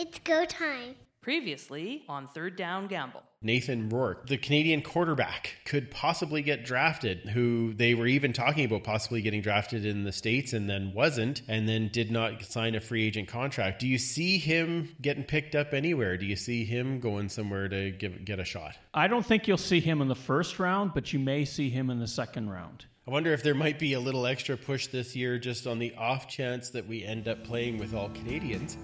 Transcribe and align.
It's 0.00 0.18
go 0.20 0.46
time. 0.46 0.94
Previously 1.20 2.04
on 2.08 2.26
Third 2.26 2.56
Down 2.56 2.86
Gamble. 2.86 3.22
Nathan 3.42 3.90
Rourke, 3.90 4.28
the 4.28 4.38
Canadian 4.38 4.80
quarterback, 4.80 5.56
could 5.66 5.90
possibly 5.90 6.40
get 6.40 6.64
drafted, 6.64 7.18
who 7.18 7.74
they 7.74 7.92
were 7.92 8.06
even 8.06 8.32
talking 8.32 8.64
about 8.64 8.82
possibly 8.82 9.20
getting 9.20 9.42
drafted 9.42 9.84
in 9.84 10.04
the 10.04 10.12
States 10.12 10.54
and 10.54 10.70
then 10.70 10.94
wasn't, 10.94 11.42
and 11.48 11.68
then 11.68 11.90
did 11.92 12.10
not 12.10 12.42
sign 12.42 12.74
a 12.74 12.80
free 12.80 13.06
agent 13.06 13.28
contract. 13.28 13.78
Do 13.78 13.86
you 13.86 13.98
see 13.98 14.38
him 14.38 14.96
getting 15.02 15.22
picked 15.22 15.54
up 15.54 15.74
anywhere? 15.74 16.16
Do 16.16 16.24
you 16.24 16.36
see 16.36 16.64
him 16.64 16.98
going 16.98 17.28
somewhere 17.28 17.68
to 17.68 17.90
give, 17.90 18.24
get 18.24 18.40
a 18.40 18.44
shot? 18.46 18.76
I 18.94 19.06
don't 19.06 19.26
think 19.26 19.46
you'll 19.46 19.58
see 19.58 19.80
him 19.80 20.00
in 20.00 20.08
the 20.08 20.14
first 20.14 20.58
round, 20.58 20.92
but 20.94 21.12
you 21.12 21.18
may 21.18 21.44
see 21.44 21.68
him 21.68 21.90
in 21.90 21.98
the 21.98 22.08
second 22.08 22.48
round. 22.48 22.86
I 23.06 23.10
wonder 23.10 23.34
if 23.34 23.42
there 23.42 23.54
might 23.54 23.78
be 23.78 23.92
a 23.92 24.00
little 24.00 24.26
extra 24.26 24.56
push 24.56 24.86
this 24.86 25.14
year 25.14 25.38
just 25.38 25.66
on 25.66 25.78
the 25.78 25.94
off 25.96 26.26
chance 26.26 26.70
that 26.70 26.86
we 26.86 27.04
end 27.04 27.28
up 27.28 27.44
playing 27.44 27.76
with 27.76 27.92
all 27.92 28.08
Canadians. 28.08 28.78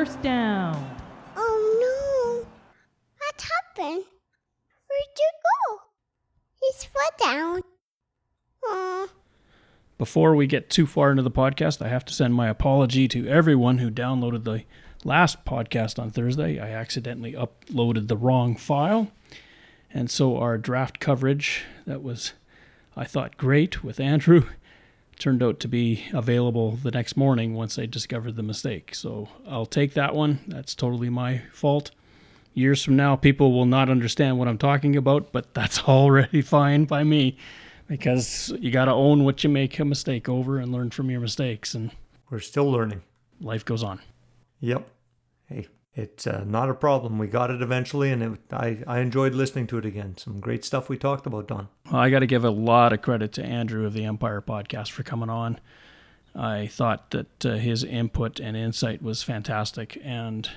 First 0.00 0.22
down. 0.22 0.96
Oh 1.36 2.42
no. 2.42 2.48
What 3.18 3.34
happened? 3.38 4.06
Where'd 4.88 5.18
you 5.18 5.30
go? 5.44 5.80
His 6.62 6.84
foot 6.84 7.18
down. 7.22 7.60
Aw. 8.64 9.08
Before 9.98 10.34
we 10.34 10.46
get 10.46 10.70
too 10.70 10.86
far 10.86 11.10
into 11.10 11.22
the 11.22 11.30
podcast, 11.30 11.84
I 11.84 11.88
have 11.88 12.06
to 12.06 12.14
send 12.14 12.32
my 12.32 12.48
apology 12.48 13.08
to 13.08 13.28
everyone 13.28 13.76
who 13.76 13.90
downloaded 13.90 14.44
the 14.44 14.64
last 15.04 15.44
podcast 15.44 15.98
on 15.98 16.10
Thursday. 16.10 16.58
I 16.58 16.70
accidentally 16.70 17.34
uploaded 17.34 18.08
the 18.08 18.16
wrong 18.16 18.56
file. 18.56 19.12
And 19.92 20.10
so 20.10 20.38
our 20.38 20.56
draft 20.56 20.98
coverage 20.98 21.64
that 21.86 22.02
was, 22.02 22.32
I 22.96 23.04
thought, 23.04 23.36
great 23.36 23.84
with 23.84 24.00
Andrew 24.00 24.48
turned 25.20 25.42
out 25.42 25.60
to 25.60 25.68
be 25.68 26.04
available 26.12 26.72
the 26.72 26.90
next 26.90 27.16
morning 27.16 27.54
once 27.54 27.78
I 27.78 27.86
discovered 27.86 28.34
the 28.36 28.42
mistake. 28.42 28.94
So 28.94 29.28
I'll 29.48 29.66
take 29.66 29.94
that 29.94 30.14
one. 30.14 30.40
That's 30.48 30.74
totally 30.74 31.08
my 31.10 31.42
fault. 31.52 31.92
Years 32.54 32.82
from 32.82 32.96
now, 32.96 33.14
people 33.14 33.52
will 33.52 33.66
not 33.66 33.88
understand 33.88 34.38
what 34.38 34.48
I'm 34.48 34.58
talking 34.58 34.96
about, 34.96 35.30
but 35.32 35.54
that's 35.54 35.84
already 35.88 36.42
fine 36.42 36.84
by 36.86 37.04
me 37.04 37.36
because 37.86 38.52
you 38.58 38.70
got 38.72 38.86
to 38.86 38.92
own 38.92 39.24
what 39.24 39.44
you 39.44 39.50
make 39.50 39.78
a 39.78 39.84
mistake 39.84 40.28
over 40.28 40.58
and 40.58 40.72
learn 40.72 40.90
from 40.90 41.10
your 41.10 41.20
mistakes, 41.20 41.74
and 41.74 41.90
We're 42.30 42.40
still 42.40 42.70
learning. 42.70 43.02
life 43.40 43.64
goes 43.64 43.82
on. 43.84 44.00
Yep. 44.60 44.88
It's 45.94 46.26
uh, 46.26 46.44
not 46.46 46.70
a 46.70 46.74
problem. 46.74 47.18
We 47.18 47.26
got 47.26 47.50
it 47.50 47.62
eventually, 47.62 48.12
and 48.12 48.22
it, 48.22 48.40
I, 48.52 48.78
I 48.86 49.00
enjoyed 49.00 49.34
listening 49.34 49.66
to 49.68 49.78
it 49.78 49.84
again. 49.84 50.16
Some 50.16 50.38
great 50.38 50.64
stuff 50.64 50.88
we 50.88 50.96
talked 50.96 51.26
about, 51.26 51.48
Don. 51.48 51.68
Well, 51.90 52.00
I 52.00 52.10
got 52.10 52.20
to 52.20 52.26
give 52.26 52.44
a 52.44 52.50
lot 52.50 52.92
of 52.92 53.02
credit 53.02 53.32
to 53.34 53.44
Andrew 53.44 53.86
of 53.86 53.92
the 53.92 54.04
Empire 54.04 54.40
podcast 54.40 54.90
for 54.92 55.02
coming 55.02 55.28
on. 55.30 55.58
I 56.34 56.68
thought 56.68 57.10
that 57.10 57.44
uh, 57.44 57.54
his 57.54 57.82
input 57.82 58.38
and 58.38 58.56
insight 58.56 59.02
was 59.02 59.24
fantastic, 59.24 59.98
and 60.04 60.48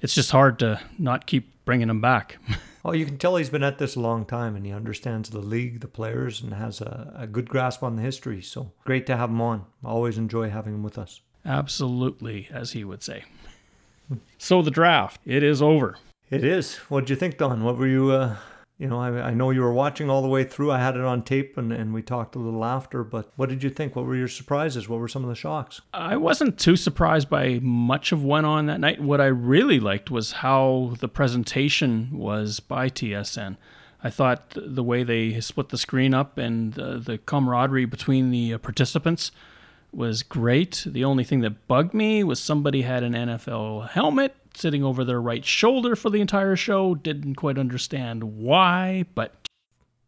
it's 0.00 0.14
just 0.14 0.30
hard 0.30 0.60
to 0.60 0.80
not 0.98 1.26
keep 1.26 1.64
bringing 1.64 1.90
him 1.90 2.00
back. 2.00 2.38
Oh, 2.86 2.92
you 2.92 3.04
can 3.04 3.18
tell 3.18 3.34
he's 3.34 3.50
been 3.50 3.64
at 3.64 3.78
this 3.78 3.96
a 3.96 4.00
long 4.00 4.24
time, 4.24 4.54
and 4.54 4.64
he 4.64 4.70
understands 4.70 5.30
the 5.30 5.40
league, 5.40 5.80
the 5.80 5.88
players, 5.88 6.40
and 6.40 6.54
has 6.54 6.80
a, 6.80 7.12
a 7.16 7.26
good 7.26 7.48
grasp 7.48 7.82
on 7.82 7.96
the 7.96 8.02
history. 8.02 8.40
So 8.40 8.70
great 8.84 9.06
to 9.06 9.16
have 9.16 9.28
him 9.28 9.40
on. 9.40 9.66
Always 9.84 10.18
enjoy 10.18 10.50
having 10.50 10.74
him 10.74 10.84
with 10.84 10.96
us. 10.96 11.20
Absolutely, 11.44 12.48
as 12.52 12.70
he 12.70 12.84
would 12.84 13.02
say. 13.02 13.24
So 14.38 14.62
the 14.62 14.70
draft, 14.70 15.20
it 15.24 15.42
is 15.42 15.60
over. 15.60 15.96
It 16.30 16.44
is. 16.44 16.76
What 16.88 17.00
did 17.00 17.10
you 17.10 17.16
think, 17.16 17.38
Don? 17.38 17.62
What 17.64 17.78
were 17.78 17.86
you? 17.86 18.10
Uh, 18.10 18.36
you 18.78 18.88
know, 18.88 19.00
I, 19.00 19.28
I 19.28 19.34
know 19.34 19.50
you 19.50 19.62
were 19.62 19.72
watching 19.72 20.10
all 20.10 20.20
the 20.20 20.28
way 20.28 20.44
through. 20.44 20.70
I 20.70 20.78
had 20.78 20.96
it 20.96 21.02
on 21.02 21.22
tape, 21.22 21.56
and, 21.56 21.72
and 21.72 21.94
we 21.94 22.02
talked 22.02 22.36
a 22.36 22.38
little 22.38 22.64
after. 22.64 23.02
But 23.04 23.32
what 23.36 23.48
did 23.48 23.62
you 23.62 23.70
think? 23.70 23.96
What 23.96 24.04
were 24.04 24.16
your 24.16 24.28
surprises? 24.28 24.88
What 24.88 25.00
were 25.00 25.08
some 25.08 25.22
of 25.22 25.28
the 25.28 25.34
shocks? 25.34 25.80
I 25.94 26.16
wasn't 26.16 26.58
too 26.58 26.76
surprised 26.76 27.30
by 27.30 27.58
much 27.62 28.12
of 28.12 28.22
what 28.22 28.36
went 28.36 28.46
on 28.46 28.66
that 28.66 28.80
night. 28.80 29.00
What 29.00 29.20
I 29.20 29.26
really 29.26 29.80
liked 29.80 30.10
was 30.10 30.32
how 30.32 30.94
the 31.00 31.08
presentation 31.08 32.10
was 32.12 32.60
by 32.60 32.90
TSN. 32.90 33.56
I 34.04 34.10
thought 34.10 34.54
the 34.54 34.82
way 34.82 35.04
they 35.04 35.40
split 35.40 35.70
the 35.70 35.78
screen 35.78 36.12
up 36.12 36.36
and 36.36 36.78
uh, 36.78 36.98
the 36.98 37.18
camaraderie 37.18 37.86
between 37.86 38.30
the 38.30 38.54
uh, 38.54 38.58
participants 38.58 39.32
was 39.96 40.22
great. 40.22 40.84
The 40.86 41.04
only 41.04 41.24
thing 41.24 41.40
that 41.40 41.66
bugged 41.66 41.94
me 41.94 42.22
was 42.22 42.38
somebody 42.38 42.82
had 42.82 43.02
an 43.02 43.14
NFL 43.14 43.90
helmet 43.90 44.36
sitting 44.54 44.84
over 44.84 45.04
their 45.04 45.20
right 45.20 45.44
shoulder 45.44 45.96
for 45.96 46.10
the 46.10 46.20
entire 46.20 46.56
show. 46.56 46.94
Didn't 46.94 47.34
quite 47.34 47.58
understand 47.58 48.24
why, 48.24 49.06
but 49.14 49.46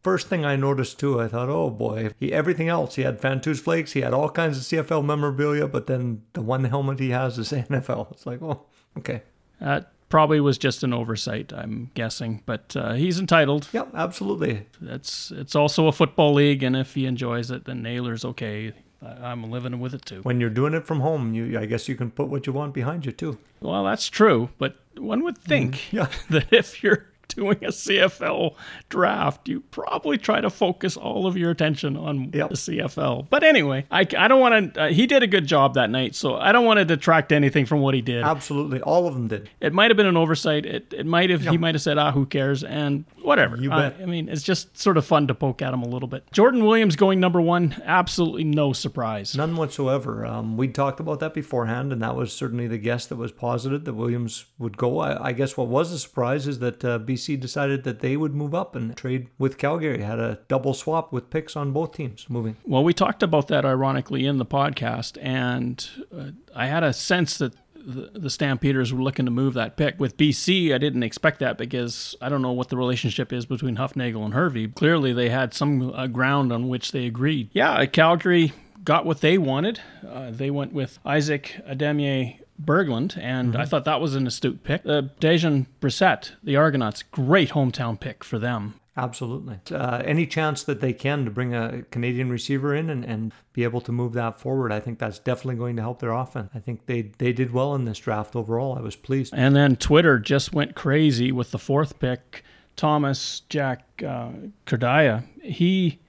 First 0.04 0.28
thing 0.28 0.44
I 0.44 0.54
noticed 0.54 1.00
too, 1.00 1.20
I 1.20 1.26
thought, 1.26 1.48
oh 1.48 1.70
boy, 1.70 2.10
he, 2.20 2.32
everything 2.32 2.68
else. 2.68 2.94
He 2.94 3.02
had 3.02 3.20
Fantuz 3.20 3.58
Flakes, 3.58 3.92
he 3.92 4.00
had 4.00 4.14
all 4.14 4.30
kinds 4.30 4.56
of 4.56 4.62
CFL 4.62 5.04
memorabilia, 5.04 5.66
but 5.66 5.88
then 5.88 6.22
the 6.34 6.40
one 6.40 6.64
helmet 6.64 7.00
he 7.00 7.10
has 7.10 7.36
is 7.36 7.50
NFL. 7.52 8.12
It's 8.12 8.24
like, 8.24 8.40
oh, 8.40 8.64
okay. 8.96 9.22
that 9.60 9.92
probably 10.08 10.40
was 10.40 10.56
just 10.56 10.84
an 10.84 10.94
oversight, 10.94 11.52
I'm 11.52 11.90
guessing. 11.94 12.42
But 12.46 12.76
uh, 12.76 12.92
he's 12.92 13.18
entitled. 13.18 13.68
Yep, 13.72 13.90
absolutely. 13.94 14.66
It's 14.80 15.32
it's 15.32 15.56
also 15.56 15.88
a 15.88 15.92
football 15.92 16.32
league, 16.32 16.62
and 16.62 16.76
if 16.76 16.94
he 16.94 17.04
enjoys 17.04 17.50
it, 17.50 17.64
then 17.64 17.82
Naylor's 17.82 18.24
okay. 18.24 18.72
I'm 19.02 19.50
living 19.50 19.78
with 19.80 19.94
it 19.94 20.04
too. 20.04 20.20
When 20.22 20.40
you're 20.40 20.50
doing 20.50 20.74
it 20.74 20.86
from 20.86 21.00
home, 21.00 21.34
you 21.34 21.58
I 21.58 21.66
guess 21.66 21.88
you 21.88 21.94
can 21.94 22.10
put 22.10 22.28
what 22.28 22.46
you 22.46 22.52
want 22.52 22.74
behind 22.74 23.06
you 23.06 23.12
too. 23.12 23.38
Well, 23.60 23.84
that's 23.84 24.08
true, 24.08 24.50
but 24.58 24.76
one 24.96 25.22
would 25.24 25.38
think 25.38 25.92
yeah. 25.92 26.08
that 26.30 26.52
if 26.52 26.82
you're 26.82 27.06
doing 27.28 27.58
a 27.62 27.68
CFL 27.68 28.54
draft, 28.88 29.48
you 29.48 29.60
probably 29.70 30.16
try 30.16 30.40
to 30.40 30.48
focus 30.50 30.96
all 30.96 31.26
of 31.26 31.36
your 31.36 31.50
attention 31.50 31.96
on 31.96 32.30
Yep. 32.32 32.48
the 32.48 32.54
CFL. 32.56 33.26
But 33.30 33.44
anyway, 33.44 33.84
I, 33.90 34.00
I 34.16 34.28
don't 34.28 34.40
want 34.40 34.74
to. 34.74 34.82
Uh, 34.84 34.88
he 34.88 35.06
did 35.06 35.22
a 35.22 35.26
good 35.26 35.46
job 35.46 35.74
that 35.74 35.90
night, 35.90 36.14
so 36.14 36.36
I 36.36 36.52
don't 36.52 36.64
want 36.64 36.78
to 36.78 36.84
detract 36.84 37.30
anything 37.30 37.66
from 37.66 37.80
what 37.80 37.94
he 37.94 38.00
did. 38.00 38.24
Absolutely, 38.24 38.80
all 38.80 39.06
of 39.06 39.14
them 39.14 39.28
did. 39.28 39.50
It 39.60 39.72
might 39.72 39.90
have 39.90 39.96
been 39.96 40.06
an 40.06 40.16
oversight. 40.16 40.64
It 40.66 40.92
it 40.92 41.06
might 41.06 41.30
have. 41.30 41.42
He 41.42 41.58
might 41.58 41.74
have 41.74 41.82
said, 41.82 41.98
"Ah, 41.98 42.10
who 42.12 42.26
cares?" 42.26 42.64
And 42.64 43.04
whatever. 43.28 43.56
Bet. 43.56 43.96
I, 44.00 44.06
mean, 44.06 44.28
it's 44.28 44.42
just 44.42 44.76
sort 44.76 44.96
of 44.96 45.04
fun 45.04 45.26
to 45.28 45.34
poke 45.34 45.60
at 45.60 45.74
him 45.74 45.82
a 45.82 45.88
little 45.88 46.08
bit. 46.08 46.24
Jordan 46.32 46.64
Williams 46.64 46.96
going 46.96 47.20
number 47.20 47.40
one. 47.40 47.80
Absolutely 47.84 48.42
no 48.42 48.72
surprise. 48.72 49.36
None 49.36 49.54
whatsoever. 49.54 50.24
Um, 50.24 50.56
we 50.56 50.68
talked 50.68 50.98
about 50.98 51.20
that 51.20 51.34
beforehand, 51.34 51.92
and 51.92 52.02
that 52.02 52.16
was 52.16 52.32
certainly 52.32 52.66
the 52.66 52.78
guess 52.78 53.06
that 53.06 53.16
was 53.16 53.30
posited 53.30 53.84
that 53.84 53.92
Williams 53.92 54.46
would 54.58 54.78
go. 54.78 54.98
I, 54.98 55.28
I 55.28 55.32
guess 55.32 55.56
what 55.56 55.68
was 55.68 55.92
a 55.92 55.98
surprise 55.98 56.48
is 56.48 56.58
that 56.60 56.82
uh, 56.84 56.98
BC 56.98 57.38
decided 57.38 57.84
that 57.84 58.00
they 58.00 58.16
would 58.16 58.34
move 58.34 58.54
up 58.54 58.74
and 58.74 58.96
trade 58.96 59.28
with 59.38 59.58
Calgary. 59.58 60.02
Had 60.02 60.18
a 60.18 60.40
double 60.48 60.72
swap 60.72 61.12
with 61.12 61.28
picks 61.28 61.54
on 61.54 61.72
both 61.72 61.92
teams 61.92 62.26
moving. 62.30 62.56
Well, 62.64 62.82
we 62.82 62.94
talked 62.94 63.22
about 63.22 63.48
that 63.48 63.66
ironically 63.66 64.24
in 64.24 64.38
the 64.38 64.46
podcast, 64.46 65.18
and 65.20 65.86
uh, 66.16 66.30
I 66.56 66.66
had 66.66 66.82
a 66.82 66.94
sense 66.94 67.36
that 67.38 67.52
the, 67.88 68.10
the 68.18 68.30
Stampeders 68.30 68.92
were 68.92 69.02
looking 69.02 69.24
to 69.24 69.30
move 69.30 69.54
that 69.54 69.76
pick. 69.76 69.98
With 69.98 70.16
BC, 70.16 70.74
I 70.74 70.78
didn't 70.78 71.02
expect 71.02 71.40
that 71.40 71.56
because 71.56 72.14
I 72.20 72.28
don't 72.28 72.42
know 72.42 72.52
what 72.52 72.68
the 72.68 72.76
relationship 72.76 73.32
is 73.32 73.46
between 73.46 73.76
Hufnagel 73.76 74.24
and 74.24 74.34
Hervey. 74.34 74.68
Clearly, 74.68 75.12
they 75.12 75.30
had 75.30 75.54
some 75.54 75.92
uh, 75.94 76.06
ground 76.06 76.52
on 76.52 76.68
which 76.68 76.92
they 76.92 77.06
agreed. 77.06 77.48
Yeah, 77.52 77.84
Calgary 77.86 78.52
got 78.84 79.06
what 79.06 79.20
they 79.20 79.38
wanted. 79.38 79.80
Uh, 80.06 80.30
they 80.30 80.50
went 80.50 80.72
with 80.72 80.98
Isaac 81.04 81.60
Ademier 81.66 82.38
Berglund, 82.62 83.16
and 83.16 83.56
I 83.56 83.64
thought 83.64 83.84
that 83.84 84.00
was 84.00 84.14
an 84.14 84.26
astute 84.26 84.64
pick. 84.64 84.82
Uh, 84.84 85.02
Dejon 85.20 85.66
Brissett, 85.80 86.32
the 86.42 86.56
Argonauts, 86.56 87.02
great 87.04 87.50
hometown 87.50 87.98
pick 87.98 88.22
for 88.22 88.38
them. 88.38 88.74
Absolutely. 88.98 89.60
Uh, 89.70 90.02
any 90.04 90.26
chance 90.26 90.64
that 90.64 90.80
they 90.80 90.92
can 90.92 91.24
to 91.24 91.30
bring 91.30 91.54
a 91.54 91.82
Canadian 91.92 92.30
receiver 92.30 92.74
in 92.74 92.90
and, 92.90 93.04
and 93.04 93.32
be 93.52 93.62
able 93.62 93.80
to 93.82 93.92
move 93.92 94.12
that 94.14 94.40
forward, 94.40 94.72
I 94.72 94.80
think 94.80 94.98
that's 94.98 95.20
definitely 95.20 95.54
going 95.54 95.76
to 95.76 95.82
help 95.82 96.00
their 96.00 96.10
offense. 96.10 96.50
I 96.52 96.58
think 96.58 96.86
they, 96.86 97.12
they 97.18 97.32
did 97.32 97.52
well 97.52 97.76
in 97.76 97.84
this 97.84 98.00
draft 98.00 98.34
overall. 98.34 98.76
I 98.76 98.80
was 98.80 98.96
pleased. 98.96 99.32
And 99.36 99.54
then 99.54 99.76
Twitter 99.76 100.18
just 100.18 100.52
went 100.52 100.74
crazy 100.74 101.30
with 101.30 101.52
the 101.52 101.60
fourth 101.60 102.00
pick, 102.00 102.42
Thomas 102.74 103.42
Jack 103.48 104.02
uh. 104.02 105.20
He 105.42 106.00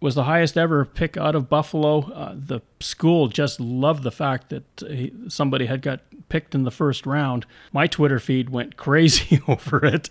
was 0.00 0.14
the 0.14 0.24
highest 0.24 0.56
ever 0.56 0.86
pick 0.86 1.18
out 1.18 1.34
of 1.34 1.50
Buffalo. 1.50 2.10
Uh, 2.12 2.34
the 2.34 2.60
school 2.80 3.28
just 3.28 3.60
loved 3.60 4.04
the 4.04 4.10
fact 4.10 4.48
that 4.48 4.64
he, 4.88 5.12
somebody 5.28 5.66
had 5.66 5.82
got 5.82 6.00
picked 6.28 6.54
in 6.54 6.64
the 6.64 6.70
first 6.70 7.06
round. 7.06 7.46
My 7.72 7.86
Twitter 7.86 8.18
feed 8.18 8.50
went 8.50 8.76
crazy 8.76 9.40
over 9.48 9.84
it, 9.84 10.08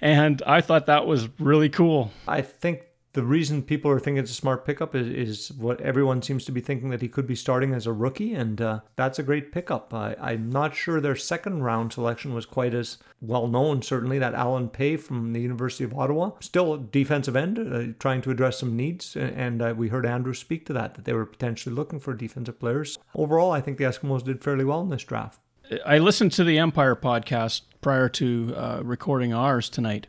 and 0.00 0.42
I 0.46 0.60
thought 0.60 0.86
that 0.86 1.06
was 1.06 1.28
really 1.38 1.68
cool. 1.68 2.10
I 2.26 2.42
think 2.42 2.82
the 3.18 3.24
reason 3.24 3.62
people 3.62 3.90
are 3.90 3.98
thinking 3.98 4.22
it's 4.22 4.30
a 4.30 4.34
smart 4.34 4.64
pickup 4.64 4.94
is, 4.94 5.08
is 5.08 5.52
what 5.52 5.80
everyone 5.80 6.22
seems 6.22 6.44
to 6.44 6.52
be 6.52 6.60
thinking 6.60 6.90
that 6.90 7.02
he 7.02 7.08
could 7.08 7.26
be 7.26 7.34
starting 7.34 7.74
as 7.74 7.84
a 7.84 7.92
rookie, 7.92 8.32
and 8.32 8.60
uh, 8.60 8.80
that's 8.94 9.18
a 9.18 9.24
great 9.24 9.50
pickup. 9.50 9.92
I'm 9.92 10.50
not 10.50 10.76
sure 10.76 11.00
their 11.00 11.16
second 11.16 11.64
round 11.64 11.92
selection 11.92 12.32
was 12.32 12.46
quite 12.46 12.74
as 12.74 12.98
well 13.20 13.48
known. 13.48 13.82
Certainly, 13.82 14.20
that 14.20 14.34
Alain 14.34 14.68
Pae 14.68 14.96
from 14.96 15.32
the 15.32 15.40
University 15.40 15.82
of 15.82 15.98
Ottawa, 15.98 16.30
still 16.38 16.76
defensive 16.76 17.34
end, 17.34 17.58
uh, 17.58 17.92
trying 17.98 18.20
to 18.22 18.30
address 18.30 18.58
some 18.58 18.76
needs, 18.76 19.16
and 19.16 19.62
uh, 19.62 19.74
we 19.76 19.88
heard 19.88 20.06
Andrew 20.06 20.34
speak 20.34 20.64
to 20.66 20.72
that 20.74 20.94
that 20.94 21.04
they 21.04 21.12
were 21.12 21.26
potentially 21.26 21.74
looking 21.74 21.98
for 21.98 22.14
defensive 22.14 22.60
players. 22.60 22.98
Overall, 23.16 23.50
I 23.50 23.60
think 23.60 23.78
the 23.78 23.84
Eskimos 23.84 24.22
did 24.22 24.44
fairly 24.44 24.64
well 24.64 24.82
in 24.82 24.90
this 24.90 25.02
draft. 25.02 25.40
I 25.84 25.98
listened 25.98 26.32
to 26.32 26.44
the 26.44 26.58
Empire 26.58 26.96
podcast 26.96 27.62
prior 27.80 28.08
to 28.10 28.54
uh, 28.56 28.80
recording 28.82 29.32
ours 29.32 29.68
tonight, 29.68 30.06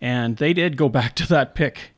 And 0.00 0.36
they 0.38 0.52
did 0.54 0.76
go 0.76 0.88
back 0.88 1.14
to 1.16 1.28
that 1.28 1.54
pick. 1.54 1.92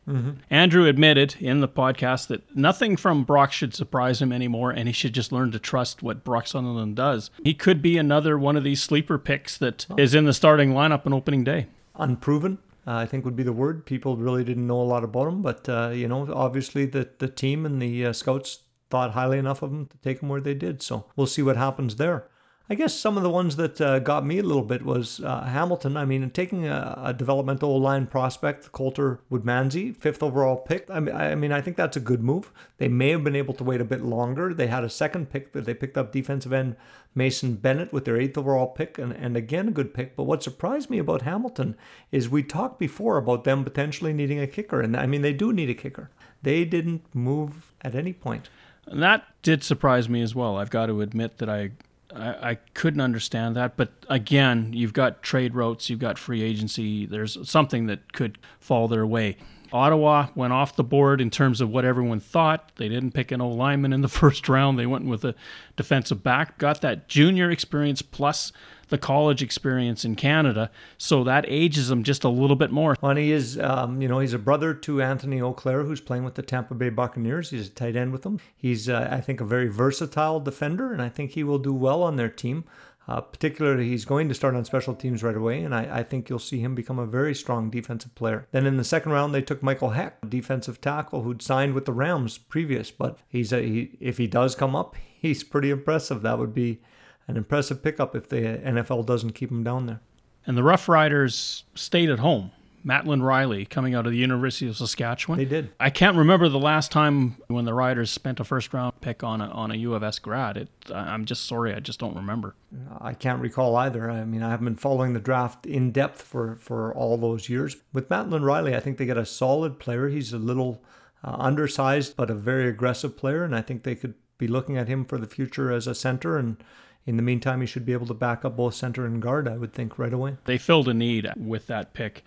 Andrew 0.50 0.86
admitted 0.86 1.36
in 1.38 1.60
the 1.60 1.68
podcast 1.68 2.26
that 2.28 2.56
nothing 2.56 2.96
from 2.96 3.24
Brock 3.24 3.52
should 3.52 3.74
surprise 3.74 4.20
him 4.20 4.32
anymore, 4.32 4.70
and 4.70 4.88
he 4.88 4.92
should 4.92 5.12
just 5.14 5.30
learn 5.32 5.52
to 5.52 5.58
trust 5.58 6.02
what 6.02 6.24
Brock 6.24 6.46
Sunderland 6.48 6.96
does. 6.96 7.30
He 7.44 7.54
could 7.54 7.80
be 7.80 7.96
another 7.98 8.38
one 8.38 8.56
of 8.56 8.64
these 8.64 8.82
sleeper 8.82 9.18
picks 9.18 9.56
that 9.58 9.86
is 9.96 10.14
in 10.14 10.24
the 10.24 10.32
starting 10.32 10.72
lineup 10.72 11.06
on 11.06 11.12
opening 11.12 11.44
day. 11.44 11.66
unproven. 11.94 12.58
Uh, 12.84 12.94
I 12.96 13.06
think 13.06 13.24
would 13.24 13.36
be 13.36 13.44
the 13.44 13.52
word. 13.52 13.86
People 13.86 14.16
really 14.16 14.42
didn't 14.42 14.66
know 14.66 14.80
a 14.80 14.82
lot 14.82 15.04
about 15.04 15.28
him, 15.28 15.40
but 15.40 15.68
uh, 15.68 15.90
you 15.94 16.08
know, 16.08 16.28
obviously 16.34 16.84
the 16.84 17.08
the 17.18 17.28
team 17.28 17.64
and 17.64 17.80
the 17.80 18.06
uh, 18.06 18.12
scouts 18.12 18.64
thought 18.90 19.12
highly 19.12 19.38
enough 19.38 19.62
of 19.62 19.70
him 19.70 19.86
to 19.86 19.96
take 19.98 20.20
him 20.20 20.28
where 20.28 20.40
they 20.40 20.54
did. 20.54 20.82
So 20.82 21.04
we'll 21.14 21.28
see 21.28 21.42
what 21.42 21.56
happens 21.56 21.94
there. 21.94 22.24
I 22.70 22.74
guess 22.74 22.94
some 22.94 23.16
of 23.16 23.22
the 23.22 23.30
ones 23.30 23.56
that 23.56 23.80
uh, 23.80 23.98
got 23.98 24.24
me 24.24 24.38
a 24.38 24.42
little 24.42 24.62
bit 24.62 24.82
was 24.82 25.20
uh, 25.20 25.42
Hamilton. 25.42 25.96
I 25.96 26.04
mean, 26.04 26.30
taking 26.30 26.66
a, 26.66 26.98
a 27.04 27.12
developmental 27.12 27.78
line 27.80 28.06
prospect, 28.06 28.72
Coulter 28.72 29.20
Woodmansey, 29.30 29.96
fifth 29.96 30.22
overall 30.22 30.56
pick. 30.56 30.88
I 30.88 31.00
mean, 31.00 31.14
I 31.14 31.34
mean, 31.34 31.52
I 31.52 31.60
think 31.60 31.76
that's 31.76 31.96
a 31.96 32.00
good 32.00 32.22
move. 32.22 32.52
They 32.78 32.88
may 32.88 33.10
have 33.10 33.24
been 33.24 33.36
able 33.36 33.54
to 33.54 33.64
wait 33.64 33.80
a 33.80 33.84
bit 33.84 34.02
longer. 34.02 34.54
They 34.54 34.68
had 34.68 34.84
a 34.84 34.90
second 34.90 35.30
pick 35.30 35.52
that 35.52 35.64
they 35.64 35.74
picked 35.74 35.98
up 35.98 36.12
defensive 36.12 36.52
end 36.52 36.76
Mason 37.14 37.54
Bennett 37.54 37.92
with 37.92 38.04
their 38.04 38.18
eighth 38.18 38.38
overall 38.38 38.68
pick, 38.68 38.96
and, 38.96 39.12
and 39.12 39.36
again 39.36 39.68
a 39.68 39.72
good 39.72 39.92
pick. 39.92 40.16
But 40.16 40.24
what 40.24 40.42
surprised 40.42 40.88
me 40.88 40.98
about 40.98 41.22
Hamilton 41.22 41.76
is 42.10 42.28
we 42.28 42.42
talked 42.42 42.78
before 42.78 43.18
about 43.18 43.44
them 43.44 43.64
potentially 43.64 44.12
needing 44.12 44.40
a 44.40 44.46
kicker, 44.46 44.80
and 44.80 44.96
I 44.96 45.06
mean 45.06 45.22
they 45.22 45.34
do 45.34 45.52
need 45.52 45.68
a 45.68 45.74
kicker. 45.74 46.10
They 46.42 46.64
didn't 46.64 47.04
move 47.14 47.72
at 47.82 47.94
any 47.94 48.12
point. 48.12 48.48
And 48.86 49.02
that 49.02 49.24
did 49.42 49.62
surprise 49.62 50.08
me 50.08 50.22
as 50.22 50.34
well. 50.34 50.56
I've 50.56 50.70
got 50.70 50.86
to 50.86 51.00
admit 51.02 51.38
that 51.38 51.48
I, 51.48 51.70
I, 52.14 52.50
I 52.50 52.54
couldn't 52.74 53.00
understand 53.00 53.56
that. 53.56 53.76
But 53.76 53.90
again, 54.08 54.72
you've 54.72 54.92
got 54.92 55.22
trade 55.22 55.54
routes, 55.54 55.90
you've 55.90 55.98
got 55.98 56.18
free 56.18 56.42
agency. 56.42 57.06
There's 57.06 57.38
something 57.48 57.86
that 57.86 58.12
could 58.12 58.38
fall 58.60 58.88
their 58.88 59.06
way. 59.06 59.36
Ottawa 59.72 60.28
went 60.34 60.52
off 60.52 60.76
the 60.76 60.84
board 60.84 61.20
in 61.20 61.30
terms 61.30 61.60
of 61.60 61.70
what 61.70 61.84
everyone 61.84 62.20
thought. 62.20 62.72
They 62.76 62.88
didn't 62.88 63.12
pick 63.12 63.30
an 63.32 63.40
O 63.40 63.48
lineman 63.48 63.92
in 63.92 64.02
the 64.02 64.08
first 64.22 64.48
round. 64.48 64.78
They 64.78 64.86
went 64.86 65.06
with 65.06 65.24
a 65.24 65.34
defensive 65.76 66.22
back, 66.22 66.58
got 66.58 66.80
that 66.82 67.08
junior 67.08 67.50
experience 67.50 68.02
plus 68.02 68.52
the 68.92 68.98
college 68.98 69.42
experience 69.42 70.04
in 70.04 70.14
Canada. 70.14 70.70
So 70.98 71.24
that 71.24 71.46
ages 71.48 71.90
him 71.90 72.02
just 72.02 72.24
a 72.24 72.28
little 72.28 72.56
bit 72.56 72.70
more. 72.70 72.94
Well, 73.00 73.16
he 73.16 73.32
is, 73.32 73.58
um, 73.58 74.02
you 74.02 74.06
know, 74.06 74.18
he's 74.18 74.34
a 74.34 74.38
brother 74.38 74.74
to 74.74 75.00
Antony 75.00 75.40
Auclair, 75.40 75.84
who's 75.84 76.00
playing 76.02 76.24
with 76.24 76.34
the 76.34 76.42
Tampa 76.42 76.74
Bay 76.74 76.90
Buccaneers. 76.90 77.50
He's 77.50 77.68
a 77.68 77.70
tight 77.70 77.96
end 77.96 78.12
with 78.12 78.20
them. 78.20 78.38
He's, 78.54 78.90
uh, 78.90 79.08
I 79.10 79.22
think, 79.22 79.40
a 79.40 79.46
very 79.46 79.68
versatile 79.68 80.40
defender, 80.40 80.92
and 80.92 81.00
I 81.00 81.08
think 81.08 81.30
he 81.30 81.42
will 81.42 81.58
do 81.58 81.72
well 81.72 82.02
on 82.02 82.16
their 82.16 82.28
team. 82.28 82.64
Uh, 83.08 83.20
particularly, 83.20 83.88
he's 83.88 84.04
going 84.04 84.28
to 84.28 84.34
start 84.34 84.54
on 84.54 84.64
special 84.64 84.94
teams 84.94 85.22
right 85.22 85.36
away, 85.36 85.62
and 85.62 85.74
I, 85.74 85.98
I 85.98 86.02
think 86.04 86.28
you'll 86.28 86.38
see 86.38 86.60
him 86.60 86.74
become 86.74 87.00
a 87.00 87.06
very 87.06 87.34
strong 87.34 87.68
defensive 87.68 88.14
player. 88.14 88.46
Then 88.52 88.64
in 88.64 88.76
the 88.76 88.84
second 88.84 89.10
round, 89.10 89.34
they 89.34 89.42
took 89.42 89.62
Michael 89.62 89.90
Hoecht, 89.90 90.28
defensive 90.28 90.80
tackle 90.80 91.22
who'd 91.22 91.42
signed 91.42 91.74
with 91.74 91.84
the 91.84 91.92
Rams 91.92 92.38
previous, 92.38 92.90
but 92.92 93.18
he's 93.28 93.52
a, 93.52 93.60
he, 93.60 93.96
if 94.00 94.18
he 94.18 94.28
does 94.28 94.54
come 94.54 94.76
up, 94.76 94.94
he's 95.18 95.42
pretty 95.42 95.70
impressive. 95.70 96.22
That 96.22 96.38
would 96.38 96.54
be 96.54 96.80
an 97.26 97.36
impressive 97.36 97.82
pickup 97.82 98.14
if 98.14 98.28
the 98.28 98.36
NFL 98.36 99.06
doesn't 99.06 99.32
keep 99.32 99.50
him 99.50 99.64
down 99.64 99.86
there. 99.86 100.00
And 100.46 100.56
the 100.56 100.62
Rough 100.62 100.88
Riders 100.88 101.64
stayed 101.74 102.10
at 102.10 102.18
home. 102.18 102.50
Mattland 102.84 103.24
Riley 103.24 103.64
coming 103.64 103.94
out 103.94 104.06
of 104.06 104.12
the 104.12 104.18
University 104.18 104.68
of 104.68 104.76
Saskatchewan. 104.76 105.38
They 105.38 105.44
did. 105.44 105.70
I 105.78 105.90
can't 105.90 106.16
remember 106.16 106.48
the 106.48 106.58
last 106.58 106.90
time 106.90 107.36
when 107.48 107.64
the 107.64 107.74
Riders 107.74 108.10
spent 108.10 108.40
a 108.40 108.44
first 108.44 108.72
round 108.72 109.00
pick 109.00 109.22
on 109.22 109.40
a 109.40 109.46
on 109.46 109.70
a 109.70 109.74
U 109.74 109.94
of 109.94 110.02
S 110.02 110.18
grad. 110.18 110.56
It, 110.56 110.68
I'm 110.92 111.24
just 111.24 111.46
sorry, 111.46 111.74
I 111.74 111.80
just 111.80 111.98
don't 111.98 112.16
remember. 112.16 112.54
I 113.00 113.14
can't 113.14 113.40
recall 113.40 113.76
either. 113.76 114.10
I 114.10 114.24
mean, 114.24 114.42
I 114.42 114.50
haven't 114.50 114.64
been 114.64 114.76
following 114.76 115.12
the 115.12 115.20
draft 115.20 115.66
in 115.66 115.92
depth 115.92 116.22
for, 116.22 116.56
for 116.56 116.94
all 116.94 117.16
those 117.16 117.48
years. 117.48 117.76
With 117.92 118.10
Mattland 118.10 118.46
Riley, 118.46 118.74
I 118.74 118.80
think 118.80 118.98
they 118.98 119.06
get 119.06 119.18
a 119.18 119.26
solid 119.26 119.78
player. 119.78 120.08
He's 120.08 120.32
a 120.32 120.38
little 120.38 120.82
uh, 121.22 121.36
undersized, 121.38 122.16
but 122.16 122.30
a 122.30 122.34
very 122.34 122.68
aggressive 122.68 123.16
player, 123.16 123.44
and 123.44 123.54
I 123.54 123.60
think 123.60 123.82
they 123.82 123.94
could 123.94 124.14
be 124.38 124.48
looking 124.48 124.76
at 124.76 124.88
him 124.88 125.04
for 125.04 125.18
the 125.18 125.26
future 125.26 125.70
as 125.70 125.86
a 125.86 125.94
center. 125.94 126.36
And 126.36 126.56
in 127.04 127.16
the 127.16 127.22
meantime, 127.22 127.60
he 127.60 127.66
should 127.66 127.84
be 127.84 127.92
able 127.92 128.06
to 128.06 128.14
back 128.14 128.44
up 128.44 128.56
both 128.56 128.74
center 128.74 129.04
and 129.04 129.20
guard, 129.20 129.48
I 129.48 129.56
would 129.56 129.72
think, 129.72 129.98
right 129.98 130.12
away. 130.12 130.36
They 130.44 130.56
filled 130.56 130.88
a 130.88 130.94
need 130.94 131.28
with 131.36 131.66
that 131.66 131.94
pick. 131.94 132.24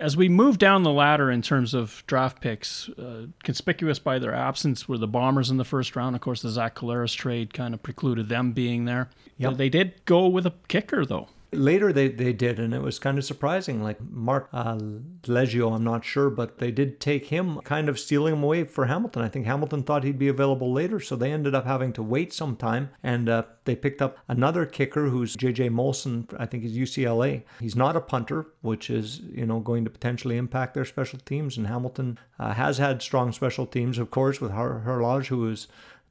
As 0.00 0.16
we 0.16 0.28
move 0.28 0.58
down 0.58 0.82
the 0.82 0.92
ladder 0.92 1.30
in 1.30 1.42
terms 1.42 1.74
of 1.74 2.02
draft 2.08 2.40
picks, 2.40 2.88
uh, 2.90 3.26
conspicuous 3.44 4.00
by 4.00 4.18
their 4.18 4.34
absence 4.34 4.88
were 4.88 4.98
the 4.98 5.06
Bombers 5.06 5.50
in 5.50 5.58
the 5.58 5.64
first 5.64 5.94
round. 5.94 6.16
Of 6.16 6.22
course, 6.22 6.42
the 6.42 6.48
Zach 6.48 6.74
Collaros 6.74 7.14
trade 7.14 7.54
kind 7.54 7.72
of 7.72 7.82
precluded 7.82 8.28
them 8.28 8.52
being 8.52 8.84
there. 8.84 9.10
Yep. 9.36 9.56
They 9.56 9.68
did 9.68 10.04
go 10.06 10.26
with 10.26 10.46
a 10.46 10.54
kicker, 10.66 11.06
though. 11.06 11.28
Later, 11.52 11.92
they, 11.92 12.08
they 12.08 12.32
did, 12.32 12.60
and 12.60 12.72
it 12.72 12.80
was 12.80 12.98
kind 12.98 13.18
of 13.18 13.24
surprising. 13.24 13.82
Like 13.82 14.00
Mark 14.00 14.48
uh, 14.52 14.76
Liegghio, 15.22 15.74
I'm 15.74 15.82
not 15.82 16.04
sure, 16.04 16.30
but 16.30 16.58
they 16.58 16.70
did 16.70 17.00
take 17.00 17.26
him, 17.26 17.60
kind 17.62 17.88
of 17.88 17.98
stealing 17.98 18.34
him 18.34 18.42
away 18.44 18.64
for 18.64 18.86
Hamilton. 18.86 19.22
I 19.22 19.28
think 19.28 19.46
Hamilton 19.46 19.82
thought 19.82 20.04
he'd 20.04 20.18
be 20.18 20.28
available 20.28 20.72
later, 20.72 21.00
so 21.00 21.16
they 21.16 21.32
ended 21.32 21.54
up 21.54 21.66
having 21.66 21.92
to 21.94 22.02
wait 22.02 22.32
some 22.32 22.54
time, 22.54 22.90
and 23.02 23.28
uh, 23.28 23.42
they 23.64 23.74
picked 23.74 24.00
up 24.00 24.18
another 24.28 24.64
kicker 24.64 25.08
who's 25.08 25.36
JJ 25.36 25.70
Molson. 25.70 26.32
I 26.38 26.46
think 26.46 26.62
he's 26.62 26.76
UCLA. 26.76 27.42
He's 27.58 27.76
not 27.76 27.96
a 27.96 28.00
punter, 28.00 28.46
which 28.60 28.88
is 28.88 29.18
you 29.18 29.46
know 29.46 29.58
going 29.58 29.84
to 29.84 29.90
potentially 29.90 30.36
impact 30.36 30.74
their 30.74 30.84
special 30.84 31.18
teams. 31.18 31.56
And 31.56 31.66
Hamilton 31.66 32.18
uh, 32.38 32.54
has 32.54 32.78
had 32.78 33.02
strong 33.02 33.32
special 33.32 33.66
teams, 33.66 33.98
of 33.98 34.10
course, 34.10 34.40
with 34.40 34.52
Har- 34.52 34.82
Hajrullahu, 34.86 35.26
who 35.26 35.48
is 35.48 35.66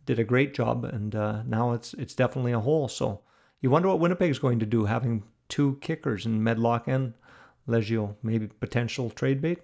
did 0.05 0.19
a 0.19 0.23
great 0.23 0.53
job, 0.53 0.83
and 0.83 1.15
uh, 1.15 1.43
now 1.45 1.71
it's 1.71 1.93
it's 1.93 2.15
definitely 2.15 2.51
a 2.51 2.59
hole. 2.59 2.87
So 2.87 3.21
you 3.61 3.69
wonder 3.69 3.87
what 3.87 3.99
Winnipeg's 3.99 4.39
going 4.39 4.59
to 4.59 4.65
do, 4.65 4.85
having 4.85 5.23
two 5.47 5.77
kickers 5.81 6.25
in 6.25 6.43
Medlock 6.43 6.87
and 6.87 7.13
Liegghio, 7.67 8.15
maybe 8.23 8.47
potential 8.47 9.09
trade 9.09 9.41
bait. 9.41 9.59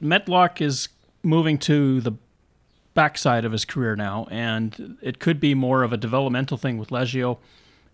Medlock 0.00 0.60
is 0.60 0.88
moving 1.22 1.58
to 1.58 2.00
the 2.00 2.12
backside 2.94 3.44
of 3.44 3.52
his 3.52 3.64
career 3.64 3.94
now, 3.96 4.26
and 4.30 4.96
it 5.02 5.18
could 5.18 5.38
be 5.40 5.54
more 5.54 5.82
of 5.82 5.92
a 5.92 5.96
developmental 5.96 6.56
thing 6.56 6.78
with 6.78 6.88
Liegghio. 6.90 7.38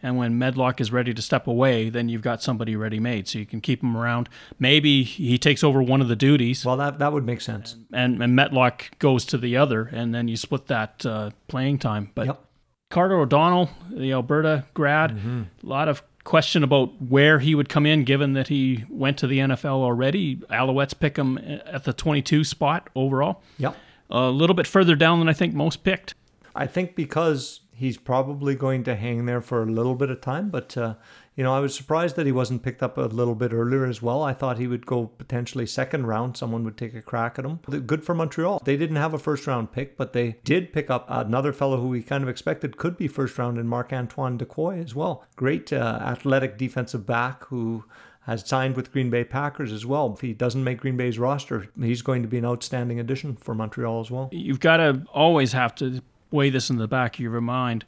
And 0.02 0.19
when 0.19 0.38
Medlock 0.38 0.82
is 0.82 0.93
ready 0.93 1.14
to 1.14 1.23
step 1.23 1.47
away, 1.47 1.88
then 1.88 2.11
you've 2.11 2.20
got 2.20 2.43
somebody 2.43 2.76
ready 2.76 3.00
made, 3.00 3.26
so 3.26 3.38
you 3.38 3.47
can 3.47 3.62
keep 3.62 3.82
him 3.82 3.97
around. 3.97 4.29
Maybe 4.58 5.02
he 5.02 5.38
takes 5.38 5.64
over 5.64 5.82
one 5.82 6.02
of 6.02 6.08
the 6.08 6.17
duties, 6.17 6.62
Well, 6.64 6.76
that 6.76 6.99
that 6.99 7.12
would 7.14 7.25
make 7.25 7.40
sense. 7.40 7.76
and, 7.93 8.23
and 8.23 8.37
Medlock 8.37 8.99
goes 8.99 9.25
to 9.26 9.38
the 9.38 9.56
other, 9.56 9.85
and 9.93 10.14
then 10.14 10.29
you 10.29 10.37
split 10.37 10.67
that 10.67 11.06
uh, 11.06 11.31
playing 11.49 11.79
time. 11.79 12.11
But 12.14 12.26
Yep. 12.26 12.44
Carter 12.91 13.19
O'Donnell, 13.19 13.71
the 13.91 14.13
Alberta 14.13 14.65
grad, 14.75 15.11
a 15.13 15.67
lot 15.67 15.89
of 15.89 16.03
question 16.25 16.63
about 16.63 17.03
where 17.03 17.39
he 17.39 17.55
would 17.55 17.69
come 17.69 17.85
in 17.87 18.05
given 18.05 18.33
that 18.33 18.49
he 18.49 18.85
went 18.89 19.19
to 19.19 19.27
the 19.27 19.39
NFL 19.39 19.83
already. 19.83 20.37
Alouettes 20.51 20.99
pick 20.99 21.17
him 21.17 21.39
eh, 21.39 21.59
at 21.67 21.85
the 21.85 21.93
22 21.93 22.45
spot 22.45 22.88
overall. 22.95 23.43
Yep. 23.59 23.76
A 24.11 24.31
little 24.31 24.55
bit 24.55 24.67
further 24.67 24.97
down 24.97 25.19
than 25.19 25.29
I 25.29 25.33
think 25.33 25.55
most 25.55 25.85
picked. 25.85 26.14
I 26.55 26.67
think 26.67 26.95
because 26.95 27.61
he's 27.75 27.97
probably 27.97 28.54
going 28.54 28.85
to 28.85 28.97
hang 28.97 29.26
there 29.26 29.40
for 29.40 29.62
a 29.62 29.66
little 29.66 29.95
bit 29.95 30.11
of 30.11 30.21
time, 30.21 30.50
but 30.50 30.76
uh, 30.76 30.95
you 31.37 31.43
know, 31.43 31.52
I 31.52 31.61
was 31.61 31.75
surprised 31.75 32.14
that 32.16 32.26
he 32.26 32.33
wasn't 32.33 32.62
picked 32.62 32.83
up 32.83 32.97
a 32.97 33.02
little 33.02 33.35
bit 33.35 33.52
earlier 33.52 33.85
as 33.87 34.00
well. 34.00 34.23
I 34.23 34.33
thought 34.33 34.59
he 34.59 34.69
would 34.69 34.87
go 34.87 35.07
potentially 35.07 35.66
second 35.66 36.07
round. 36.07 36.37
Someone 36.37 36.62
would 36.64 36.76
take 36.76 36.95
a 36.95 37.02
crack 37.02 37.38
at 37.38 37.45
him. 37.45 37.57
Good 37.87 38.04
for 38.04 38.14
Montreal. 38.14 38.62
They 38.64 38.76
didn't 38.76 38.97
have 38.97 39.14
a 39.14 39.19
first 39.19 39.47
round 39.47 39.73
pick, 39.73 39.97
but 39.97 40.12
they 40.12 40.37
did 40.45 40.73
pick 40.73 40.90
up 40.90 41.07
another 41.09 41.52
fellow 41.52 41.81
who 41.81 41.88
we 41.88 42.02
kind 42.02 42.23
of 42.23 42.28
expected 42.28 42.76
could 42.76 42.97
be 42.97 43.09
first 43.09 43.37
round 43.37 43.59
in 43.59 43.66
Marc 43.66 43.93
Antoine 43.93 44.38
Dequoy 44.38 44.83
as 44.83 44.95
well. 44.95 45.25
Great 45.35 45.73
uh, 45.73 45.99
athletic 46.02 46.57
defensive 46.57 47.04
back 47.04 47.45
who 47.47 47.85
has 48.26 48.47
signed 48.47 48.75
with 48.75 48.90
Green 48.93 49.11
Bay 49.11 49.25
Packers 49.25 49.73
as 49.73 49.85
well. 49.85 50.14
If 50.14 50.21
he 50.21 50.33
doesn't 50.33 50.64
make 50.64 50.81
Green 50.81 50.97
Bay's 50.97 51.19
roster, 51.19 51.69
he's 51.78 52.00
going 52.00 52.23
to 52.23 52.28
be 52.28 52.38
an 52.38 52.45
outstanding 52.47 52.99
addition 52.99 53.37
for 53.37 53.54
Montreal 53.54 54.00
as 54.00 54.11
well. 54.11 54.31
You've 54.33 54.61
got 54.61 54.78
to 54.78 55.04
always 55.12 55.52
have 55.52 55.75
to 55.76 56.00
weigh 56.35 56.50
this 56.50 56.69
in 56.69 56.76
the 56.76 56.88
back 56.88 57.14
of 57.14 57.21
your 57.21 57.41
mind. 57.41 57.85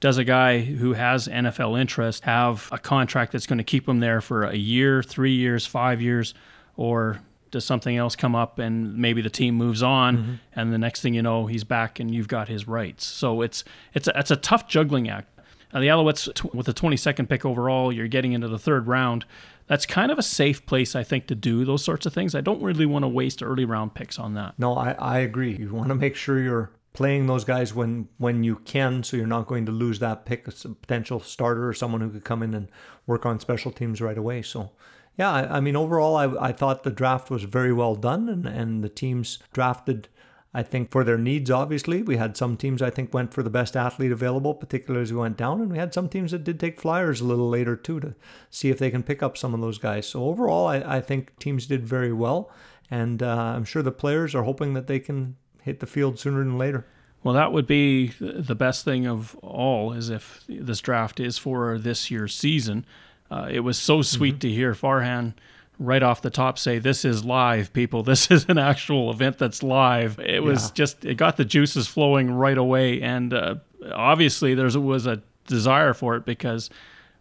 Does 0.00 0.18
a 0.18 0.24
guy 0.24 0.60
who 0.60 0.92
has 0.92 1.28
NFL 1.28 1.80
interest 1.80 2.24
have 2.24 2.68
a 2.70 2.78
contract 2.78 3.32
that's 3.32 3.46
going 3.46 3.58
to 3.58 3.64
keep 3.64 3.88
him 3.88 4.00
there 4.00 4.20
for 4.20 4.42
a 4.44 4.56
year, 4.56 5.02
three 5.02 5.32
years, 5.32 5.64
five 5.64 6.02
years, 6.02 6.34
or 6.76 7.20
does 7.50 7.64
something 7.64 7.96
else 7.96 8.16
come 8.16 8.34
up 8.34 8.58
and 8.58 8.98
maybe 8.98 9.22
the 9.22 9.30
team 9.30 9.54
moves 9.54 9.80
on 9.82 10.40
and 10.56 10.72
the 10.72 10.78
next 10.78 11.00
thing 11.02 11.14
you 11.14 11.22
know 11.22 11.46
he's 11.46 11.62
back 11.62 12.00
and 12.00 12.12
you've 12.12 12.26
got 12.28 12.48
his 12.48 12.66
rights. 12.66 13.06
So 13.06 13.42
it's 13.42 13.62
it's 13.94 14.08
a, 14.08 14.18
it's 14.18 14.32
a 14.32 14.36
tough 14.36 14.68
juggling 14.68 15.08
act. 15.08 15.28
Uh, 15.72 15.80
the 15.80 15.86
Alouettes 15.86 16.34
t- 16.34 16.50
with 16.52 16.66
the 16.66 16.74
22nd 16.74 17.28
pick 17.28 17.44
overall, 17.44 17.92
you're 17.92 18.08
getting 18.08 18.32
into 18.32 18.48
the 18.48 18.58
third 18.58 18.88
round. 18.88 19.24
That's 19.68 19.86
kind 19.86 20.10
of 20.10 20.18
a 20.18 20.22
safe 20.22 20.66
place, 20.66 20.94
I 20.94 21.04
think, 21.04 21.26
to 21.28 21.34
do 21.34 21.64
those 21.64 21.82
sorts 21.82 22.06
of 22.06 22.12
things. 22.12 22.34
I 22.34 22.40
don't 22.40 22.62
really 22.62 22.86
want 22.86 23.04
to 23.04 23.08
waste 23.08 23.42
early 23.42 23.64
round 23.64 23.94
picks 23.94 24.18
on 24.18 24.34
that. 24.34 24.54
No, 24.58 24.74
I, 24.76 24.92
I 24.92 25.18
agree. 25.18 25.56
You 25.56 25.72
want 25.72 25.88
to 25.88 25.94
make 25.94 26.16
sure 26.16 26.40
you're 26.40 26.70
playing 26.94 27.26
those 27.26 27.44
guys 27.44 27.74
when 27.74 28.08
when 28.16 28.42
you 28.42 28.56
can, 28.56 29.02
so 29.02 29.16
you're 29.16 29.26
not 29.26 29.46
going 29.46 29.66
to 29.66 29.72
lose 29.72 29.98
that 29.98 30.24
pick 30.24 30.48
a 30.48 30.52
potential 30.52 31.20
starter 31.20 31.68
or 31.68 31.74
someone 31.74 32.00
who 32.00 32.10
could 32.10 32.24
come 32.24 32.42
in 32.42 32.54
and 32.54 32.70
work 33.06 33.26
on 33.26 33.38
special 33.38 33.70
teams 33.70 34.00
right 34.00 34.16
away. 34.16 34.40
So, 34.40 34.70
yeah, 35.18 35.30
I, 35.30 35.58
I 35.58 35.60
mean, 35.60 35.76
overall, 35.76 36.16
I, 36.16 36.48
I 36.48 36.52
thought 36.52 36.82
the 36.82 36.90
draft 36.90 37.30
was 37.30 37.42
very 37.42 37.72
well 37.72 37.94
done, 37.94 38.28
and, 38.30 38.46
and 38.46 38.82
the 38.82 38.88
teams 38.88 39.38
drafted 39.52 40.08
I 40.56 40.62
think 40.62 40.92
for 40.92 41.02
their 41.02 41.18
needs, 41.18 41.50
obviously, 41.50 42.02
we 42.02 42.16
had 42.16 42.36
some 42.36 42.56
teams 42.56 42.80
I 42.80 42.88
think 42.88 43.12
went 43.12 43.34
for 43.34 43.42
the 43.42 43.50
best 43.50 43.76
athlete 43.76 44.12
available, 44.12 44.54
particularly 44.54 45.02
as 45.02 45.12
we 45.12 45.18
went 45.18 45.36
down, 45.36 45.60
and 45.60 45.68
we 45.68 45.78
had 45.78 45.92
some 45.92 46.08
teams 46.08 46.30
that 46.30 46.44
did 46.44 46.60
take 46.60 46.80
flyers 46.80 47.20
a 47.20 47.24
little 47.24 47.48
later 47.48 47.74
too 47.74 47.98
to 47.98 48.14
see 48.50 48.70
if 48.70 48.78
they 48.78 48.92
can 48.92 49.02
pick 49.02 49.20
up 49.20 49.36
some 49.36 49.52
of 49.52 49.60
those 49.60 49.78
guys. 49.78 50.06
So 50.06 50.24
overall, 50.24 50.68
I, 50.68 50.76
I 50.98 51.00
think 51.00 51.36
teams 51.40 51.66
did 51.66 51.84
very 51.84 52.12
well, 52.12 52.52
and 52.88 53.20
uh, 53.20 53.54
I'm 53.56 53.64
sure 53.64 53.82
the 53.82 53.90
players 53.90 54.32
are 54.32 54.44
hoping 54.44 54.74
that 54.74 54.86
they 54.86 55.00
can 55.00 55.36
hit 55.64 55.80
the 55.80 55.86
field 55.86 56.18
sooner 56.18 56.38
than 56.38 56.58
later. 56.58 56.84
Well, 57.22 57.34
that 57.34 57.52
would 57.52 57.66
be 57.66 58.08
the 58.20 58.54
best 58.54 58.84
thing 58.84 59.06
of 59.06 59.34
all, 59.36 59.92
is 59.92 60.10
if 60.10 60.44
this 60.46 60.80
draft 60.80 61.18
is 61.18 61.38
for 61.38 61.78
this 61.78 62.10
year's 62.10 62.34
season. 62.34 62.84
Uh, 63.30 63.48
it 63.50 63.60
was 63.60 63.78
so 63.78 64.02
sweet 64.02 64.34
mm-hmm. 64.34 64.40
to 64.40 64.50
hear 64.50 64.74
Farhan 64.74 65.32
right 65.78 66.02
off 66.02 66.22
the 66.22 66.30
top 66.30 66.58
say 66.58 66.78
this 66.78 67.04
is 67.04 67.24
live 67.24 67.72
people 67.72 68.02
this 68.04 68.30
is 68.30 68.46
an 68.48 68.58
actual 68.58 69.10
event 69.10 69.38
that's 69.38 69.62
live 69.62 70.18
it 70.20 70.42
was 70.42 70.66
yeah. 70.68 70.74
just 70.74 71.04
it 71.04 71.16
got 71.16 71.36
the 71.36 71.44
juices 71.44 71.88
flowing 71.88 72.30
right 72.30 72.58
away 72.58 73.00
and 73.02 73.34
uh, 73.34 73.56
obviously 73.92 74.54
there 74.54 74.68
was 74.78 75.06
a 75.06 75.20
desire 75.46 75.92
for 75.92 76.14
it 76.14 76.24
because 76.24 76.70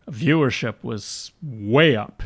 viewership 0.08 0.76
was 0.84 1.32
way 1.42 1.96
up 1.96 2.22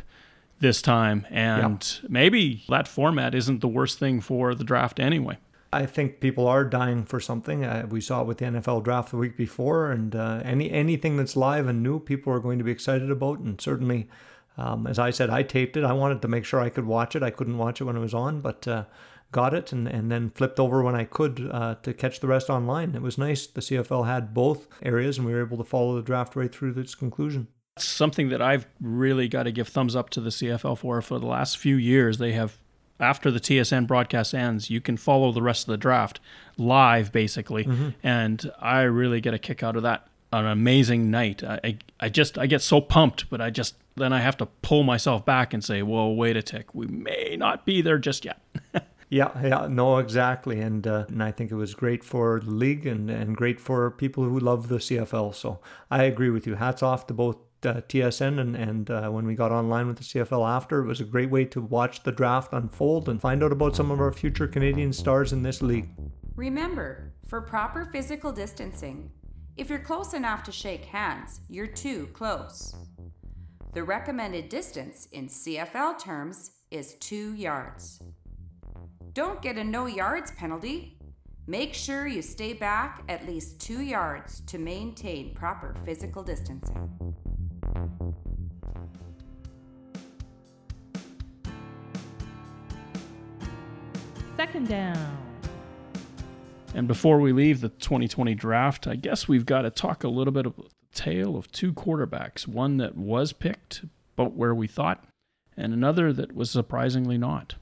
this 0.60 0.82
time 0.82 1.26
and 1.30 2.00
yeah. 2.02 2.08
maybe 2.10 2.64
that 2.68 2.88
format 2.88 3.34
isn't 3.34 3.62
the 3.62 3.68
worst 3.68 3.98
thing 3.98 4.20
for 4.20 4.54
the 4.54 4.64
draft 4.64 5.00
anyway 5.00 5.38
I 5.72 5.86
think 5.86 6.20
people 6.20 6.48
are 6.48 6.64
dying 6.64 7.04
for 7.04 7.20
something. 7.20 7.66
Uh, 7.66 7.88
we 7.90 8.00
saw 8.00 8.22
it 8.22 8.28
with 8.28 8.38
the 8.38 8.46
NFL 8.46 8.84
draft 8.84 9.12
the 9.12 9.18
week 9.18 9.36
before, 9.36 9.92
and 9.92 10.16
uh, 10.16 10.42
any 10.44 10.72
anything 10.72 11.18
that's 11.18 11.36
live 11.36 11.68
and 11.68 11.84
new, 11.84 12.00
people 12.00 12.32
are 12.32 12.40
going 12.40 12.58
to 12.58 12.64
be 12.64 12.72
excited 12.72 13.12
about. 13.12 13.40
And 13.40 13.60
certainly, 13.60 14.08
um, 14.58 14.88
as 14.88 14.98
I 14.98 15.10
said, 15.10 15.30
I 15.30 15.44
taped 15.44 15.76
it. 15.76 15.84
I 15.84 15.94
wanted 15.94 16.22
to 16.22 16.28
make 16.28 16.46
sure 16.46 16.60
I 16.60 16.70
could 16.70 16.86
watch 16.86 17.16
it. 17.16 17.24
I 17.24 17.32
couldn't 17.32 17.58
watch 17.58 17.82
it 17.82 17.84
when 17.84 17.98
it 17.98 18.02
was 18.02 18.14
on, 18.14 18.40
but 18.40 18.68
uh, 18.68 18.86
got 19.32 19.54
it 19.54 19.72
and, 19.72 19.88
and 19.88 20.12
then 20.12 20.30
flipped 20.30 20.60
over 20.60 20.82
when 20.82 20.96
I 20.96 21.04
could 21.04 21.50
uh, 21.52 21.76
to 21.84 21.94
catch 21.94 22.20
the 22.20 22.28
rest 22.28 22.50
online. 22.50 22.96
It 22.96 23.02
was 23.02 23.18
nice. 23.18 23.46
The 23.46 23.62
CFL 23.62 24.06
had 24.06 24.34
both 24.34 24.68
areas, 24.82 25.18
and 25.18 25.28
we 25.28 25.34
were 25.34 25.42
able 25.42 25.58
to 25.58 25.64
follow 25.64 25.96
the 25.96 26.02
draft 26.02 26.36
right 26.36 26.54
through 26.54 26.74
to 26.76 26.80
its 26.80 26.96
conclusion. 26.96 27.48
Something 27.78 28.30
that 28.30 28.42
I've 28.42 28.66
really 28.80 29.28
got 29.28 29.44
to 29.44 29.52
give 29.52 29.68
thumbs 29.68 29.96
up 29.96 30.10
to 30.12 30.22
the 30.22 30.32
CFL 30.32 30.78
for 30.78 31.02
for 31.02 31.20
the 31.20 31.28
last 31.28 31.58
few 31.58 31.76
years. 31.76 32.18
They 32.18 32.32
have 32.32 32.58
after 33.00 33.32
the 33.32 33.40
TSN 33.40 33.88
broadcast 33.88 34.34
ends, 34.34 34.70
you 34.70 34.82
can 34.82 34.98
follow 34.98 35.32
the 35.32 35.42
rest 35.42 35.68
of 35.68 35.72
the 35.72 35.78
draft 35.78 36.20
live, 36.58 37.12
basically. 37.12 37.66
Mm-hmm. 37.66 37.90
And 38.04 38.52
I 38.60 38.82
really 38.82 39.22
get 39.22 39.34
a 39.34 39.40
kick 39.40 39.64
out 39.64 39.76
of 39.76 39.84
that. 39.84 40.08
An 40.34 40.46
amazing 40.46 41.10
night. 41.10 41.42
I, 41.42 41.60
I, 41.64 41.78
I 42.02 42.10
just 42.10 42.38
I 42.38 42.48
get 42.48 42.62
so 42.62 42.82
pumped, 42.82 43.30
but 43.30 43.40
I 43.40 43.50
just 43.50 43.76
then 43.96 44.12
I 44.12 44.20
have 44.20 44.36
to 44.38 44.46
pull 44.46 44.84
myself 44.84 45.26
back 45.26 45.54
and 45.54 45.64
say, 45.64 45.84
"Well, 45.84 46.14
wait 46.16 46.36
a 46.36 46.42
tick. 46.42 46.76
We 46.76 46.86
may 46.86 47.38
not 47.38 47.66
be 47.66 47.82
there 47.82 47.98
just 47.98 48.26
yet." 48.26 48.42
yeah, 49.10 49.32
yeah, 49.42 49.68
no, 49.70 50.00
exactly. 50.00 50.60
And 50.60 50.86
uh, 50.86 51.06
and 51.08 51.24
I 51.24 51.32
think 51.32 51.50
it 51.50 51.56
was 51.56 51.74
great 51.74 52.04
for 52.04 52.42
the 52.44 52.52
league 52.52 52.86
and 52.86 53.10
and 53.10 53.38
great 53.38 53.58
for 53.58 53.90
people 53.90 54.26
who 54.26 54.38
love 54.38 54.68
the 54.68 54.80
CFL. 54.80 55.34
So 55.34 55.60
I 55.90 56.04
agree 56.04 56.30
with 56.30 56.46
you. 56.46 56.56
Hats 56.56 56.84
off 56.84 57.08
to 57.08 57.14
both 57.14 57.38
uh, 57.66 57.82
TSN 57.88 58.40
and, 58.40 58.56
and 58.56 58.90
uh, 58.90 59.10
when 59.10 59.26
we 59.26 59.36
got 59.36 59.52
online 59.52 59.88
with 59.88 59.98
the 59.98 60.04
CFL 60.04 60.48
after, 60.48 60.80
it 60.80 60.88
was 60.88 61.02
a 61.02 61.06
great 61.06 61.30
way 61.30 61.46
to 61.46 61.62
watch 61.62 62.04
the 62.04 62.12
draft 62.12 62.54
unfold 62.54 63.10
and 63.10 63.22
find 63.22 63.44
out 63.44 63.52
about 63.52 63.76
some 63.76 63.92
of 63.92 64.00
our 64.00 64.12
future 64.12 64.48
Canadian 64.48 64.94
stars 64.94 65.34
in 65.34 65.44
this 65.44 65.62
league. 65.62 65.90
Remember, 66.36 67.14
for 67.28 67.42
proper 67.42 67.86
physical 67.92 68.32
distancing, 68.32 69.12
if 69.56 69.70
you're 69.70 69.80
close 69.80 70.14
enough 70.14 70.44
to 70.44 70.52
shake 70.52 70.86
hands, 70.86 71.42
you're 71.50 71.66
too 71.66 72.08
close. 72.14 72.76
The 73.74 73.84
recommended 73.84 74.50
distance 74.50 75.08
in 75.12 75.28
CFL 75.28 76.00
terms 76.00 76.52
is 76.72 76.96
two 76.96 77.34
yards. 77.34 78.02
Don't 79.14 79.42
get 79.42 79.58
a 79.58 79.64
no 79.64 79.88
yards 79.88 80.32
penalty. 80.32 80.97
Make 81.50 81.74
sure 81.74 82.08
you 82.08 82.22
stay 82.22 82.52
back 82.52 83.04
at 83.08 83.26
least 83.26 83.62
two 83.62 83.82
yards 83.82 84.42
to 84.48 84.58
maintain 84.58 85.34
proper 85.34 85.74
physical 85.86 86.22
distancing. 86.22 87.16
Second 94.36 94.68
down. 94.68 95.18
And 96.76 96.86
before 96.86 97.22
we 97.22 97.32
leave 97.32 97.62
the 97.62 97.70
2020 97.70 98.36
draft, 98.36 98.86
I 98.86 98.98
guess 98.98 99.30
we've 99.30 99.46
got 99.46 99.62
to 99.62 99.70
talk 99.70 100.04
a 100.04 100.10
little 100.10 100.34
bit 100.34 100.46
of 100.46 100.58
the 100.58 100.64
tale 100.94 101.38
of 101.38 101.50
two 101.54 101.72
quarterbacks 101.72 102.46
one 102.46 102.76
that 102.78 102.98
was 102.98 103.32
picked, 103.32 103.86
but 104.18 104.34
where 104.34 104.54
we 104.54 104.68
thought, 104.68 105.06
and 105.56 105.74
another 105.74 106.12
that 106.12 106.36
was 106.36 106.52
surprisingly 106.52 107.18
not. 107.18 107.56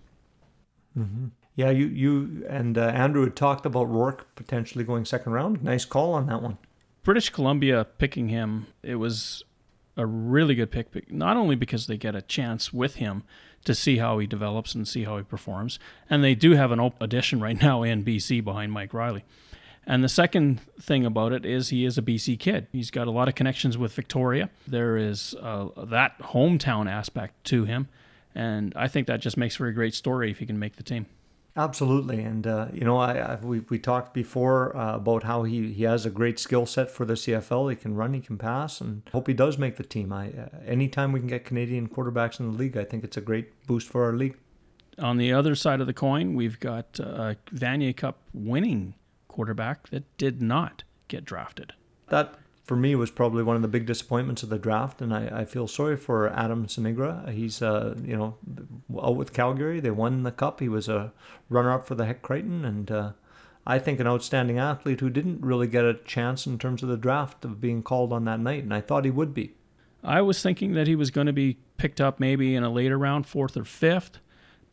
Mm-hmm. 0.97 1.27
Yeah, 1.55 1.69
you 1.69 1.87
you 1.87 2.45
and 2.49 2.77
uh, 2.77 2.87
Andrew 2.87 3.23
had 3.23 3.35
talked 3.35 3.65
about 3.65 3.89
Rourke 3.89 4.27
potentially 4.35 4.83
going 4.83 5.05
second 5.05 5.31
round. 5.31 5.63
Nice 5.63 5.85
call 5.85 6.13
on 6.13 6.27
that 6.27 6.41
one. 6.41 6.57
British 7.03 7.29
Columbia 7.29 7.85
picking 7.97 8.29
him, 8.29 8.67
it 8.81 8.95
was 8.95 9.43
a 9.95 10.05
really 10.05 10.55
good 10.55 10.71
pick, 10.71 11.11
not 11.11 11.37
only 11.37 11.55
because 11.55 11.87
they 11.87 11.97
get 11.97 12.15
a 12.15 12.21
chance 12.21 12.73
with 12.73 12.95
him 12.95 13.23
to 13.63 13.75
see 13.75 13.97
how 13.97 14.17
he 14.17 14.27
develops 14.27 14.75
and 14.75 14.87
see 14.87 15.03
how 15.03 15.17
he 15.17 15.23
performs, 15.23 15.79
and 16.09 16.23
they 16.23 16.35
do 16.35 16.51
have 16.51 16.71
an 16.71 16.91
addition 16.99 17.39
right 17.39 17.61
now 17.61 17.83
in 17.83 18.03
BC 18.03 18.43
behind 18.43 18.71
Mike 18.71 18.93
Reilly. 18.93 19.23
And 19.87 20.03
the 20.03 20.09
second 20.09 20.61
thing 20.81 21.05
about 21.05 21.31
it 21.31 21.45
is 21.45 21.69
he 21.69 21.85
is 21.85 21.97
a 21.97 22.01
BC 22.01 22.39
kid. 22.39 22.67
He's 22.71 22.89
got 22.89 23.07
a 23.07 23.11
lot 23.11 23.27
of 23.27 23.35
connections 23.35 23.77
with 23.77 23.93
Victoria. 23.93 24.49
There 24.67 24.97
is 24.97 25.35
uh, 25.39 25.67
that 25.77 26.17
hometown 26.19 26.89
aspect 26.89 27.43
to 27.45 27.65
him. 27.65 27.87
And 28.33 28.73
I 28.75 28.87
think 28.87 29.07
that 29.07 29.21
just 29.21 29.37
makes 29.37 29.55
for 29.55 29.67
a 29.67 29.73
great 29.73 29.93
story 29.93 30.31
if 30.31 30.39
he 30.39 30.45
can 30.45 30.57
make 30.57 30.75
the 30.75 30.83
team. 30.83 31.05
Absolutely, 31.57 32.21
and 32.21 32.45
uh, 32.45 32.67
you 32.73 32.83
know, 32.83 32.97
I, 32.97 33.13
I, 33.13 33.35
we 33.35 33.61
we 33.61 33.79
talked 33.79 34.13
before 34.13 34.75
uh, 34.75 34.95
about 34.95 35.23
how 35.23 35.43
he, 35.43 35.71
he 35.71 35.83
has 35.83 36.05
a 36.05 36.09
great 36.09 36.37
skill 36.37 36.65
set 36.65 36.91
for 36.91 37.05
the 37.05 37.13
CFL. 37.13 37.69
He 37.69 37.77
can 37.77 37.95
run, 37.95 38.13
he 38.13 38.19
can 38.19 38.37
pass, 38.37 38.81
and 38.81 39.03
hope 39.13 39.27
he 39.27 39.33
does 39.33 39.57
make 39.57 39.77
the 39.77 39.83
team. 39.83 40.11
I 40.11 40.31
uh, 40.31 40.49
anytime 40.65 41.13
we 41.13 41.21
can 41.21 41.29
get 41.29 41.45
Canadian 41.45 41.87
quarterbacks 41.87 42.41
in 42.41 42.51
the 42.51 42.57
league, 42.57 42.75
I 42.75 42.83
think 42.83 43.05
it's 43.05 43.15
a 43.15 43.21
great 43.21 43.65
boost 43.67 43.87
for 43.87 44.03
our 44.03 44.11
league. 44.11 44.35
On 44.99 45.17
the 45.17 45.31
other 45.31 45.55
side 45.55 45.79
of 45.79 45.87
the 45.87 45.93
coin, 45.93 46.35
we've 46.35 46.59
got 46.59 46.99
a 46.99 47.07
uh, 47.07 47.33
Vanier 47.53 47.95
Cup 47.95 48.19
winning 48.33 48.95
quarterback 49.29 49.89
that 49.89 50.03
did 50.17 50.41
not 50.41 50.83
get 51.07 51.23
drafted. 51.23 51.71
That 52.09 52.35
for 52.65 52.75
me 52.75 52.95
was 52.95 53.11
probably 53.11 53.43
one 53.43 53.55
of 53.55 53.61
the 53.61 53.67
big 53.67 53.85
disappointments 53.85 54.41
of 54.41 54.49
the 54.49 54.57
draft, 54.57 54.99
and 54.99 55.13
I, 55.13 55.41
I 55.41 55.45
feel 55.45 55.67
sorry 55.67 55.95
for 55.95 56.27
Adam 56.29 56.65
Sinagra. 56.65 57.31
He's 57.31 57.61
uh, 57.61 57.95
you 58.03 58.17
know 58.17 58.37
out 59.01 59.15
with 59.15 59.33
Calgary. 59.33 59.79
They 59.79 59.91
won 59.91 60.23
the 60.23 60.31
cup. 60.31 60.59
He 60.59 60.67
was 60.67 60.89
a 60.89 61.13
runner-up 61.47 61.85
for 61.87 61.93
the 61.93 62.05
Hec 62.05 62.23
Crighton, 62.23 62.65
and 62.65 62.91
uh, 62.91 63.11
I 63.67 63.77
think 63.77 63.99
an 63.99 64.07
outstanding 64.07 64.57
athlete 64.57 64.99
who 64.99 65.11
didn't 65.11 65.41
really 65.41 65.67
get 65.67 65.85
a 65.85 65.93
chance 65.93 66.47
in 66.47 66.57
terms 66.57 66.81
of 66.81 66.89
the 66.89 66.97
draft 66.97 67.45
of 67.45 67.61
being 67.61 67.83
called 67.83 68.11
on 68.11 68.25
that 68.25 68.39
night, 68.39 68.63
and 68.63 68.73
I 68.73 68.81
thought 68.81 69.05
he 69.05 69.11
would 69.11 69.33
be. 69.33 69.53
I 70.03 70.21
was 70.21 70.41
thinking 70.41 70.73
that 70.73 70.87
he 70.87 70.95
was 70.95 71.11
going 71.11 71.27
to 71.27 71.33
be 71.33 71.57
picked 71.77 72.01
up 72.01 72.19
maybe 72.19 72.55
in 72.55 72.63
a 72.63 72.69
later 72.71 72.97
round, 72.97 73.27
fourth 73.27 73.55
or 73.55 73.65
fifth, 73.65 74.17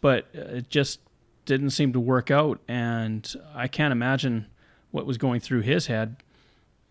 but 0.00 0.28
it 0.32 0.70
just 0.70 1.00
didn't 1.44 1.70
seem 1.70 1.92
to 1.92 2.00
work 2.00 2.30
out, 2.30 2.58
and 2.68 3.34
I 3.54 3.68
can't 3.68 3.92
imagine 3.92 4.46
what 4.90 5.04
was 5.04 5.18
going 5.18 5.40
through 5.40 5.62
his 5.62 5.86
head. 5.86 6.16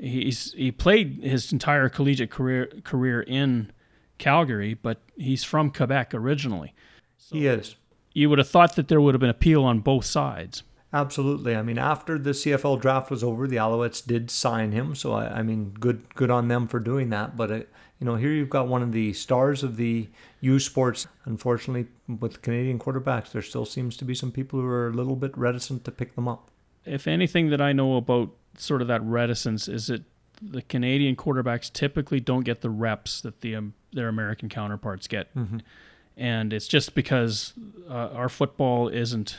He's 0.02 0.54
he 0.54 0.72
played 0.72 1.20
his 1.22 1.54
entire 1.54 1.88
collegiate 1.88 2.32
career 2.32 2.68
career 2.84 3.22
in 3.22 3.72
Calgary, 4.18 4.74
but 4.74 5.00
he's 5.16 5.44
from 5.44 5.70
Quebec 5.70 6.16
originally. 6.16 6.74
So 7.18 7.36
he 7.36 7.46
is. 7.46 7.76
You 8.14 8.30
would 8.30 8.40
have 8.40 8.50
thought 8.50 8.76
that 8.78 8.88
there 8.88 9.00
would 9.00 9.14
have 9.14 9.22
been 9.22 9.30
appeal 9.30 9.64
on 9.64 9.80
both 9.80 10.06
sides. 10.06 10.64
Absolutely. 10.92 11.56
I 11.56 11.62
mean, 11.62 11.78
after 11.78 12.18
the 12.18 12.32
CFL 12.32 12.82
draft 12.82 13.10
was 13.10 13.24
over, 13.24 13.48
the 13.48 13.56
Alouettes 13.56 14.06
did 14.06 14.30
sign 14.30 14.72
him. 14.74 14.96
So 14.96 15.14
I, 15.14 15.40
I 15.40 15.44
mean, 15.44 15.72
good 15.80 16.14
good 16.16 16.32
on 16.32 16.48
them 16.48 16.68
for 16.68 16.80
doing 16.80 17.10
that. 17.12 17.38
But 17.38 17.52
it, 17.52 17.70
uh, 17.72 17.78
you 18.00 18.06
know, 18.06 18.16
here 18.16 18.32
you've 18.32 18.50
got 18.50 18.68
one 18.68 18.82
of 18.82 18.92
the 18.94 19.14
stars 19.14 19.62
of 19.62 19.78
the 19.78 20.10
U 20.42 20.60
Sports. 20.60 21.08
Unfortunately, 21.26 21.86
with 22.08 22.42
Canadian 22.42 22.80
quarterbacks, 22.80 23.32
there 23.32 23.44
still 23.44 23.66
seems 23.66 23.96
to 23.98 24.06
be 24.06 24.16
some 24.16 24.32
people 24.32 24.60
who 24.60 24.66
are 24.66 24.88
a 24.88 24.94
little 24.94 25.16
bit 25.16 25.38
reticent 25.38 25.86
to 25.86 25.92
pick 25.92 26.16
them 26.16 26.28
up 26.28 26.51
if 26.86 27.08
anything 27.08 27.50
that 27.50 27.62
I 27.62 27.74
know 27.74 27.98
about 27.98 28.32
sort 28.58 28.82
of 28.82 28.88
that 28.88 29.02
reticence 29.04 29.68
is 29.68 29.88
that 29.88 30.04
the 30.42 30.62
Canadian 30.62 31.16
quarterbacks 31.16 31.72
typically 31.72 32.20
don't 32.20 32.44
get 32.44 32.62
the 32.62 32.70
reps 32.70 33.22
that 33.22 33.42
the 33.42 33.56
um, 33.56 33.74
their 33.94 34.08
American 34.08 34.50
counterparts 34.50 35.08
get, 35.08 35.34
mm-hmm. 35.36 35.60
and 36.18 36.54
it's 36.54 36.68
just 36.68 36.96
because 36.96 37.54
uh, 37.90 38.10
our 38.14 38.30
football 38.30 38.88
isn't 38.88 39.38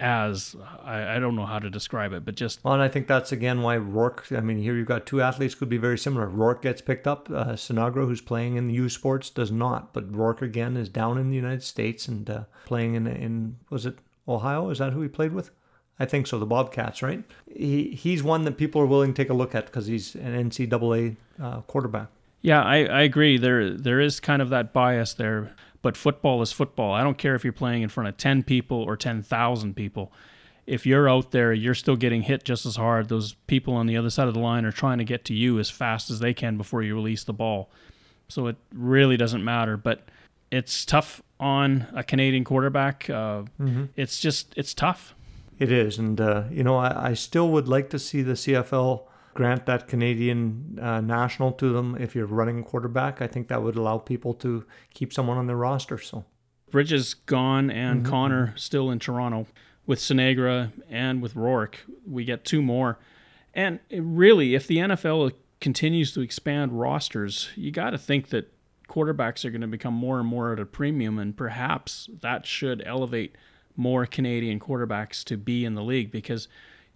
as 0.00 0.54
I, 0.84 1.16
I, 1.16 1.18
don't 1.18 1.34
know 1.34 1.46
how 1.46 1.58
to 1.58 1.68
describe 1.68 2.12
it, 2.12 2.24
but 2.24 2.36
just 2.36 2.62
well, 2.62 2.74
and 2.74 2.82
I 2.82 2.88
think 2.88 3.08
that's 3.08 3.32
again 3.32 3.62
why 3.62 3.76
Rourke. 3.76 4.26
I 4.30 4.40
mean, 4.40 4.58
here 4.58 4.76
you've 4.76 4.86
got 4.86 5.06
two 5.06 5.20
athletes 5.20 5.54
could 5.54 5.68
be 5.68 5.76
very 5.76 5.98
similar. 5.98 6.28
Rourke 6.28 6.62
gets 6.62 6.80
picked 6.80 7.06
up. 7.06 7.28
Uh, 7.30 7.52
Sinagra, 7.52 8.06
who's 8.06 8.20
playing 8.20 8.56
in 8.56 8.68
the 8.68 8.74
U 8.74 8.88
Sports, 8.88 9.30
does 9.30 9.50
not. 9.50 9.92
But 9.92 10.14
Rourke 10.14 10.42
again 10.42 10.76
is 10.76 10.88
down 10.88 11.18
in 11.18 11.30
the 11.30 11.36
United 11.36 11.64
States 11.64 12.06
and 12.06 12.28
uh, 12.30 12.44
playing 12.64 12.94
in 12.94 13.06
in 13.06 13.56
was 13.70 13.86
it 13.86 13.98
Ohio? 14.28 14.70
Is 14.70 14.78
that 14.78 14.92
who 14.92 15.02
he 15.02 15.08
played 15.08 15.32
with? 15.32 15.50
I 16.00 16.04
think 16.06 16.26
so. 16.26 16.38
The 16.38 16.46
Bobcats, 16.46 17.02
right? 17.02 17.22
He 17.52 17.90
he's 17.90 18.22
one 18.22 18.44
that 18.44 18.56
people 18.56 18.80
are 18.80 18.86
willing 18.86 19.12
to 19.14 19.22
take 19.22 19.30
a 19.30 19.34
look 19.34 19.54
at 19.54 19.66
because 19.66 19.86
he's 19.86 20.14
an 20.14 20.50
NCAA 20.50 21.16
uh, 21.42 21.60
quarterback. 21.62 22.08
Yeah, 22.40 22.62
I, 22.62 22.84
I 22.84 23.02
agree. 23.02 23.36
There 23.38 23.70
there 23.70 24.00
is 24.00 24.20
kind 24.20 24.40
of 24.40 24.48
that 24.50 24.72
bias 24.72 25.14
there, 25.14 25.52
but 25.82 25.96
football 25.96 26.40
is 26.42 26.52
football. 26.52 26.92
I 26.92 27.02
don't 27.02 27.18
care 27.18 27.34
if 27.34 27.42
you're 27.42 27.52
playing 27.52 27.82
in 27.82 27.88
front 27.88 28.08
of 28.08 28.16
ten 28.16 28.42
people 28.44 28.80
or 28.82 28.96
ten 28.96 29.22
thousand 29.22 29.74
people. 29.74 30.12
if 30.66 30.84
you're 30.86 31.08
out 31.08 31.30
there, 31.30 31.52
you're 31.52 31.74
still 31.74 31.96
getting 31.96 32.22
hit 32.22 32.44
just 32.44 32.66
as 32.66 32.76
hard. 32.76 33.08
Those 33.08 33.34
people 33.46 33.74
on 33.74 33.86
the 33.86 33.96
other 33.96 34.10
side 34.10 34.28
of 34.28 34.34
the 34.34 34.40
line 34.40 34.64
are 34.66 34.70
trying 34.72 34.98
to 34.98 35.04
get 35.04 35.24
to 35.24 35.34
you 35.34 35.58
as 35.58 35.70
fast 35.70 36.10
as 36.10 36.20
they 36.20 36.34
can 36.34 36.56
before 36.58 36.82
you 36.82 36.94
release 36.94 37.24
the 37.24 37.32
ball. 37.32 37.70
So 38.28 38.46
it 38.48 38.56
really 38.74 39.16
doesn't 39.16 39.42
matter. 39.42 39.76
But 39.78 40.06
it's 40.50 40.84
tough 40.84 41.22
on 41.40 41.86
a 41.94 42.04
Canadian 42.04 42.44
quarterback. 42.44 43.08
Uh, 43.10 43.44
It's 43.96 44.20
just 44.20 44.52
it's 44.56 44.74
tough. 44.74 45.14
It 45.58 45.72
is, 45.72 45.98
and 45.98 46.20
uh, 46.20 46.44
you 46.50 46.62
know, 46.62 46.76
I, 46.76 47.10
I 47.10 47.14
still 47.14 47.48
would 47.50 47.68
like 47.68 47.90
to 47.90 47.98
see 47.98 48.22
the 48.22 48.34
CFL 48.34 49.02
grant 49.34 49.66
that 49.66 49.88
Canadian 49.88 50.78
uh, 50.80 51.00
national 51.00 51.52
to 51.52 51.72
them 51.72 51.96
if 52.00 52.14
you're 52.14 52.26
running 52.26 52.62
quarterback. 52.64 53.20
I 53.20 53.26
think 53.26 53.48
that 53.48 53.62
would 53.62 53.76
allow 53.76 53.98
people 53.98 54.34
to 54.34 54.64
keep 54.94 55.12
someone 55.12 55.36
on 55.36 55.46
their 55.46 55.56
roster. 55.56 55.98
So 55.98 56.24
Bridges 56.70 57.14
gone 57.14 57.70
and 57.70 58.04
Connor 58.04 58.52
still 58.56 58.90
in 58.90 58.98
Toronto 58.98 59.46
with 59.86 59.98
Sinagra 59.98 60.70
and 60.90 61.22
with 61.22 61.34
Rourke. 61.34 61.84
We 62.06 62.24
get 62.24 62.44
two 62.44 62.62
more. 62.62 62.98
And 63.54 63.80
really, 63.90 64.54
if 64.54 64.66
the 64.66 64.76
NFL 64.76 65.32
continues 65.60 66.12
to 66.12 66.20
expand 66.20 66.78
rosters, 66.78 67.48
you 67.56 67.70
got 67.70 67.90
to 67.90 67.98
think 67.98 68.28
that 68.28 68.52
quarterbacks 68.88 69.44
are 69.44 69.50
going 69.50 69.62
to 69.62 69.66
become 69.66 69.94
more 69.94 70.18
and 70.18 70.28
more 70.28 70.52
at 70.52 70.60
a 70.60 70.66
premium, 70.66 71.18
and 71.18 71.36
perhaps 71.36 72.08
that 72.20 72.46
should 72.46 72.82
elevate 72.86 73.36
more 73.78 74.04
Canadian 74.04 74.60
quarterbacks 74.60 75.24
to 75.24 75.36
be 75.38 75.64
in 75.64 75.74
the 75.74 75.82
league 75.82 76.10
because 76.10 76.48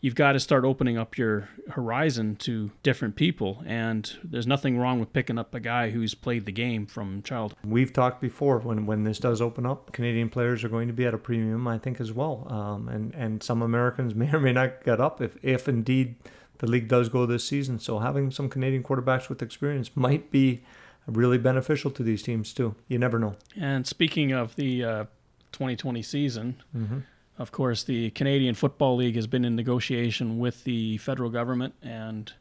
you've 0.02 0.16
got 0.16 0.32
to 0.32 0.40
start 0.40 0.64
opening 0.64 0.98
up 0.98 1.16
your 1.16 1.48
horizon 1.70 2.34
to 2.36 2.72
different 2.82 3.14
people. 3.16 3.62
And 3.64 4.12
there's 4.22 4.46
nothing 4.46 4.76
wrong 4.76 5.00
with 5.00 5.12
picking 5.12 5.38
up 5.38 5.54
a 5.54 5.60
guy 5.60 5.90
who's 5.90 6.12
played 6.14 6.44
the 6.44 6.52
game 6.52 6.86
from 6.86 7.22
childhood. 7.22 7.58
we've 7.64 7.92
talked 7.92 8.20
before 8.20 8.58
when 8.58 8.84
when 8.84 9.04
this 9.04 9.18
does 9.18 9.40
open 9.40 9.64
up, 9.64 9.92
Canadian 9.92 10.28
players 10.28 10.62
are 10.64 10.68
going 10.68 10.88
to 10.88 10.94
be 10.94 11.06
at 11.06 11.14
a 11.14 11.18
premium, 11.18 11.66
I 11.66 11.78
think, 11.78 12.00
as 12.00 12.12
well. 12.12 12.46
Um, 12.50 12.88
and 12.88 13.14
and 13.14 13.42
some 13.42 13.62
Americans 13.62 14.14
may 14.22 14.30
or 14.30 14.40
may 14.40 14.52
not 14.52 14.84
get 14.84 15.00
up 15.00 15.22
if 15.22 15.38
if 15.42 15.68
indeed 15.68 16.16
the 16.58 16.66
league 16.66 16.88
does 16.88 17.08
go 17.08 17.24
this 17.24 17.44
season. 17.44 17.78
So 17.78 18.00
having 18.00 18.30
some 18.30 18.48
Canadian 18.48 18.82
quarterbacks 18.82 19.28
with 19.28 19.40
experience 19.40 19.90
might 19.96 20.30
be 20.30 20.62
really 21.06 21.38
beneficial 21.38 21.90
to 21.92 22.02
these 22.02 22.22
teams 22.22 22.52
too. 22.52 22.74
You 22.88 22.98
never 22.98 23.18
know. 23.18 23.34
And 23.56 23.86
speaking 23.86 24.32
of 24.32 24.54
the 24.56 24.84
uh, 24.84 25.04
2020 25.52 26.02
season, 26.02 26.62
mm-hmm. 26.76 26.98
of 27.38 27.52
course, 27.52 27.84
the 27.84 28.10
Canadian 28.10 28.54
Football 28.54 28.96
League 28.96 29.16
has 29.16 29.26
been 29.26 29.44
in 29.44 29.56
negotiation 29.56 30.38
with 30.38 30.64
the 30.64 30.98
federal 30.98 31.30
government 31.30 31.74
and 31.82 32.32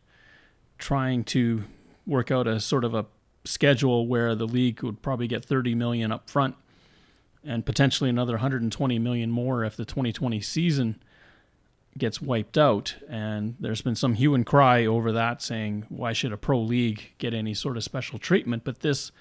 trying 0.77 1.23
to 1.23 1.63
work 2.05 2.31
out 2.31 2.47
a 2.47 2.59
sort 2.59 2.83
of 2.83 2.93
a 2.93 3.05
schedule 3.45 4.07
where 4.07 4.35
the 4.35 4.47
league 4.47 4.83
would 4.83 5.01
probably 5.01 5.27
get 5.27 5.43
30 5.43 5.75
million 5.75 6.11
up 6.11 6.29
front 6.29 6.55
and 7.43 7.65
potentially 7.65 8.09
another 8.09 8.33
120 8.33 8.99
million 8.99 9.31
more 9.31 9.63
if 9.63 9.75
the 9.75 9.85
2020 9.85 10.41
season 10.41 11.01
gets 11.97 12.21
wiped 12.21 12.57
out. 12.57 12.95
And 13.09 13.55
there's 13.59 13.81
been 13.81 13.95
some 13.95 14.13
hue 14.13 14.33
and 14.35 14.45
cry 14.45 14.85
over 14.85 15.11
that, 15.11 15.41
saying 15.41 15.85
why 15.89 16.13
should 16.13 16.31
a 16.31 16.37
pro 16.37 16.59
league 16.59 17.13
get 17.17 17.33
any 17.33 17.53
sort 17.53 17.77
of 17.77 17.83
special 17.83 18.19
treatment? 18.19 18.63
But 18.63 18.79
this, 18.81 19.11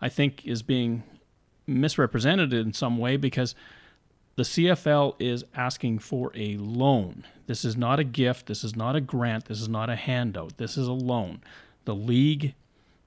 I 0.00 0.08
think, 0.08 0.46
is 0.46 0.62
being 0.62 1.02
misrepresented 1.66 2.52
in 2.52 2.72
some 2.72 2.98
way 2.98 3.16
because 3.16 3.54
the 4.36 4.42
CFL 4.42 5.14
is 5.18 5.44
asking 5.54 5.98
for 6.00 6.30
a 6.34 6.56
loan. 6.58 7.26
This 7.46 7.64
is 7.64 7.76
not 7.76 7.98
a 7.98 8.04
gift. 8.04 8.46
This 8.46 8.64
is 8.64 8.76
not 8.76 8.94
a 8.94 9.00
grant. 9.00 9.46
This 9.46 9.60
is 9.60 9.68
not 9.68 9.88
a 9.88 9.96
handout. 9.96 10.58
This 10.58 10.76
is 10.76 10.86
a 10.86 10.92
loan. 10.92 11.40
The 11.86 11.94
league 11.94 12.54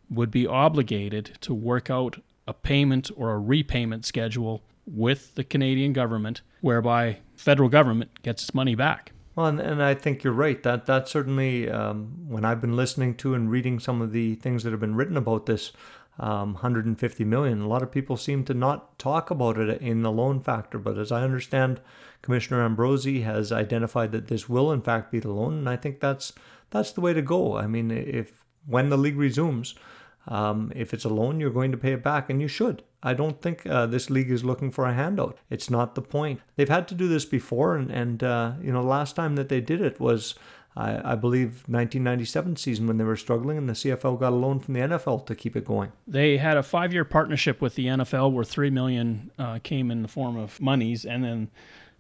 would 0.10 0.32
be 0.32 0.48
obligated 0.48 1.38
to 1.42 1.54
work 1.54 1.90
out 1.90 2.22
a 2.48 2.54
payment 2.54 3.12
or 3.16 3.32
a 3.32 3.40
repayment 3.40 4.06
schedule 4.06 4.64
with 4.88 5.36
the 5.36 5.44
Canadian 5.44 5.94
government 5.94 6.42
whereby 6.62 7.20
federal 7.36 7.70
government 7.70 8.10
gets 8.24 8.42
its 8.42 8.56
money 8.56 8.74
back. 8.74 9.12
Well, 9.36 9.46
and, 9.46 9.60
and 9.60 9.84
I 9.84 9.94
think 9.94 10.24
you're 10.24 10.34
right. 10.34 10.62
That 10.64 10.86
that 10.88 11.08
certainly, 11.08 11.70
um, 11.70 12.26
when 12.28 12.44
I've 12.44 12.60
been 12.60 12.76
listening 12.76 13.16
to 13.18 13.36
and 13.36 13.50
reading 13.52 13.80
some 13.80 14.02
of 14.02 14.12
the 14.12 14.36
things 14.36 14.64
that 14.64 14.72
have 14.72 14.80
been 14.80 14.96
written 14.96 15.16
about 15.16 15.46
this, 15.46 15.72
um, 16.20 16.54
150 16.54 17.24
million, 17.24 17.62
a 17.62 17.68
lot 17.68 17.82
of 17.82 17.92
people 17.92 18.18
seem 18.18 18.44
to 18.46 18.54
not 18.54 19.00
talk 19.00 19.32
about 19.32 19.58
it 19.58 19.82
in 19.82 20.02
the 20.02 20.12
loan 20.12 20.42
factor. 20.42 20.78
But 20.78 20.98
as 20.98 21.12
I 21.12 21.24
understand, 21.24 21.80
Commissioner 22.22 22.64
Ambrosie 22.64 23.22
has 23.22 23.52
identified 23.52 24.12
that 24.12 24.28
this 24.28 24.50
will 24.50 24.72
in 24.72 24.82
fact 24.82 25.12
be 25.12 25.20
the 25.20 25.32
loan, 25.32 25.60
and 25.60 25.70
I 25.70 25.78
think 25.78 26.00
that's 26.00 26.34
that's 26.72 26.92
the 26.92 27.02
way 27.02 27.14
to 27.14 27.22
go. 27.22 27.58
I 27.58 27.68
mean, 27.68 27.90
if 27.92 28.44
when 28.66 28.90
the 28.90 28.98
league 28.98 29.18
resumes, 29.18 29.76
um, 30.28 30.72
if 30.76 30.94
it's 30.94 31.06
a 31.06 31.10
loan, 31.10 31.40
you're 31.40 31.50
going 31.50 31.72
to 31.72 31.78
pay 31.78 31.94
it 31.94 32.04
back, 32.04 32.30
and 32.30 32.42
you 32.42 32.48
should. 32.48 32.84
I 33.02 33.14
don't 33.14 33.42
think 33.42 33.66
uh, 33.66 33.86
this 33.86 34.10
league 34.10 34.30
is 34.30 34.44
looking 34.44 34.72
for 34.72 34.86
a 34.86 34.94
handout. 34.94 35.38
It's 35.50 35.70
not 35.70 35.96
the 35.96 36.02
point. 36.02 36.42
They've 36.56 36.70
had 36.70 36.88
to 36.90 36.96
do 36.96 37.08
this 37.08 37.26
before, 37.26 37.76
and, 37.76 37.90
and 37.90 38.24
uh, 38.24 38.54
you 38.62 38.72
know, 38.72 38.84
last 38.84 39.16
time 39.16 39.36
that 39.38 39.50
they 39.50 39.62
did 39.62 39.82
it 39.82 40.00
was, 40.00 40.36
I, 40.76 41.14
I 41.14 41.16
believe, 41.16 41.64
1997 41.68 42.56
season 42.56 42.88
when 42.88 42.98
they 42.98 43.04
were 43.04 43.18
struggling, 43.18 43.58
and 43.58 43.68
the 43.68 43.74
CFL 43.74 44.20
got 44.20 44.32
a 44.34 44.36
loan 44.36 44.60
from 44.60 44.76
the 44.76 44.82
NFL 44.82 45.26
to 45.26 45.36
keep 45.36 45.56
it 45.56 45.66
going. 45.66 45.92
They 46.08 46.38
had 46.38 46.58
a 46.58 46.64
five-year 46.64 47.06
partnership 47.06 47.62
with 47.62 47.76
the 47.76 47.88
NFL 47.88 48.32
where 48.32 48.44
three 48.44 48.70
million 48.70 49.32
uh, 49.38 49.60
came 49.64 49.92
in 49.92 50.02
the 50.02 50.08
form 50.08 50.38
of 50.38 50.60
monies, 50.62 51.06
and 51.06 51.24
then 51.24 51.50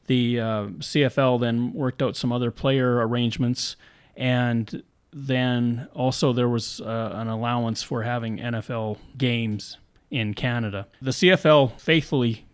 the 0.08 0.40
uh, 0.40 0.66
CFL 0.80 1.40
then 1.40 1.74
worked 1.74 2.02
out 2.02 2.16
some 2.16 2.32
other 2.32 2.52
player 2.52 3.06
arrangements, 3.06 3.76
and 4.16 4.84
then 5.12 5.88
also 5.94 6.34
there 6.34 6.50
was 6.50 6.82
uh, 6.82 7.12
an 7.14 7.28
allowance 7.28 7.82
for 7.84 8.04
having 8.04 8.38
NFL 8.38 8.98
games 9.18 9.78
in 10.12 10.34
Canada. 10.34 10.88
The 11.02 11.12
CFL 11.12 11.80
faithfully 11.80 12.46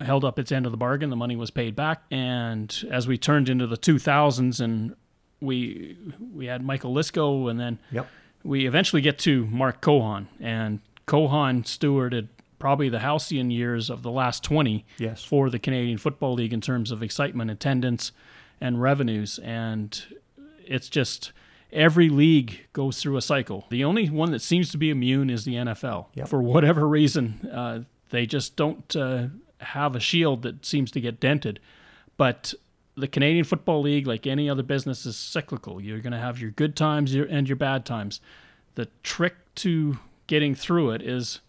held 0.00 0.24
up 0.24 0.38
its 0.38 0.50
end 0.50 0.66
of 0.66 0.72
the 0.72 0.78
bargain. 0.78 1.10
The 1.10 1.16
money 1.16 1.36
was 1.36 1.50
paid 1.50 1.76
back, 1.76 2.02
and 2.10 2.84
as 2.90 3.06
we 3.06 3.18
turned 3.18 3.48
into 3.48 3.66
the 3.66 3.76
2000s, 3.76 4.60
and 4.60 4.94
we 5.40 5.96
we 6.34 6.46
had 6.46 6.62
Michael 6.64 6.94
Lysko, 6.94 7.50
and 7.50 7.58
then 7.58 7.78
Yep. 7.92 8.06
we 8.44 8.66
eventually 8.66 9.02
get 9.02 9.18
to 9.20 9.46
Mark 9.46 9.80
Cohon, 9.80 10.26
and 10.40 10.80
Cohon 11.06 11.64
stewarded 11.64 12.28
probably 12.58 12.88
the 12.90 12.98
halcyon 13.00 13.50
years 13.50 13.88
of 13.88 14.02
the 14.02 14.10
last 14.10 14.44
20 14.44 14.84
Yes. 14.98 15.24
for 15.24 15.48
the 15.48 15.58
Canadian 15.58 15.96
Football 15.96 16.34
League 16.34 16.52
in 16.52 16.60
terms 16.60 16.90
of 16.90 17.02
excitement, 17.02 17.50
attendance, 17.50 18.12
and 18.60 18.82
revenues. 18.82 19.38
And 19.38 19.98
it's 20.66 20.90
just 20.90 21.32
every 21.72 22.10
league 22.10 22.66
goes 22.74 23.00
through 23.00 23.16
a 23.16 23.22
cycle. 23.22 23.64
The 23.70 23.82
only 23.82 24.10
one 24.10 24.30
that 24.32 24.42
seems 24.42 24.70
to 24.72 24.76
be 24.78 24.90
immune 24.90 25.30
is 25.30 25.44
the 25.46 25.54
NFL. 25.54 26.08
Yep. 26.14 26.28
For 26.28 26.42
whatever 26.42 26.86
reason, 26.86 27.48
uh, 27.50 27.84
they 28.10 28.26
just 28.26 28.56
don't 28.56 28.94
uh, 28.94 29.28
have 29.60 29.96
a 29.96 30.00
shield 30.00 30.42
that 30.42 30.66
seems 30.66 30.90
to 30.90 31.00
get 31.00 31.18
dented. 31.18 31.60
But 32.18 32.52
the 33.00 33.08
Canadian 33.08 33.44
Football 33.44 33.82
League, 33.82 34.06
like 34.06 34.26
any 34.26 34.48
other 34.48 34.62
business, 34.62 35.04
is 35.06 35.16
cyclical. 35.16 35.80
You're 35.80 36.00
going 36.00 36.12
to 36.12 36.18
have 36.18 36.40
your 36.40 36.50
good 36.50 36.76
times 36.76 37.14
and 37.14 37.48
your 37.48 37.56
bad 37.56 37.84
times. 37.84 38.20
The 38.74 38.88
trick 39.02 39.34
to 39.56 39.98
getting 40.26 40.54
through 40.54 40.92
it 40.92 41.02
is 41.02 41.40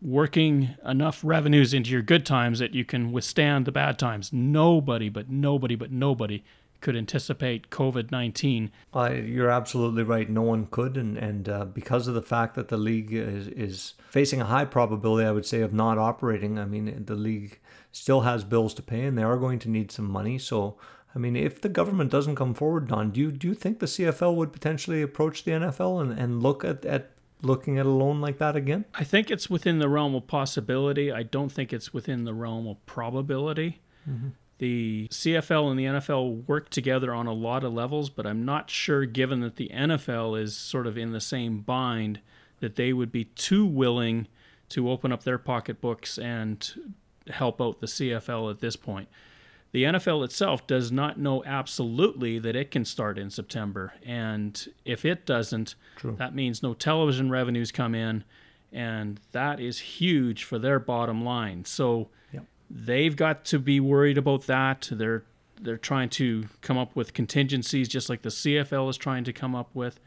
working 0.00 0.76
enough 0.84 1.20
revenues 1.24 1.72
into 1.72 1.90
your 1.90 2.02
good 2.02 2.26
times 2.26 2.58
that 2.58 2.74
you 2.74 2.84
can 2.84 3.10
withstand 3.10 3.64
the 3.64 3.72
bad 3.72 3.98
times. 3.98 4.32
Nobody, 4.32 5.08
but 5.08 5.30
nobody, 5.30 5.74
but 5.74 5.90
nobody 5.90 6.44
could 6.80 6.94
anticipate 6.94 7.70
COVID 7.70 8.12
19. 8.12 8.70
Uh, 8.94 9.10
you're 9.10 9.50
absolutely 9.50 10.02
right. 10.02 10.28
No 10.28 10.42
one 10.42 10.66
could, 10.66 10.98
and 10.98 11.16
and 11.16 11.48
uh, 11.48 11.64
because 11.64 12.06
of 12.06 12.14
the 12.14 12.22
fact 12.22 12.54
that 12.56 12.68
the 12.68 12.76
league 12.76 13.12
is 13.12 13.48
is 13.48 13.94
facing 14.10 14.42
a 14.42 14.44
high 14.44 14.66
probability, 14.66 15.26
I 15.26 15.32
would 15.32 15.46
say, 15.46 15.62
of 15.62 15.72
not 15.72 15.96
operating. 15.96 16.58
I 16.58 16.66
mean, 16.66 17.04
the 17.06 17.14
league 17.14 17.58
still 17.94 18.22
has 18.22 18.42
bills 18.44 18.74
to 18.74 18.82
pay, 18.82 19.04
and 19.04 19.16
they 19.16 19.22
are 19.22 19.36
going 19.36 19.60
to 19.60 19.70
need 19.70 19.92
some 19.92 20.10
money. 20.10 20.36
So, 20.36 20.76
I 21.14 21.18
mean, 21.18 21.36
if 21.36 21.60
the 21.60 21.68
government 21.68 22.10
doesn't 22.10 22.34
come 22.34 22.52
forward, 22.52 22.88
Don, 22.88 23.10
do 23.10 23.20
you 23.20 23.30
do 23.30 23.46
you 23.48 23.54
think 23.54 23.78
the 23.78 23.86
CFL 23.86 24.34
would 24.34 24.52
potentially 24.52 25.00
approach 25.00 25.44
the 25.44 25.52
NFL 25.52 26.02
and, 26.02 26.18
and 26.18 26.42
look 26.42 26.64
at, 26.64 26.84
at 26.84 27.12
looking 27.40 27.78
at 27.78 27.86
a 27.86 27.90
loan 27.90 28.20
like 28.20 28.38
that 28.38 28.56
again? 28.56 28.84
I 28.94 29.04
think 29.04 29.30
it's 29.30 29.48
within 29.48 29.78
the 29.78 29.88
realm 29.88 30.14
of 30.14 30.26
possibility. 30.26 31.12
I 31.12 31.22
don't 31.22 31.50
think 31.50 31.72
it's 31.72 31.94
within 31.94 32.24
the 32.24 32.34
realm 32.34 32.66
of 32.66 32.84
probability. 32.84 33.80
Mm-hmm. 34.10 34.28
The 34.58 35.08
CFL 35.10 35.70
and 35.70 35.78
the 35.78 35.84
NFL 35.84 36.48
work 36.48 36.70
together 36.70 37.14
on 37.14 37.26
a 37.26 37.32
lot 37.32 37.64
of 37.64 37.72
levels, 37.72 38.10
but 38.10 38.26
I'm 38.26 38.44
not 38.44 38.70
sure, 38.70 39.04
given 39.04 39.40
that 39.40 39.56
the 39.56 39.70
NFL 39.72 40.40
is 40.40 40.56
sort 40.56 40.86
of 40.86 40.98
in 40.98 41.12
the 41.12 41.20
same 41.20 41.60
bind, 41.60 42.20
that 42.60 42.76
they 42.76 42.92
would 42.92 43.12
be 43.12 43.24
too 43.24 43.66
willing 43.66 44.26
to 44.70 44.90
open 44.90 45.12
up 45.12 45.24
their 45.24 45.38
pocketbooks 45.38 46.18
and 46.18 46.94
help 47.30 47.60
out 47.60 47.80
the 47.80 47.86
CFL 47.86 48.50
at 48.50 48.60
this 48.60 48.76
point. 48.76 49.08
The 49.72 49.84
NFL 49.84 50.24
itself 50.24 50.66
does 50.66 50.92
not 50.92 51.18
know 51.18 51.42
absolutely 51.44 52.38
that 52.38 52.54
it 52.54 52.70
can 52.70 52.84
start 52.84 53.18
in 53.18 53.28
September. 53.30 53.94
And 54.04 54.68
if 54.84 55.04
it 55.04 55.26
doesn't, 55.26 55.74
that 56.16 56.34
means 56.34 56.62
no 56.62 56.74
television 56.74 57.28
revenues 57.28 57.72
come 57.72 57.94
in. 57.94 58.22
And 58.72 59.18
that 59.32 59.58
is 59.58 59.78
huge 59.78 60.44
for 60.44 60.58
their 60.58 60.78
bottom 60.78 61.24
line. 61.24 61.64
So 61.64 62.08
they've 62.70 63.16
got 63.16 63.44
to 63.46 63.58
be 63.58 63.80
worried 63.80 64.16
about 64.16 64.46
that. 64.46 64.88
They're 64.92 65.24
they're 65.60 65.76
trying 65.76 66.08
to 66.10 66.46
come 66.60 66.78
up 66.78 66.94
with 66.94 67.12
contingencies, 67.12 67.88
just 67.88 68.08
like 68.08 68.22
the 68.22 68.28
CFL 68.28 68.90
is 68.90 68.96
trying 68.96 69.24
to 69.24 69.32
come 69.32 69.54
up 69.54 69.70
with. 69.74 69.98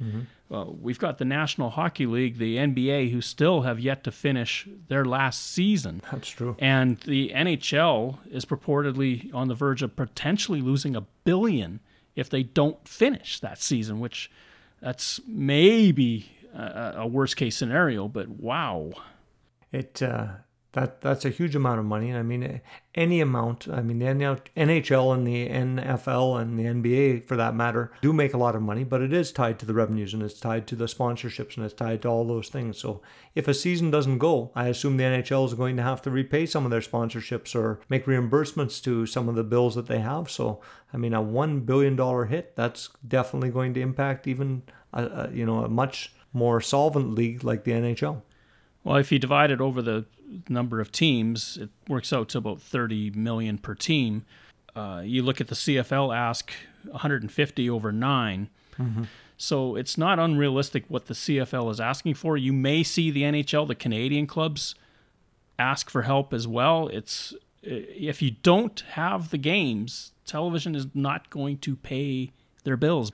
Uh, 0.50 0.66
we've 0.68 1.00
got 1.00 1.18
the 1.18 1.26
National 1.26 1.70
Hockey 1.70 2.06
League, 2.06 2.38
the 2.38 2.58
NBA, 2.58 3.12
who 3.12 3.22
still 3.22 3.62
have 3.62 3.80
yet 3.80 4.04
to 4.06 4.12
finish 4.12 4.68
their 4.88 5.04
last 5.04 5.52
season. 5.52 6.02
That's 6.12 6.30
true. 6.30 6.56
And 6.60 6.98
the 7.02 7.32
NHL 7.36 8.20
is 8.32 8.46
purportedly 8.46 9.34
on 9.34 9.50
the 9.50 9.56
verge 9.56 9.82
of 9.82 9.96
potentially 9.96 10.62
losing 10.62 10.96
a 10.96 11.02
billion 11.26 11.82
if 12.16 12.30
they 12.30 12.44
don't 12.44 12.88
finish 12.88 13.40
that 13.42 13.62
season, 13.62 14.00
which 14.00 14.32
that's 14.82 15.20
maybe 15.28 16.30
a, 16.54 16.94
a 16.98 17.08
worst 17.08 17.36
case 17.36 17.56
scenario, 17.58 18.08
but 18.08 18.28
wow. 18.30 18.92
It 19.72 20.02
uh, 20.02 20.28
that 20.78 21.02
that's 21.02 21.26
a 21.26 21.32
huge 21.32 21.56
amount 21.56 21.80
of 21.80 21.86
money. 21.86 22.14
I 22.14 22.22
mean, 22.22 22.62
any 22.94 23.20
amount. 23.20 23.68
I 23.68 23.82
mean, 23.82 23.98
the 23.98 24.06
NHL 24.06 25.14
and 25.14 25.26
the 25.26 25.50
NFL 25.50 26.40
and 26.40 26.60
the 26.60 26.66
NBA, 26.66 27.24
for 27.26 27.36
that 27.36 27.56
matter, 27.56 27.92
do 28.02 28.14
make 28.14 28.36
a 28.36 28.38
lot 28.38 28.56
of 28.56 28.62
money, 28.62 28.84
but 28.84 29.02
it 29.02 29.12
is 29.12 29.32
tied 29.32 29.58
to 29.58 29.66
the 29.66 29.74
revenues 29.74 30.14
and 30.14 30.22
it's 30.22 30.40
tied 30.40 30.68
to 30.68 30.76
the 30.76 30.86
sponsorships 30.86 31.58
and 31.58 31.66
it's 31.66 31.74
tied 31.74 32.04
to 32.04 32.08
all 32.08 32.26
those 32.26 32.50
things. 32.50 32.78
So 32.78 33.02
if 33.34 33.48
a 33.48 33.56
season 33.56 33.90
doesn't 33.90 34.20
go, 34.20 34.52
I 34.54 34.68
assume 34.68 34.98
the 34.98 35.04
NHL 35.04 35.48
is 35.48 35.56
going 35.56 35.78
to 35.78 35.84
have 35.84 36.04
to 36.04 36.12
repay 36.12 36.46
some 36.46 36.64
of 36.64 36.70
their 36.70 36.82
sponsorships 36.82 37.56
or 37.56 37.80
make 37.90 38.06
reimbursements 38.06 38.84
to 38.84 39.08
some 39.08 39.28
of 39.28 39.34
the 39.34 39.44
bills 39.44 39.74
that 39.74 39.88
they 39.88 40.00
have. 40.00 40.30
So 40.30 40.62
I 40.94 40.98
mean, 40.98 41.16
a 41.16 41.22
one 41.24 41.62
billion 41.62 41.96
dollar 41.96 42.26
hit 42.26 42.56
that's 42.56 42.90
definitely 43.08 43.50
going 43.50 43.74
to 43.74 43.82
impact 43.82 44.28
even 44.28 44.62
a, 44.94 45.06
a 45.06 45.30
you 45.34 45.46
know 45.46 45.64
a 45.64 45.70
much 45.70 46.14
more 46.34 46.62
solvent 46.62 47.16
league 47.16 47.44
like 47.44 47.64
the 47.64 47.72
NHL. 47.72 48.22
Well, 48.88 48.96
if 48.96 49.12
you 49.12 49.20
divide 49.20 49.52
it 49.52 49.60
over 49.60 49.82
the 49.82 50.06
number 50.48 50.80
of 50.80 50.94
teams, 50.94 51.58
it 51.58 51.70
works 51.90 52.14
out 52.14 52.30
to 52.30 52.38
about 52.38 52.62
30 52.62 53.10
million 53.12 53.58
per 53.58 53.76
team. 53.76 54.24
Uh, 54.78 55.02
you 55.04 55.24
look 55.24 55.42
at 55.42 55.50
the 55.50 55.56
CFL 55.56 56.16
ask 56.16 56.54
150 56.84 57.70
over 57.70 57.92
9 57.92 58.50
So 59.36 59.76
it's 59.76 59.98
not 59.98 60.20
unrealistic 60.20 60.86
what 60.88 61.08
the 61.08 61.14
CFL 61.14 61.70
is 61.70 61.82
asking 61.82 62.14
for. 62.14 62.38
You 62.38 62.54
may 62.54 62.82
see 62.82 63.12
the 63.12 63.24
NHL, 63.24 63.68
the 63.68 63.76
Canadian 63.76 64.26
clubs, 64.26 64.74
ask 65.60 65.90
for 65.90 66.04
help 66.04 66.34
as 66.34 66.48
well. 66.48 66.88
It's 66.88 67.34
if 67.62 68.22
you 68.22 68.32
don't 68.42 68.80
have 68.92 69.32
the 69.32 69.38
games, 69.38 70.14
television 70.26 70.76
is 70.76 70.88
not 70.94 71.30
going 71.30 71.58
to 71.58 71.76
pay 71.76 72.32
their 72.64 72.78
bills. 72.78 73.12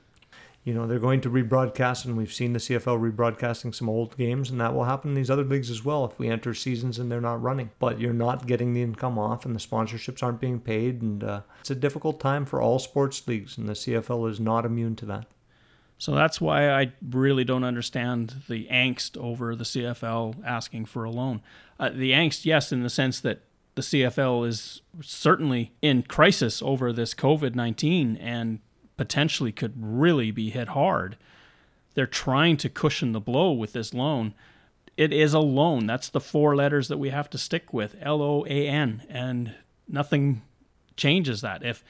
You 0.64 0.74
know, 0.74 0.88
they're 0.88 1.00
going 1.00 1.20
to 1.22 1.30
rebroadcast, 1.30 2.06
and 2.06 2.16
we've 2.16 2.32
seen 2.32 2.54
the 2.54 2.60
CFL 2.60 3.12
rebroadcasting 3.12 3.76
some 3.76 3.90
old 3.90 4.16
games, 4.16 4.50
and 4.50 4.62
that 4.62 4.74
will 4.74 4.86
happen 4.86 5.10
in 5.10 5.16
these 5.16 5.30
other 5.30 5.44
leagues 5.44 5.70
as 5.70 5.84
well 5.84 6.06
if 6.06 6.18
we 6.18 6.30
enter 6.30 6.54
seasons 6.54 7.00
and 7.00 7.12
they're 7.12 7.20
not 7.20 7.42
running. 7.42 7.72
But 7.80 8.00
you're 8.00 8.14
not 8.14 8.48
getting 8.48 8.74
the 8.74 8.82
income 8.82 9.20
off, 9.20 9.46
and 9.46 9.54
the 9.54 9.60
sponsorships 9.60 10.24
aren't 10.24 10.40
being 10.40 10.62
paid, 10.62 11.02
and 11.02 11.24
uh, 11.24 11.42
it's 11.60 11.72
a 11.72 11.76
difficult 11.76 12.22
time 12.22 12.46
for 12.46 12.62
all 12.62 12.80
sports 12.80 13.28
leagues, 13.28 13.58
and 13.58 13.68
the 13.68 13.74
CFL 13.74 14.30
is 14.32 14.40
not 14.40 14.66
immune 14.66 14.96
to 14.98 15.06
that. 15.08 15.28
So 15.98 16.16
that's 16.16 16.42
why 16.42 16.70
I 16.70 16.94
really 17.10 17.44
don't 17.44 17.64
understand 17.64 18.44
the 18.48 18.68
angst 18.72 19.18
over 19.18 19.56
the 19.56 19.64
CFL 19.64 20.44
asking 20.46 20.86
for 20.86 21.04
a 21.04 21.10
loan. 21.10 21.42
Uh, 21.80 21.90
the 21.90 22.12
angst, 22.12 22.46
yes, 22.46 22.72
in 22.72 22.84
the 22.84 22.90
sense 22.90 23.20
that 23.22 23.42
the 23.76 23.82
CFL 23.82 24.48
is 24.48 24.82
certainly 25.02 25.74
in 25.82 26.04
crisis 26.04 26.62
over 26.62 26.94
this 26.94 27.14
COVID 27.14 27.56
19 27.56 28.18
and 28.18 28.60
potentially 28.98 29.52
could 29.52 29.74
really 29.78 30.32
be 30.32 30.50
hit 30.50 30.70
hard. 30.70 31.18
They're 31.96 32.08
trying 32.08 32.58
to 32.58 32.70
cushion 32.70 33.12
the 33.12 33.20
blow 33.20 33.52
with 33.52 33.74
this 33.74 33.94
loan. 33.94 34.34
It 34.98 35.12
is 35.12 35.34
a 35.34 35.40
loan. 35.40 35.86
That's 35.88 36.10
the 36.10 36.20
four 36.20 36.56
letters 36.56 36.88
that 36.88 36.98
we 36.98 37.10
have 37.10 37.30
to 37.32 37.38
stick 37.38 37.74
with 37.74 37.96
L 38.02 38.22
O 38.22 38.46
A 38.46 38.68
N. 38.68 39.04
And 39.10 39.56
nothing 39.88 40.42
changes 40.96 41.42
that. 41.42 41.64
If 41.64 41.84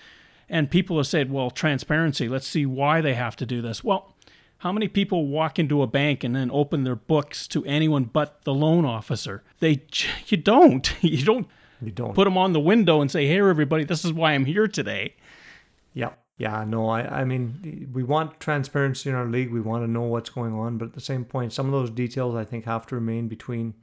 and 0.50 0.70
people 0.70 0.98
have 0.98 1.08
said, 1.08 1.32
well, 1.32 1.50
transparency, 1.50 2.28
let's 2.28 2.48
see 2.48 2.66
why 2.66 3.02
they 3.02 3.14
have 3.14 3.36
to 3.38 3.46
do 3.46 3.62
this. 3.62 3.84
Well, 3.84 4.14
how 4.60 4.72
many 4.72 4.88
people 4.88 5.28
walk 5.28 5.58
into 5.60 5.82
a 5.82 5.88
bank 5.88 6.24
and 6.24 6.36
then 6.36 6.50
open 6.52 6.84
their 6.84 6.96
books 6.96 7.48
to 7.50 7.66
anyone 7.66 8.06
but 8.06 8.44
the 8.44 8.54
loan 8.54 8.86
officer? 8.86 9.44
They 9.60 9.84
you 10.28 10.38
don't. 10.38 10.94
You 11.02 11.24
don't 11.26 11.48
You 11.82 11.92
don't. 11.92 12.14
put 12.14 12.26
them 12.26 12.38
on 12.38 12.54
the 12.54 12.60
window 12.60 13.02
and 13.02 13.10
say, 13.12 13.28
"Hey 13.28 13.40
everybody, 13.40 13.84
this 13.84 14.06
is 14.06 14.14
why 14.14 14.34
I'm 14.34 14.46
here 14.46 14.68
today." 14.68 15.16
Yeah. 15.94 16.12
Yeah, 16.38 16.64
no, 16.66 16.90
I, 16.90 17.22
I 17.22 17.26
mean, 17.26 17.90
we 17.94 18.04
want 18.04 18.40
transparency 18.40 19.10
in 19.10 19.16
our 19.16 19.28
league. 19.28 19.52
We 19.52 19.62
want 19.62 19.84
to 19.84 19.92
know 19.92 20.02
what's 20.02 20.32
going 20.32 20.54
on. 20.54 20.78
But 20.78 20.86
at 20.86 20.94
the 20.94 21.02
same 21.02 21.26
point, 21.26 21.54
some 21.54 21.68
of 21.68 21.72
those 21.72 21.92
details 21.92 22.36
I 22.36 22.44
think 22.44 22.66
have 22.66 22.88
to 22.88 22.96
remain 22.96 23.28
between 23.28 23.76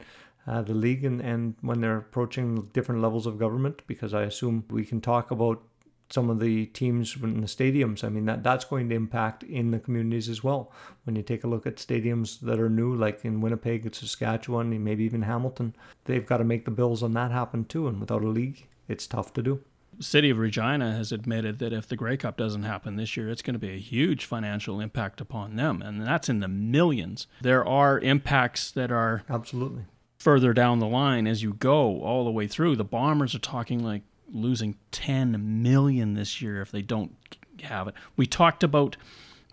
uh, 0.47 0.63
the 0.63 0.75
league 0.75 1.05
and, 1.05 1.21
and 1.21 1.55
when 1.61 1.81
they're 1.81 1.99
approaching 1.99 2.69
different 2.73 3.03
levels 3.03 3.27
of 3.27 3.39
government, 3.39 3.83
because 3.87 4.13
I 4.15 4.23
assume 4.23 4.65
we 4.69 4.85
can 4.85 5.01
talk 5.01 5.31
about 5.31 5.63
some 6.09 6.29
of 6.29 6.41
the 6.41 6.67
teams 6.67 7.17
in 7.23 7.41
the 7.41 7.47
stadiums. 7.47 8.03
I 8.03 8.09
mean, 8.09 8.25
that, 8.25 8.43
that's 8.43 8.65
going 8.65 8.89
to 8.89 8.97
impact 8.97 9.45
in 9.45 9.71
the 9.71 9.79
communities 9.79 10.29
as 10.29 10.43
well. 10.43 10.73
When 11.05 11.15
you 11.15 11.23
take 11.23 11.45
a 11.45 11.47
look 11.47 11.69
at 11.69 11.77
stadiums 11.77 12.41
that 12.41 12.59
are 12.59 12.69
new, 12.69 12.97
like 12.97 13.25
in 13.25 13.41
Winnipeg, 13.41 13.87
it's 13.87 14.01
Saskatchewan, 14.01 14.83
maybe 14.83 15.05
even 15.05 15.23
Hamilton, 15.23 15.77
they've 16.07 16.27
got 16.27 16.39
to 16.39 16.45
make 16.45 16.65
the 16.65 16.73
bills 16.73 17.05
on 17.05 17.15
that 17.15 17.31
happen 17.31 17.65
too. 17.65 17.87
And 17.87 18.01
without 18.01 18.25
a 18.25 18.29
league, 18.29 18.67
it's 18.89 19.07
tough 19.07 19.33
to 19.35 19.43
do. 19.43 19.61
City 20.01 20.31
of 20.31 20.39
Regina 20.39 20.93
has 20.93 21.13
admitted 21.13 21.59
that 21.59 21.73
if 21.73 21.87
the 21.87 21.97
Grey 21.97 22.17
Cup 22.17 22.37
doesn't 22.37 22.63
happen 22.63 22.97
this 22.97 23.17
year, 23.17 23.29
it's 23.29 23.43
going 23.43 23.55
to 23.55 23.61
be 23.61 23.75
a 23.75 23.79
huge 23.79 24.25
financial 24.25 24.81
impact 24.81 25.21
upon 25.21 25.57
them, 25.57 25.83
and 25.83 26.07
that's 26.07 26.29
in 26.29 26.41
the 26.41 26.49
millions. 26.49 27.27
There 27.41 27.67
are 27.67 27.99
impacts 27.99 28.71
that 28.73 28.91
are 28.91 29.23
Absolutely. 29.29 29.85
further 30.19 30.53
down 30.55 30.79
the 30.79 30.87
line 30.87 31.27
as 31.27 31.43
you 31.43 31.53
go 31.53 32.01
all 32.01 32.25
the 32.25 32.31
way 32.31 32.47
through. 32.47 32.77
The 32.77 32.85
Bombers 32.85 33.35
are 33.35 33.41
talking 33.41 33.85
like 33.85 34.03
losing 34.33 34.77
10 34.93 35.63
million 35.63 36.15
this 36.15 36.41
year 36.41 36.63
if 36.63 36.71
they 36.71 36.83
don't 36.83 37.17
have 37.63 37.89
it. 37.89 37.95
We 38.17 38.27
talked 38.27 38.63
about 38.63 38.97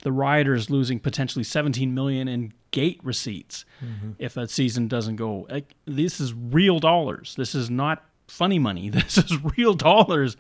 the 0.04 0.12
Riders 0.12 0.70
losing 0.70 1.00
potentially 1.00 1.44
17 1.44 1.94
million 1.94 2.28
in 2.28 2.54
gate 2.72 3.00
receipts 3.04 3.66
mm-hmm. 3.84 4.12
if 4.20 4.34
that 4.36 4.50
season 4.50 4.88
doesn't 4.88 5.16
go. 5.16 5.48
This 5.86 6.20
is 6.20 6.34
real 6.34 6.80
dollars. 6.80 7.36
This 7.36 7.56
is 7.56 7.70
not 7.70 8.07
funny 8.28 8.60
money. 8.60 8.90
This 8.98 9.18
is 9.18 9.44
real 9.58 9.74
dollars. 9.74 10.38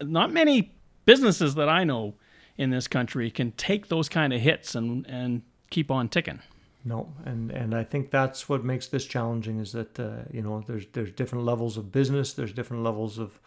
Not 0.00 0.32
many 0.32 0.72
businesses 1.04 1.54
that 1.54 1.68
I 1.68 1.84
know 1.84 2.14
in 2.56 2.70
this 2.70 2.88
country 2.88 3.30
can 3.30 3.52
take 3.52 3.88
those 3.88 4.08
kind 4.08 4.32
of 4.32 4.40
hits 4.40 4.74
and 4.74 5.06
and 5.06 5.42
keep 5.70 5.90
on 5.90 6.08
ticking. 6.08 6.40
No, 6.84 7.12
and 7.24 7.50
and 7.50 7.74
I 7.74 7.84
think 7.84 8.10
that's 8.10 8.48
what 8.48 8.64
makes 8.64 8.88
this 8.88 9.04
challenging 9.04 9.58
is 9.60 9.72
that 9.72 9.98
uh, 9.98 10.22
you 10.32 10.42
know 10.42 10.62
there's 10.66 10.86
there's 10.92 11.10
different 11.10 11.44
levels 11.44 11.76
of 11.76 11.92
business, 11.92 12.32
there's 12.32 12.52
different 12.52 12.82
levels 12.82 13.18
of 13.18 13.40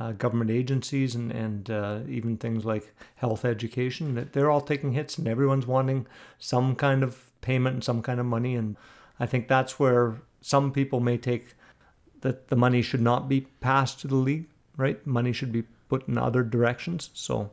uh, 0.00 0.12
government 0.12 0.50
agencies, 0.50 1.14
and 1.14 1.30
and 1.30 1.70
uh, 1.70 2.00
even 2.08 2.36
things 2.36 2.64
like 2.64 2.94
health 3.16 3.44
education. 3.44 4.14
That 4.14 4.32
they're 4.32 4.50
all 4.50 4.60
taking 4.60 4.92
hits, 4.92 5.18
and 5.18 5.28
everyone's 5.28 5.66
wanting 5.66 6.06
some 6.38 6.74
kind 6.76 7.02
of 7.02 7.30
payment 7.40 7.74
and 7.74 7.84
some 7.84 8.02
kind 8.02 8.20
of 8.20 8.26
money. 8.26 8.54
And 8.54 8.76
I 9.20 9.26
think 9.26 9.48
that's 9.48 9.78
where 9.78 10.16
some 10.40 10.72
people 10.72 11.00
may 11.00 11.18
take 11.18 11.54
that 12.22 12.48
the 12.48 12.56
money 12.56 12.82
should 12.82 13.00
not 13.02 13.28
be 13.28 13.42
passed 13.60 14.00
to 14.00 14.08
the 14.08 14.16
league. 14.16 14.46
Right, 14.76 15.04
money 15.06 15.32
should 15.32 15.50
be 15.50 15.64
put 15.88 16.06
in 16.06 16.16
other 16.16 16.42
directions. 16.42 17.10
So 17.12 17.50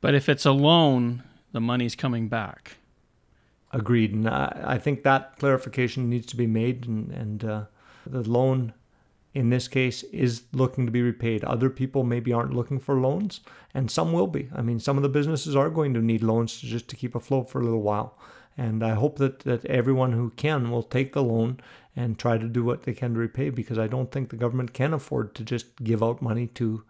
But 0.00 0.14
if 0.14 0.28
it's 0.28 0.46
a 0.46 0.52
loan, 0.52 1.22
the 1.52 1.60
money's 1.60 1.96
coming 1.96 2.28
back. 2.28 2.76
Agreed, 3.72 4.12
and 4.12 4.28
I, 4.28 4.60
I 4.64 4.78
think 4.78 5.02
that 5.02 5.36
clarification 5.38 6.08
needs 6.08 6.26
to 6.26 6.36
be 6.36 6.46
made, 6.46 6.86
and, 6.86 7.10
and 7.10 7.44
uh, 7.44 7.64
the 8.06 8.22
loan 8.22 8.74
in 9.32 9.50
this 9.50 9.66
case 9.66 10.04
is 10.04 10.42
looking 10.52 10.86
to 10.86 10.92
be 10.92 11.02
repaid. 11.02 11.42
Other 11.42 11.68
people 11.68 12.04
maybe 12.04 12.32
aren't 12.32 12.54
looking 12.54 12.78
for 12.78 13.00
loans, 13.00 13.40
and 13.74 13.90
some 13.90 14.12
will 14.12 14.28
be. 14.28 14.48
I 14.54 14.62
mean, 14.62 14.78
some 14.78 14.96
of 14.96 15.02
the 15.02 15.08
businesses 15.08 15.56
are 15.56 15.70
going 15.70 15.92
to 15.94 16.00
need 16.00 16.22
loans 16.22 16.60
just 16.60 16.86
to 16.88 16.96
keep 16.96 17.16
afloat 17.16 17.50
for 17.50 17.60
a 17.60 17.64
little 17.64 17.82
while, 17.82 18.16
and 18.56 18.84
I 18.84 18.94
hope 18.94 19.18
that 19.18 19.40
that 19.40 19.64
everyone 19.66 20.12
who 20.12 20.30
can 20.30 20.70
will 20.70 20.82
take 20.82 21.12
the 21.12 21.22
loan 21.22 21.60
and 21.96 22.18
try 22.18 22.38
to 22.38 22.48
do 22.48 22.64
what 22.64 22.82
they 22.82 22.92
can 22.92 23.14
to 23.14 23.20
repay, 23.20 23.50
because 23.50 23.78
I 23.78 23.86
don't 23.86 24.10
think 24.10 24.30
the 24.30 24.36
government 24.36 24.72
can 24.72 24.92
afford 24.92 25.34
to 25.36 25.44
just 25.44 25.82
give 25.82 26.02
out 26.02 26.22
money 26.22 26.48
to 26.48 26.82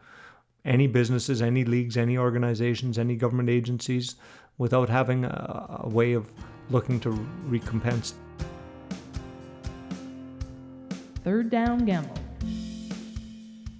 any 0.64 0.86
businesses, 0.86 1.42
any 1.42 1.64
leagues, 1.64 1.96
any 1.96 2.16
organizations, 2.16 2.98
any 2.98 3.16
government 3.16 3.50
agencies 3.50 4.16
without 4.56 4.88
having 4.88 5.24
a, 5.24 5.80
a 5.84 5.88
way 5.88 6.12
of 6.14 6.30
looking 6.70 6.98
to 7.00 7.10
recompense. 7.46 8.14
Third 11.22 11.50
down 11.50 11.84
gamble. 11.84 12.18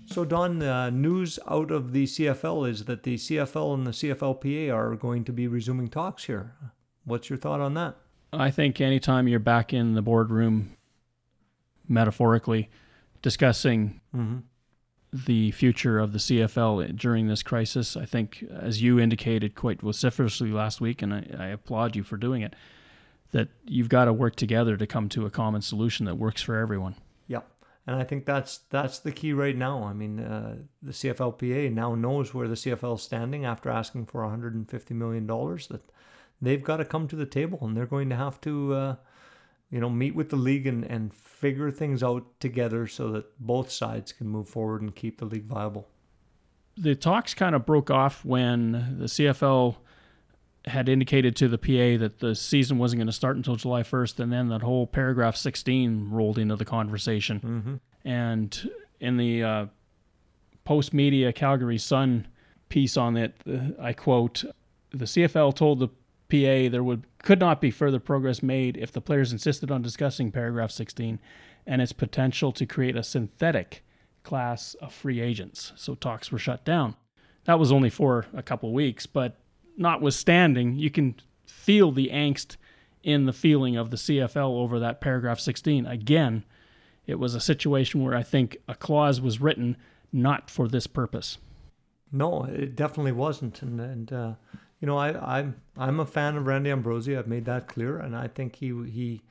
So, 0.07 0.25
Don, 0.25 0.63
uh, 0.63 0.91
news 0.91 1.39
out 1.49 1.71
of 1.71 1.93
the 1.93 2.05
CFL 2.05 2.69
is 2.69 2.85
that 2.85 3.03
the 3.03 3.17
CFL 3.17 3.75
and 3.75 3.87
the 3.87 3.91
CFLPA 3.91 4.73
are 4.73 4.95
going 4.95 5.25
to 5.25 5.33
be 5.33 5.49
resuming 5.49 5.89
talks 5.89 6.25
here. 6.25 6.55
What's 7.05 7.29
your 7.29 7.39
thought 7.39 7.61
on 7.61 7.75
that? 7.75 7.97
I 8.33 8.51
think 8.51 8.81
anytime 8.81 9.29
you're 9.29 9.39
back 9.39 9.73
in 9.73 9.95
the 9.95 10.03
boardroom, 10.03 10.77
metaphorically, 11.89 12.71
discussing 13.23 14.01
the 15.13 15.53
future 15.53 15.99
of 15.99 16.13
the 16.13 16.19
CFL 16.19 16.97
during 16.97 17.29
this 17.29 17.43
crisis, 17.43 17.97
I 17.97 18.05
think, 18.05 18.45
as 18.51 18.83
you 18.83 18.99
indicated 18.99 19.55
quite 19.55 19.81
vociferously 19.81 20.51
last 20.51 20.81
week, 20.81 21.03
and 21.03 21.15
I, 21.15 21.27
I 21.39 21.47
applaud 21.49 21.95
you 21.95 22.03
for 22.03 22.17
doing 22.17 22.43
it, 22.43 22.55
that 23.31 23.49
you've 23.65 23.89
got 23.89 24.07
to 24.07 24.13
work 24.13 24.37
together 24.37 24.77
to 24.77 24.87
come 24.87 25.09
to 25.11 25.27
a 25.27 25.31
common 25.31 25.63
solution 25.63 26.07
that 26.07 26.17
works 26.17 26.43
for 26.43 26.57
everyone. 26.57 26.97
Yeah. 27.29 27.41
And 27.87 27.97
I 27.97 28.05
think 28.05 28.27
that's 28.27 28.59
that's 28.71 28.99
the 28.99 29.13
key 29.13 29.33
right 29.33 29.57
now. 29.57 29.85
I 29.85 29.93
mean, 29.93 30.21
uh, 30.21 30.57
the 30.83 30.93
CFLPA 30.93 31.73
now 31.73 31.95
knows 31.95 32.33
where 32.33 32.49
the 32.49 32.55
CFL 32.55 32.97
is 32.97 33.03
standing 33.03 33.45
after 33.45 33.71
asking 33.71 34.07
for 34.07 34.23
150 34.23 34.95
million 34.95 35.27
dollars. 35.27 35.69
That 35.69 35.83
they've 36.47 36.63
got 36.63 36.79
to 36.79 36.85
come 36.85 37.09
to 37.09 37.17
the 37.17 37.27
table, 37.27 37.59
and 37.63 37.77
they're 37.77 37.87
going 37.87 38.11
to 38.11 38.17
have 38.17 38.41
to, 38.43 38.75
uh, 38.75 38.97
you 39.71 39.81
know, 39.81 39.91
meet 39.91 40.15
with 40.15 40.31
the 40.31 40.37
league 40.37 40.67
and 40.67 40.85
and 40.85 41.15
figure 41.15 41.71
things 41.71 42.03
out 42.03 42.25
together 42.41 42.87
so 42.87 43.11
that 43.11 43.27
both 43.39 43.71
sides 43.71 44.13
can 44.13 44.29
move 44.29 44.49
forward 44.49 44.81
and 44.81 44.95
keep 44.95 45.19
the 45.19 45.25
league 45.25 45.45
viable. 45.45 45.89
The 46.77 46.95
talks 46.95 47.35
kind 47.35 47.55
of 47.55 47.67
broke 47.67 47.91
off 47.91 48.25
when 48.25 48.97
the 48.99 49.05
CFL 49.05 49.77
had 50.67 50.89
indicated 50.89 51.37
to 51.37 51.49
the 51.49 51.59
PA 51.59 52.01
that 52.01 52.21
the 52.21 52.35
season 52.35 52.79
wasn't 52.79 52.99
going 52.99 53.07
to 53.07 53.13
start 53.13 53.37
until 53.37 53.57
July 53.57 53.83
1st, 53.83 54.21
and 54.21 54.33
then 54.33 54.49
that 54.49 54.63
whole 54.63 54.87
paragraph 54.87 55.37
16 55.37 56.11
rolled 56.11 56.39
into 56.39 56.57
the 56.57 56.65
conversation. 56.65 57.41
Mm-hmm. 57.41 58.09
And 58.09 58.71
in 59.01 59.17
the 59.17 59.43
uh, 59.43 59.67
post 60.65 60.95
media 60.95 61.33
Calgary 61.33 61.79
Sun 61.79 62.27
piece 62.69 62.97
on 62.97 63.17
it, 63.17 63.35
uh, 63.47 63.81
I 63.81 63.93
quote, 63.93 64.45
the 64.91 65.05
CFL 65.05 65.55
told 65.55 65.81
the 65.81 65.89
PA 66.29 66.69
there 66.71 66.83
would 66.83 67.05
could 67.19 67.41
not 67.41 67.61
be 67.61 67.71
further 67.71 67.99
progress 67.99 68.43
made 68.43 68.77
if 68.77 68.93
the 68.93 69.01
players 69.01 69.33
insisted 69.33 69.71
on 69.71 69.83
discussing 69.83 70.31
paragraph 70.31 70.71
16 70.71 71.19
and 71.67 71.83
its 71.83 71.93
potential 71.93 72.53
to 72.53 72.67
create 72.67 72.97
a 72.97 73.03
synthetic 73.03 73.85
class 74.23 74.75
of 74.75 74.93
free 74.93 75.21
agents. 75.21 75.73
So 75.77 75.95
talks 75.95 76.31
were 76.33 76.39
shut 76.39 76.65
down. 76.65 76.97
That 77.45 77.59
was 77.59 77.73
only 77.73 77.91
for 77.91 78.27
a 78.35 78.43
couple 78.43 78.73
weeks, 78.73 79.07
but 79.07 79.39
notwithstanding, 79.77 80.79
you 80.79 80.91
can 80.91 81.15
feel 81.47 81.93
the 81.93 82.11
angst 82.13 82.57
in 83.03 83.27
the 83.27 83.33
feeling 83.33 83.77
of 83.77 83.91
the 83.91 83.97
CFL 83.97 84.59
over 84.59 84.79
that 84.79 85.01
paragraph 85.01 85.39
16. 85.39 85.87
Again, 85.87 86.45
it 87.07 87.19
was 87.19 87.35
a 87.35 87.41
situation 87.41 88.03
where 88.03 88.15
I 88.15 88.23
think 88.23 88.57
a 88.67 88.75
clause 88.75 89.21
was 89.21 89.41
written 89.41 89.77
not 90.11 90.49
for 90.49 90.69
this 90.69 90.87
purpose. 90.87 91.39
No, 92.11 92.45
it 92.45 92.77
definitely 92.77 93.13
wasn't, 93.13 93.61
and 93.61 93.81
and 93.81 94.13
uh, 94.13 94.35
you 94.81 94.87
know 94.87 94.99
I 94.99 95.39
I'm 95.39 95.57
I'm 95.77 96.01
a 96.01 96.07
fan 96.07 96.37
of 96.37 96.47
Randy 96.47 96.71
Ambrosie. 96.71 97.17
I've 97.17 97.27
made 97.27 97.45
that 97.47 97.69
clear, 97.69 97.99
and 97.99 98.17
I 98.17 98.29
think 98.29 98.57
he 98.57 98.69
he 98.91 99.23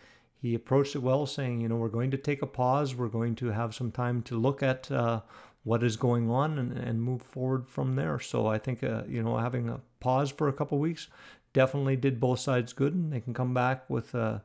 he 0.41 0.55
approached 0.55 0.95
it 0.95 0.99
well, 0.99 1.25
saying 1.25 1.61
you 1.61 1.69
know 1.69 1.75
we're 1.75 1.89
going 1.89 2.11
to 2.11 2.17
take 2.17 2.41
a 2.41 2.47
pause, 2.47 2.95
we're 2.95 3.07
going 3.07 3.35
to 3.35 3.47
have 3.47 3.73
some 3.73 3.91
time 3.91 4.21
to 4.23 4.39
look 4.39 4.61
at 4.61 4.91
uh, 4.91 5.21
what 5.63 5.83
is 5.83 5.95
going 5.95 6.29
on 6.29 6.59
and, 6.59 6.77
and 6.77 7.01
move 7.01 7.21
forward 7.21 7.67
from 7.67 7.95
there. 7.95 8.19
So 8.19 8.47
I 8.47 8.57
think 8.57 8.83
uh, 8.83 9.03
you 9.07 9.23
know 9.23 9.37
having 9.37 9.69
a 9.69 9.79
pause 9.99 10.31
for 10.31 10.47
a 10.47 10.53
couple 10.53 10.79
weeks 10.79 11.07
definitely 11.53 11.95
did 11.95 12.19
both 12.19 12.39
sides 12.39 12.73
good, 12.73 12.93
and 12.93 13.13
they 13.13 13.21
can 13.21 13.33
come 13.33 13.53
back 13.53 13.89
with 13.89 14.13
a, 14.13 14.43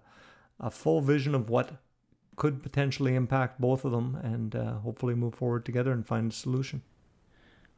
a 0.61 0.71
full 0.71 1.01
vision 1.01 1.35
of 1.35 1.51
what 1.51 1.73
could 2.37 2.63
potentially 2.63 3.15
impact 3.15 3.61
both 3.61 3.85
of 3.85 3.91
them, 3.93 4.19
and 4.23 4.55
uh, 4.55 4.75
hopefully 4.75 5.15
move 5.15 5.35
forward 5.35 5.65
together 5.65 5.91
and 5.91 6.07
find 6.07 6.31
a 6.31 6.35
solution. 6.35 6.83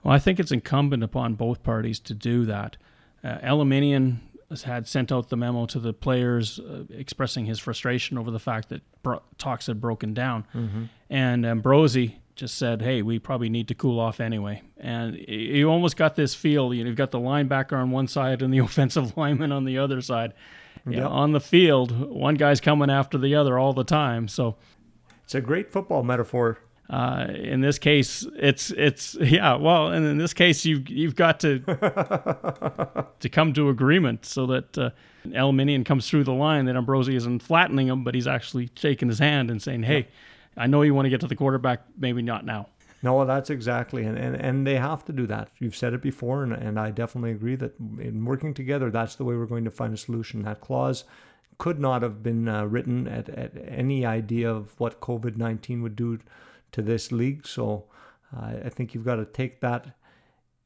Well, 0.02 0.14
I 0.14 0.18
think 0.18 0.38
it's 0.38 0.52
incumbent 0.52 1.02
upon 1.02 1.35
both 1.35 1.62
parties 1.62 1.98
to 2.00 2.14
do 2.14 2.44
that. 2.46 2.76
Uh, 3.22 3.38
Elimimian 3.38 4.18
had 4.64 4.88
sent 4.88 5.12
out 5.12 5.28
the 5.28 5.37
memo 5.37 5.66
to 5.66 5.78
the 5.78 5.92
players 5.92 6.59
uh, 6.59 6.83
expressing 6.90 7.46
his 7.46 7.59
frustration 7.59 8.18
over 8.18 8.30
the 8.30 8.38
fact 8.40 8.68
that 8.70 8.83
bro- 9.02 9.22
talks 9.38 9.66
had 9.66 9.80
broken 9.80 10.12
down. 10.14 10.44
Mm-hmm. 10.54 10.85
And 11.09 11.46
Ambrosie 11.46 12.18
just 12.35 12.56
said, 12.56 12.83
"Hey, 12.83 13.02
we 13.02 13.18
probably 13.18 13.48
need 13.48 13.68
to 13.68 13.74
cool 13.74 14.00
off 14.00 14.18
anyway." 14.20 14.62
And 14.78 15.16
you 15.16 15.68
almost 15.70 15.96
got 15.96 16.16
this 16.16 16.35
feel. 16.35 16.72
You 16.74 16.83
know, 16.85 16.88
you've 16.88 16.96
got 16.96 17.11
the 17.11 17.18
linebacker 17.20 17.74
on 17.74 17.90
one 17.90 18.09
side 18.09 18.42
and 18.42 18.52
the 18.52 18.59
offensive 18.68 19.16
lineman 19.16 19.52
on 19.52 19.64
the 19.64 19.78
other 19.78 20.00
side. 20.00 20.33
You 20.87 20.96
know, 20.96 21.02
Yep. 21.02 21.11
on 21.11 21.33
the 21.33 21.40
field, 21.40 22.11
one 22.11 22.37
guy's 22.37 22.61
coming 22.61 22.88
after 22.90 23.18
the 23.18 23.35
other 23.35 23.59
all 23.59 23.74
the 23.74 23.85
time. 23.85 24.28
So 24.28 24.56
It's 25.24 25.35
a 25.35 25.40
great 25.42 25.70
football 25.70 26.02
metaphor. 26.02 26.59
Uh, 26.90 27.29
in 27.35 27.61
this 27.61 27.79
case, 27.79 28.26
it's 28.35 28.72
it's 28.72 29.14
yeah. 29.20 29.55
Well, 29.55 29.88
and 29.88 30.05
in 30.05 30.18
this 30.18 30.35
case, 30.35 30.64
you 30.64 30.83
you've 30.88 31.14
got 31.14 31.38
to 31.40 31.61
to 33.20 33.29
come 33.29 33.53
to 33.53 33.68
agreement 33.68 34.26
so 34.26 34.46
that 34.46 34.76
uh, 34.76 34.90
Elimimian 35.26 35.87
comes 35.87 36.11
through 36.11 36.24
the 36.24 36.33
line. 36.33 36.64
That 36.64 36.74
Ambrosie 36.74 37.14
isn't 37.14 37.44
flattening 37.44 37.87
him, 37.87 38.03
but 38.03 38.16
he's 38.16 38.26
actually 38.26 38.70
shaking 38.74 39.09
his 39.09 39.20
hand 39.20 39.53
and 39.53 39.62
saying, 39.62 39.85
"Hey, 39.85 40.09
I 40.57 40.66
know 40.66 40.83
you 40.83 40.92
want 40.92 41.07
to 41.07 41.11
get 41.11 41.20
to 41.20 41.29
the 41.29 41.37
quarterback. 41.37 41.83
Maybe 41.96 42.22
not 42.22 42.44
now." 42.44 42.66
No, 43.05 43.24
that's 43.24 43.50
exactly, 43.50 44.05
and, 44.05 44.18
and 44.18 44.35
and 44.35 44.66
they 44.66 44.74
have 44.74 45.05
to 45.05 45.12
do 45.12 45.29
that. 45.29 45.48
You've 45.61 45.76
said 45.76 45.94
it 45.94 46.03
before, 46.03 46.42
and, 46.42 46.53
and 46.53 46.79
I 46.79 46.90
definitely 46.90 47.31
agree 47.31 47.55
that 47.55 47.79
in 48.00 48.24
working 48.24 48.53
together, 48.53 48.90
that's 48.90 49.14
the 49.14 49.24
way 49.24 49.37
we're 49.37 49.46
going 49.46 49.64
to 49.64 49.70
find 49.70 49.94
a 49.94 49.96
solution. 49.96 50.42
That 50.42 50.61
clause 50.61 51.05
could 51.57 51.79
not 51.79 52.03
have 52.03 52.22
been 52.22 52.48
uh, 52.48 52.64
written 52.64 53.07
at, 53.07 53.29
at 53.29 53.53
any 53.68 54.05
idea 54.05 54.50
of 54.50 54.79
what 54.81 55.00
COVID 55.00 55.37
nineteen 55.37 55.83
would 55.83 55.94
do 55.94 56.18
to 56.72 56.83
this 56.83 57.12
league. 57.12 57.46
So 57.46 57.87
uh, 58.37 58.54
I 58.64 58.68
think 58.68 58.94
you've 58.94 59.04
got 59.04 59.16
to 59.16 59.24
take 59.24 59.61
that 59.61 59.96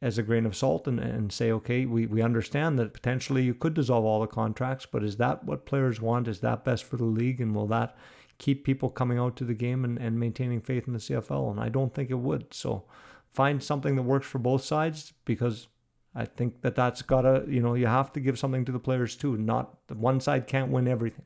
as 0.02 0.18
a 0.18 0.22
grain 0.22 0.44
of 0.44 0.54
salt 0.54 0.86
and, 0.86 1.00
and 1.00 1.32
say, 1.32 1.50
okay, 1.50 1.86
we, 1.86 2.06
we 2.06 2.20
understand 2.20 2.78
that 2.78 2.92
potentially 2.92 3.42
you 3.42 3.54
could 3.54 3.74
dissolve 3.74 4.04
all 4.04 4.20
the 4.20 4.26
contracts, 4.26 4.86
but 4.86 5.02
is 5.02 5.16
that 5.16 5.44
what 5.44 5.64
players 5.64 6.00
want? 6.00 6.28
Is 6.28 6.40
that 6.40 6.64
best 6.64 6.84
for 6.84 6.96
the 6.96 7.04
league? 7.04 7.40
And 7.40 7.54
will 7.54 7.66
that 7.68 7.96
keep 8.36 8.64
people 8.64 8.90
coming 8.90 9.18
out 9.18 9.34
to 9.36 9.44
the 9.44 9.54
game 9.54 9.84
and, 9.84 9.98
and 9.98 10.20
maintaining 10.20 10.60
faith 10.60 10.86
in 10.86 10.92
the 10.92 10.98
CFL? 10.98 11.50
And 11.50 11.58
I 11.60 11.70
don't 11.70 11.94
think 11.94 12.10
it 12.10 12.18
would. 12.18 12.52
So 12.52 12.84
find 13.32 13.62
something 13.62 13.96
that 13.96 14.02
works 14.02 14.26
for 14.26 14.38
both 14.38 14.62
sides 14.62 15.14
because 15.24 15.68
I 16.14 16.26
think 16.26 16.60
that 16.60 16.76
that's 16.76 17.02
got 17.02 17.22
to, 17.22 17.44
you 17.48 17.62
know, 17.62 17.74
you 17.74 17.86
have 17.86 18.12
to 18.12 18.20
give 18.20 18.38
something 18.38 18.64
to 18.66 18.72
the 18.72 18.78
players 18.78 19.16
too. 19.16 19.36
Not 19.36 19.78
one 19.88 20.20
side 20.20 20.46
can't 20.46 20.70
win 20.70 20.86
everything. 20.86 21.24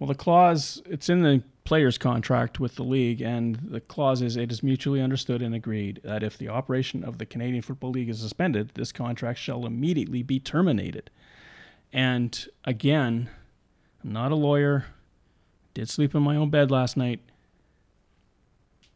Well, 0.00 0.08
the 0.08 0.14
clause 0.14 0.82
it's 0.86 1.10
in 1.10 1.20
the 1.20 1.42
player's 1.64 1.98
contract 1.98 2.58
with 2.58 2.74
the 2.74 2.82
league, 2.82 3.20
and 3.20 3.56
the 3.56 3.82
clause 3.82 4.22
is 4.22 4.34
it 4.34 4.50
is 4.50 4.62
mutually 4.62 5.00
understood 5.00 5.42
and 5.42 5.54
agreed 5.54 6.00
that 6.02 6.22
if 6.22 6.38
the 6.38 6.48
operation 6.48 7.04
of 7.04 7.18
the 7.18 7.26
Canadian 7.26 7.62
Football 7.62 7.90
League 7.90 8.08
is 8.08 8.18
suspended, 8.18 8.70
this 8.74 8.92
contract 8.92 9.38
shall 9.38 9.66
immediately 9.66 10.22
be 10.22 10.40
terminated. 10.40 11.10
And 11.92 12.48
again, 12.64 13.28
I'm 14.02 14.12
not 14.12 14.32
a 14.32 14.36
lawyer. 14.36 14.86
Did 15.74 15.90
sleep 15.90 16.14
in 16.14 16.22
my 16.22 16.34
own 16.34 16.48
bed 16.48 16.70
last 16.70 16.96
night. 16.96 17.20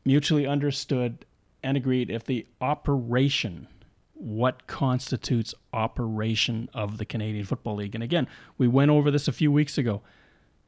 Mutually 0.06 0.46
understood 0.46 1.26
and 1.62 1.76
agreed 1.76 2.08
if 2.08 2.24
the 2.24 2.46
operation 2.62 3.68
what 4.14 4.66
constitutes 4.66 5.54
operation 5.72 6.70
of 6.72 6.96
the 6.96 7.04
Canadian 7.04 7.44
Football 7.44 7.76
League. 7.76 7.94
And 7.94 8.02
again, 8.02 8.26
we 8.56 8.68
went 8.68 8.90
over 8.90 9.10
this 9.10 9.28
a 9.28 9.32
few 9.32 9.52
weeks 9.52 9.76
ago 9.76 10.00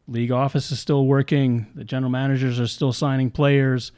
league 0.09 0.31
office 0.31 0.71
is 0.71 0.79
still 0.79 1.07
working. 1.07 1.67
The 1.75 1.85
general 1.85 2.11
managers 2.11 2.61
are 2.61 2.67
still 2.67 2.93
signing 2.93 3.31
players. 3.31 3.93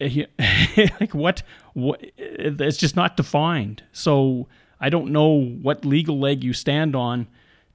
Eh, 0.00 0.24
like 1.00 1.14
what? 1.14 1.42
What? 1.74 2.00
It's 2.16 2.76
just 2.76 2.96
not 2.96 3.16
defined. 3.16 3.82
So 3.92 4.48
I 4.80 4.88
don't 4.88 5.12
know 5.12 5.44
what 5.44 5.84
legal 5.84 6.18
leg 6.18 6.42
you 6.42 6.52
stand 6.52 6.96
on 6.96 7.26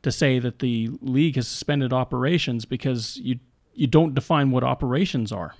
to 0.02 0.12
say 0.12 0.40
that 0.40 0.60
the 0.60 0.90
league 1.02 1.36
has 1.36 1.48
suspended 1.48 1.94
operations 1.94 2.66
because 2.66 3.18
you 3.18 3.40
you 3.74 3.88
don't 3.88 4.14
define 4.14 4.52
what 4.52 4.64
operations 4.64 5.32
are. 5.32 5.56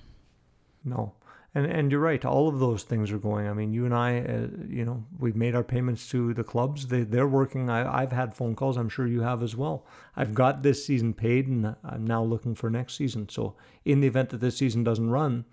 No. 0.84 1.14
And 1.52 1.66
and 1.66 1.90
you're 1.90 2.00
right. 2.00 2.24
All 2.24 2.48
of 2.48 2.60
those 2.60 2.84
things 2.84 3.10
are 3.10 3.18
going. 3.18 3.48
I 3.48 3.52
mean, 3.52 3.72
you 3.72 3.84
and 3.84 3.94
I, 3.94 4.20
uh, 4.20 4.46
you 4.68 4.84
know, 4.84 5.04
we've 5.18 5.34
made 5.34 5.56
our 5.56 5.64
payments 5.64 6.08
to 6.10 6.32
the 6.32 6.44
clubs. 6.44 6.86
They 6.86 7.02
they're 7.02 7.26
working. 7.26 7.68
I 7.68 8.02
I've 8.02 8.12
had 8.12 8.36
phone 8.36 8.54
calls. 8.54 8.76
I'm 8.76 8.88
sure 8.88 9.06
you 9.06 9.22
have 9.22 9.42
as 9.42 9.56
well. 9.56 9.84
I've 10.16 10.32
got 10.32 10.62
this 10.62 10.84
season 10.84 11.12
paid, 11.12 11.48
and 11.48 11.74
I'm 11.82 12.06
now 12.06 12.22
looking 12.22 12.54
for 12.54 12.70
next 12.70 12.94
season. 12.94 13.28
So 13.28 13.56
in 13.84 14.00
the 14.00 14.06
event 14.06 14.30
that 14.30 14.40
this 14.40 14.58
season 14.58 14.84
doesn't 14.84 15.10
run, 15.10 15.44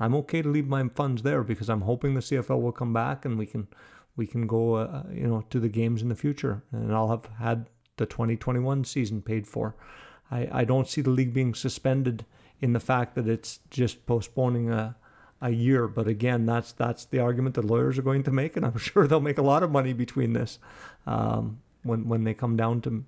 I'm 0.00 0.16
okay 0.16 0.42
to 0.42 0.48
leave 0.48 0.66
my 0.66 0.88
funds 0.88 1.22
there 1.22 1.44
because 1.44 1.68
I'm 1.68 1.82
hoping 1.82 2.14
the 2.14 2.20
CFL 2.20 2.60
will 2.60 2.72
come 2.72 2.92
back 2.92 3.24
and 3.24 3.38
we 3.38 3.46
can 3.46 3.68
we 4.16 4.26
can 4.26 4.48
go, 4.48 4.74
uh, 4.74 5.04
you 5.12 5.28
know, 5.28 5.44
to 5.50 5.60
the 5.60 5.68
games 5.68 6.02
in 6.02 6.08
the 6.08 6.16
future, 6.16 6.64
and 6.72 6.92
I'll 6.92 7.10
have 7.10 7.26
had 7.38 7.68
the 7.98 8.06
2021 8.06 8.84
season 8.84 9.22
paid 9.22 9.46
for. 9.46 9.76
I 10.28 10.48
I 10.50 10.64
don't 10.64 10.88
see 10.88 11.02
the 11.02 11.10
league 11.10 11.32
being 11.32 11.54
suspended 11.54 12.26
in 12.60 12.72
the 12.72 12.80
fact 12.80 13.14
that 13.14 13.28
it's 13.28 13.60
just 13.70 14.06
postponing 14.06 14.70
a 14.70 14.96
a 15.40 15.50
year. 15.50 15.86
But 15.88 16.08
again, 16.08 16.46
that's 16.46 16.72
that's 16.72 17.04
the 17.04 17.20
argument 17.20 17.54
that 17.56 17.64
lawyers 17.64 17.98
are 17.98 18.02
going 18.02 18.22
to 18.24 18.30
make, 18.30 18.56
and 18.56 18.64
I'm 18.64 18.78
sure 18.78 19.06
they'll 19.06 19.20
make 19.20 19.38
a 19.38 19.42
lot 19.42 19.62
of 19.62 19.70
money 19.70 19.92
between 19.92 20.32
this 20.32 20.58
um, 21.06 21.60
when 21.82 22.08
when 22.08 22.24
they 22.24 22.34
come 22.34 22.56
down 22.56 22.80
to. 22.82 23.04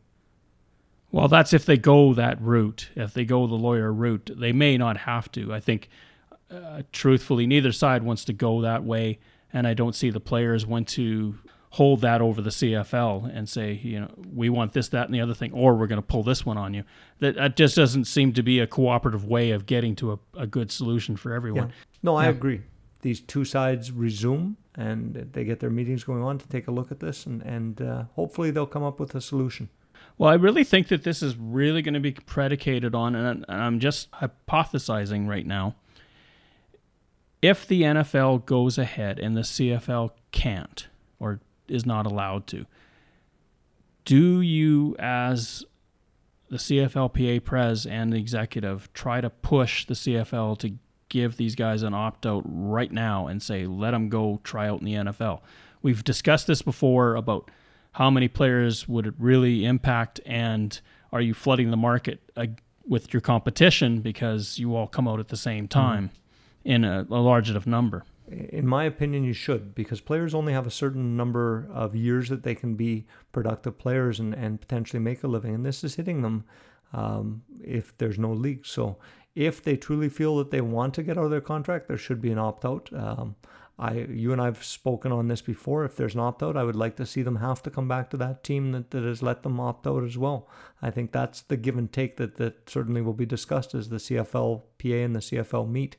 Well, 1.11 1.29
that's 1.29 1.55
if 1.55 1.65
they 1.65 1.79
go 1.79 2.13
that 2.15 2.41
route. 2.41 2.91
If 2.95 3.15
they 3.15 3.25
go 3.25 3.47
the 3.47 3.55
lawyer 3.55 3.93
route, 3.93 4.31
they 4.37 4.53
may 4.53 4.77
not 4.77 4.99
have 4.99 5.33
to. 5.33 5.55
I 5.55 5.61
think, 5.61 5.89
uh, 6.51 6.83
truthfully, 6.93 7.47
neither 7.47 7.73
side 7.73 8.03
wants 8.03 8.27
to 8.27 8.35
go 8.35 8.61
that 8.61 8.85
way, 8.85 9.19
and 9.51 9.67
I 9.67 9.73
don't 9.73 9.95
see 9.95 10.11
the 10.11 10.21
players 10.21 10.67
want 10.67 10.87
to 10.89 11.39
hold 11.71 12.01
that 12.01 12.21
over 12.21 12.41
the 12.41 12.51
CFL 12.51 13.31
and 13.37 13.49
say, 13.49 13.73
you 13.75 14.01
know, 14.01 14.11
we 14.35 14.49
want 14.49 14.73
this, 14.73 14.89
that, 14.89 15.07
and 15.07 15.15
the 15.15 15.21
other 15.21 15.35
thing, 15.35 15.53
or 15.53 15.75
we're 15.75 15.87
going 15.87 16.01
to 16.01 16.07
pull 16.07 16.23
this 16.23 16.47
one 16.47 16.57
on 16.57 16.73
you. 16.75 16.83
That, 17.21 17.35
that 17.37 17.57
just 17.57 17.77
doesn't 17.77 18.07
seem 18.07 18.33
to 18.35 18.43
be 18.43 18.59
a 18.61 18.67
cooperative 18.67 19.25
way 19.25 19.51
of 19.51 19.67
getting 19.67 19.95
to 19.97 20.13
a, 20.13 20.19
a 20.37 20.47
good 20.47 20.71
solution 20.71 21.17
for 21.17 21.33
everyone. 21.33 21.69
Yeah. 21.69 21.75
No, 22.03 22.17
I 22.17 22.25
Yeah. 22.25 22.31
agree. 22.31 22.61
These 23.03 23.21
two 23.21 23.45
sides 23.45 23.93
resume 23.93 24.57
and 24.75 25.15
they 25.33 25.45
get 25.45 25.61
their 25.61 25.71
meetings 25.71 26.05
going 26.05 26.23
on 26.23 26.39
to 26.39 26.49
take 26.49 26.69
a 26.69 26.71
look 26.71 26.91
at 26.93 27.01
this, 27.01 27.27
and 27.27 27.43
and 27.43 27.81
uh, 27.83 28.05
hopefully 28.15 28.51
they'll 28.53 28.67
come 28.67 28.85
up 28.85 28.99
with 29.01 29.15
a 29.15 29.21
solution. 29.21 29.69
Well, 30.17 30.31
I 30.31 30.35
really 30.35 30.63
think 30.65 30.89
that 30.89 31.03
this 31.05 31.23
is 31.23 31.37
really 31.37 31.83
going 31.83 31.95
to 31.95 32.01
be 32.01 32.13
predicated 32.13 32.95
on, 32.95 33.15
and 33.17 33.45
I'm 33.49 33.79
just 33.81 34.09
hypothesizing 34.13 35.29
right 35.29 35.47
now, 35.47 35.75
if 37.43 37.67
the 37.67 37.83
NFL 37.83 38.47
goes 38.47 38.79
ahead 38.79 39.19
and 39.19 39.37
the 39.37 39.43
CFL 39.43 40.11
can't 40.33 40.89
is 41.69 41.87
not 41.87 42.07
allowed 42.07 42.47
to, 42.49 42.67
do 44.05 44.41
you, 44.41 44.97
as 44.99 45.65
the 46.49 46.57
CFLPA 46.57 47.45
pres 47.45 47.85
and 47.85 48.13
the 48.13 48.17
executive, 48.17 48.91
try 48.93 49.21
to 49.21 49.29
push 49.29 49.85
the 49.85 49.95
CFL 49.95 50.59
to 50.61 50.73
give 51.09 51.37
these 51.37 51.55
guys 51.55 51.83
an 51.83 51.95
opt 51.95 52.27
out 52.27 52.43
right 52.47 52.91
now 52.91 53.27
and 53.27 53.43
say, 53.43 53.67
let 53.67 53.91
them 53.91 54.09
go 54.09 54.41
try 54.45 54.69
out 54.69 54.81
in 54.81 54.87
the 54.87 54.95
NFL? 54.95 55.41
We've 55.83 56.03
discussed 56.03 56.47
this 56.47 56.63
before 56.63 57.17
about 57.17 57.51
how 57.93 58.11
many 58.11 58.29
players 58.29 58.89
would 58.89 59.07
it 59.07 59.15
really 59.19 59.65
impact 59.65 60.21
and 60.25 60.81
are 61.13 61.21
you 61.21 61.35
flooding 61.35 61.71
the 61.71 61.77
market 61.77 62.21
uh, 62.37 62.47
with 62.87 63.13
your 63.13 63.21
competition 63.21 64.01
because 64.01 64.59
you 64.59 64.75
all 64.77 64.87
come 64.87 65.09
out 65.09 65.21
at 65.21 65.29
the 65.29 65.37
same 65.37 65.69
time 65.69 66.11
in 66.65 66.85
a, 66.85 67.07
a 67.11 67.21
large 67.21 67.51
enough 67.51 67.67
number? 67.67 68.05
In 68.31 68.67
my 68.67 68.85
opinion, 68.85 69.25
you 69.25 69.33
should 69.33 69.75
because 69.75 70.01
players 70.01 70.35
only 70.35 70.53
have 70.53 70.67
a 70.67 70.71
certain 70.71 71.17
number 71.17 71.69
of 71.73 71.97
years 71.97 72.29
that 72.29 72.43
they 72.43 72.55
can 72.55 72.75
be 72.75 73.07
productive 73.33 73.79
players 73.79 74.21
and, 74.21 74.35
and 74.35 74.61
potentially 74.61 75.01
make 75.01 75.23
a 75.23 75.29
living. 75.29 75.55
And 75.55 75.65
this 75.65 75.83
is 75.83 75.95
hitting 75.95 76.23
them 76.23 76.45
um, 76.93 77.43
if 77.63 77.97
there's 77.99 78.19
no 78.19 78.33
league. 78.33 78.67
So 78.67 78.99
if 79.35 79.63
they 79.63 79.77
truly 79.77 80.09
feel 80.09 80.37
that 80.39 80.51
they 80.51 80.61
want 80.61 80.95
to 80.95 81.03
get 81.03 81.17
out 81.17 81.25
of 81.25 81.31
their 81.31 81.41
contract, 81.41 81.89
there 81.89 81.97
should 81.97 82.21
be 82.21 82.31
an 82.31 82.39
opt 82.39 82.65
out. 82.65 82.91
Um, 82.93 83.37
I, 83.79 83.93
you 83.93 84.33
and 84.33 84.43
I've 84.43 84.65
spoken 84.65 85.13
on 85.13 85.29
this 85.29 85.41
before. 85.41 85.85
If 85.85 85.97
there's 85.97 86.15
an 86.15 86.21
opt 86.21 86.43
out, 86.43 86.57
I 86.57 86.65
would 86.65 86.75
like 86.75 86.97
to 86.97 87.07
see 87.07 87.23
them 87.23 87.37
have 87.37 87.63
to 87.63 87.71
come 87.71 87.87
back 87.87 88.11
to 88.11 88.17
that 88.17 88.43
team 88.43 88.73
that, 88.73 88.91
that 88.91 89.05
has 89.05 89.23
let 89.23 89.45
them 89.45 89.61
opt 89.61 89.87
out 89.87 90.03
as 90.03 90.19
well. 90.19 90.49
I 90.83 90.91
think 90.91 91.13
that's 91.13 91.43
the 91.43 91.57
give 91.57 91.79
and 91.79 91.93
take 91.93 92.17
that, 92.17 92.37
that 92.39 92.69
certainly 92.69 93.01
will 93.01 93.13
be 93.13 93.27
discussed 93.27 93.75
as 93.75 93.89
the 93.89 93.99
CFL 93.99 94.63
PA 94.79 94.89
and 94.89 95.15
the 95.15 95.21
CFL 95.21 95.71
meet 95.71 95.97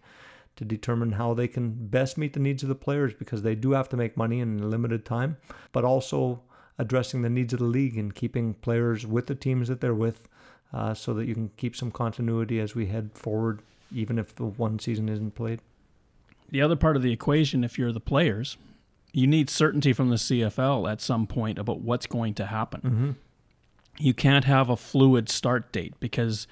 to 0.60 0.65
determine 0.65 1.13
how 1.13 1.34
they 1.34 1.48
can 1.48 1.72
best 1.88 2.17
meet 2.17 2.34
the 2.34 2.39
needs 2.39 2.63
of 2.63 2.67
the 2.67 2.76
players 2.76 3.13
because 3.13 3.43
they 3.43 3.56
do 3.56 3.72
have 3.72 3.88
to 3.88 3.95
make 3.95 4.17
money 4.17 4.41
in 4.41 4.60
a 4.60 4.67
limited 4.67 5.06
time, 5.06 5.38
but 5.72 5.86
also 5.86 6.41
addressing 6.78 7.22
the 7.22 7.30
needs 7.30 7.54
of 7.54 7.60
the 7.60 7.65
league 7.65 7.98
and 7.98 8.13
keeping 8.13 8.54
players 8.56 9.08
with 9.08 9.28
the 9.28 9.36
teams 9.36 9.69
that 9.69 9.80
they're 9.80 9.95
with 9.95 10.28
uh, 10.74 10.93
so 10.93 11.13
that 11.13 11.28
you 11.28 11.34
can 11.34 11.50
keep 11.56 11.78
some 11.78 11.89
continuity 11.89 12.60
as 12.60 12.76
we 12.76 12.88
head 12.88 13.12
forward, 13.13 13.62
even 13.95 14.19
if 14.19 14.36
the 14.36 14.43
one 14.43 14.78
season 14.80 15.08
isn't 15.08 15.34
played. 15.34 15.62
The 16.50 16.62
other 16.62 16.76
part 16.76 16.98
of 16.98 17.04
the 17.04 17.13
equation, 17.13 17.63
if 17.63 17.80
you're 17.80 17.93
the 17.93 18.02
players, 18.02 18.58
you 19.13 19.26
need 19.26 19.50
certainty 19.50 19.93
from 19.93 20.10
the 20.10 20.17
CFL 20.17 20.91
at 20.91 21.00
some 21.00 21.26
point 21.26 21.58
about 21.58 21.80
what's 21.80 22.06
going 22.06 22.34
to 22.34 22.48
happen. 22.48 22.82
Mm-hmm. 22.82 23.12
You 23.98 24.13
can't 24.13 24.43
have 24.43 24.69
a 24.69 24.76
fluid 24.76 25.30
start 25.30 25.72
date 25.72 25.93
because 26.02 26.48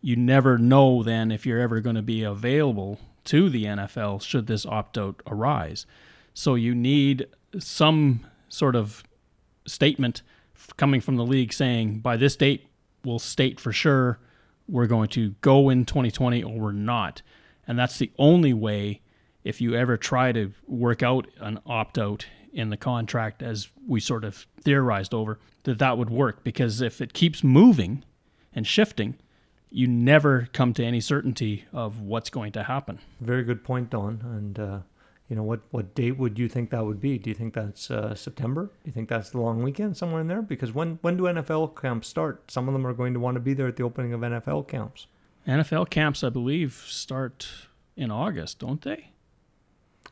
you 0.00 0.16
never 0.16 0.56
know 0.56 1.02
then 1.02 1.30
if 1.30 1.44
you're 1.44 1.60
ever 1.60 1.80
going 1.80 1.96
to 1.96 2.02
be 2.02 2.22
available 2.22 2.98
to 3.24 3.48
the 3.48 3.64
NFL 3.64 4.22
should 4.22 4.46
this 4.46 4.66
opt 4.66 4.98
out 4.98 5.22
arise. 5.26 5.86
So 6.34 6.54
you 6.54 6.74
need 6.74 7.26
some 7.58 8.26
sort 8.48 8.76
of 8.76 9.02
statement 9.66 10.22
coming 10.76 11.00
from 11.00 11.16
the 11.16 11.24
league 11.24 11.52
saying 11.52 12.00
by 12.00 12.16
this 12.16 12.36
date 12.36 12.66
we'll 13.04 13.18
state 13.18 13.58
for 13.58 13.72
sure 13.72 14.18
we're 14.68 14.86
going 14.86 15.08
to 15.08 15.30
go 15.40 15.68
in 15.68 15.84
2020 15.84 16.42
or 16.42 16.58
we're 16.58 16.72
not. 16.72 17.22
And 17.66 17.78
that's 17.78 17.98
the 17.98 18.10
only 18.18 18.52
way 18.52 19.00
if 19.42 19.60
you 19.60 19.74
ever 19.74 19.96
try 19.96 20.32
to 20.32 20.52
work 20.66 21.02
out 21.02 21.26
an 21.40 21.58
opt 21.66 21.98
out 21.98 22.26
in 22.52 22.70
the 22.70 22.76
contract 22.76 23.42
as 23.42 23.68
we 23.86 24.00
sort 24.00 24.24
of 24.24 24.46
theorized 24.60 25.14
over 25.14 25.38
that 25.64 25.78
that 25.78 25.96
would 25.96 26.10
work 26.10 26.42
because 26.42 26.80
if 26.80 27.00
it 27.00 27.12
keeps 27.12 27.44
moving 27.44 28.04
and 28.52 28.66
shifting 28.66 29.16
you 29.70 29.86
never 29.86 30.48
come 30.52 30.74
to 30.74 30.84
any 30.84 31.00
certainty 31.00 31.64
of 31.72 32.00
what's 32.00 32.30
going 32.30 32.52
to 32.52 32.64
happen. 32.64 32.98
Very 33.20 33.44
good 33.44 33.62
point, 33.62 33.90
Don. 33.90 34.20
And 34.24 34.58
uh, 34.58 34.78
you 35.28 35.36
know, 35.36 35.44
what 35.44 35.60
what 35.70 35.94
date 35.94 36.18
would 36.18 36.38
you 36.38 36.48
think 36.48 36.70
that 36.70 36.84
would 36.84 37.00
be? 37.00 37.16
Do 37.16 37.30
you 37.30 37.34
think 37.34 37.54
that's 37.54 37.90
uh, 37.90 38.14
September? 38.14 38.64
Do 38.64 38.88
you 38.88 38.92
think 38.92 39.08
that's 39.08 39.30
the 39.30 39.40
long 39.40 39.62
weekend 39.62 39.96
somewhere 39.96 40.20
in 40.20 40.26
there? 40.26 40.42
Because 40.42 40.72
when 40.72 40.98
when 41.02 41.16
do 41.16 41.24
NFL 41.24 41.80
camps 41.80 42.08
start? 42.08 42.50
Some 42.50 42.68
of 42.68 42.74
them 42.74 42.86
are 42.86 42.92
going 42.92 43.14
to 43.14 43.20
want 43.20 43.36
to 43.36 43.40
be 43.40 43.54
there 43.54 43.68
at 43.68 43.76
the 43.76 43.84
opening 43.84 44.12
of 44.12 44.20
NFL 44.20 44.66
camps. 44.66 45.06
NFL 45.46 45.88
camps, 45.88 46.22
I 46.24 46.28
believe, 46.28 46.84
start 46.86 47.48
in 47.96 48.10
August, 48.10 48.58
don't 48.58 48.82
they? 48.82 49.12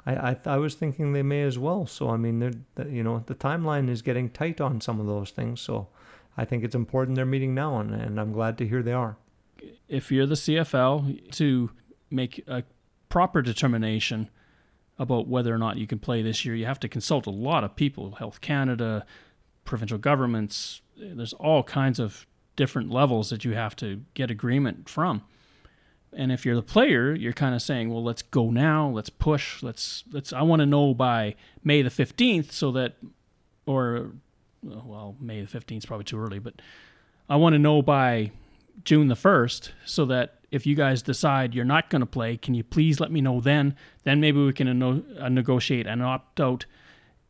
I 0.07 0.31
I, 0.31 0.37
I 0.47 0.57
was 0.59 0.77
thinking 0.77 1.12
they 1.12 1.25
may 1.25 1.42
as 1.42 1.59
well. 1.59 1.85
So 1.87 2.11
I 2.11 2.16
mean, 2.16 2.38
they're, 2.38 2.88
you 2.88 3.03
know, 3.03 3.25
the 3.27 3.35
timeline 3.35 3.88
is 3.88 4.03
getting 4.03 4.31
tight 4.31 4.61
on 4.61 4.81
some 4.81 5.01
of 5.01 5.07
those 5.07 5.33
things. 5.33 5.61
So 5.61 5.88
I 6.37 6.44
think 6.44 6.62
it's 6.62 6.77
important 6.77 7.16
they're 7.16 7.27
meeting 7.27 7.55
now, 7.57 7.81
and, 7.81 7.92
and 7.92 8.21
I'm 8.21 8.33
glad 8.33 8.57
to 8.59 8.68
hear 8.68 8.85
they 8.85 8.92
are. 8.92 9.16
If 9.88 10.12
you're 10.12 10.27
the 10.27 10.35
CFL, 10.35 11.33
to 11.33 11.71
make 12.11 12.44
a 12.47 12.64
proper 13.09 13.42
determination 13.42 14.29
about 14.99 15.29
whether 15.29 15.55
or 15.55 15.59
not 15.59 15.77
you 15.77 15.87
can 15.87 15.99
play 15.99 16.23
this 16.23 16.44
year, 16.44 16.55
you 16.55 16.66
have 16.66 16.81
to 16.81 16.88
consult 16.88 17.27
a 17.27 17.31
lot 17.31 17.64
of 17.64 17.77
people 17.77 18.12
Health 18.12 18.40
Canada, 18.40 19.07
provincial 19.64 19.99
governments. 19.99 20.83
There's 20.97 21.33
all 21.35 21.62
kinds 21.62 21.99
of 22.01 22.27
different 22.57 22.90
levels 22.90 23.31
that 23.31 23.44
you 23.44 23.55
have 23.55 23.77
to 23.77 24.03
get 24.14 24.31
agreement 24.31 24.88
from. 24.88 25.23
And 26.12 26.33
if 26.33 26.44
you're 26.44 26.57
the 26.57 26.62
player, 26.62 27.14
you're 27.14 27.35
kind 27.35 27.55
of 27.55 27.62
saying, 27.62 27.90
"Well, 27.90 28.03
let's 28.03 28.23
go 28.23 28.51
now. 28.51 28.88
Let's 28.88 29.11
push. 29.11 29.62
Let's 29.62 30.05
let's. 30.11 30.33
I 30.33 30.42
want 30.42 30.61
to 30.61 30.66
know 30.66 30.94
by 30.94 31.35
May 31.62 31.83
the 31.83 31.90
15th, 31.90 32.51
so 32.51 32.73
that, 32.73 32.97
or, 33.66 34.12
well, 34.62 35.16
May 35.21 35.42
the 35.42 35.47
15th 35.47 35.79
is 35.79 35.87
probably 35.87 36.05
too 36.05 36.18
early, 36.18 36.38
but 36.38 36.55
I 37.29 37.37
want 37.37 37.53
to 37.53 37.59
know 37.59 37.83
by 37.83 38.33
June 38.85 39.09
the 39.09 39.14
1st, 39.14 39.71
so 39.85 40.05
that 40.07 40.35
if 40.51 40.67
you 40.67 40.75
guys 40.75 41.03
decide 41.03 41.55
you're 41.55 41.64
not 41.64 41.91
going 41.91 42.01
to 42.01 42.07
play, 42.07 42.37
can 42.37 42.55
you 42.55 42.64
please 42.64 43.01
let 43.01 43.11
me 43.11 43.21
know 43.21 43.41
then? 43.41 43.77
Then 44.05 44.21
maybe 44.21 44.45
we 44.45 44.53
can 44.53 44.83
uh, 44.83 45.29
negotiate 45.29 45.87
an 45.87 46.01
opt 46.01 46.41
out 46.41 46.67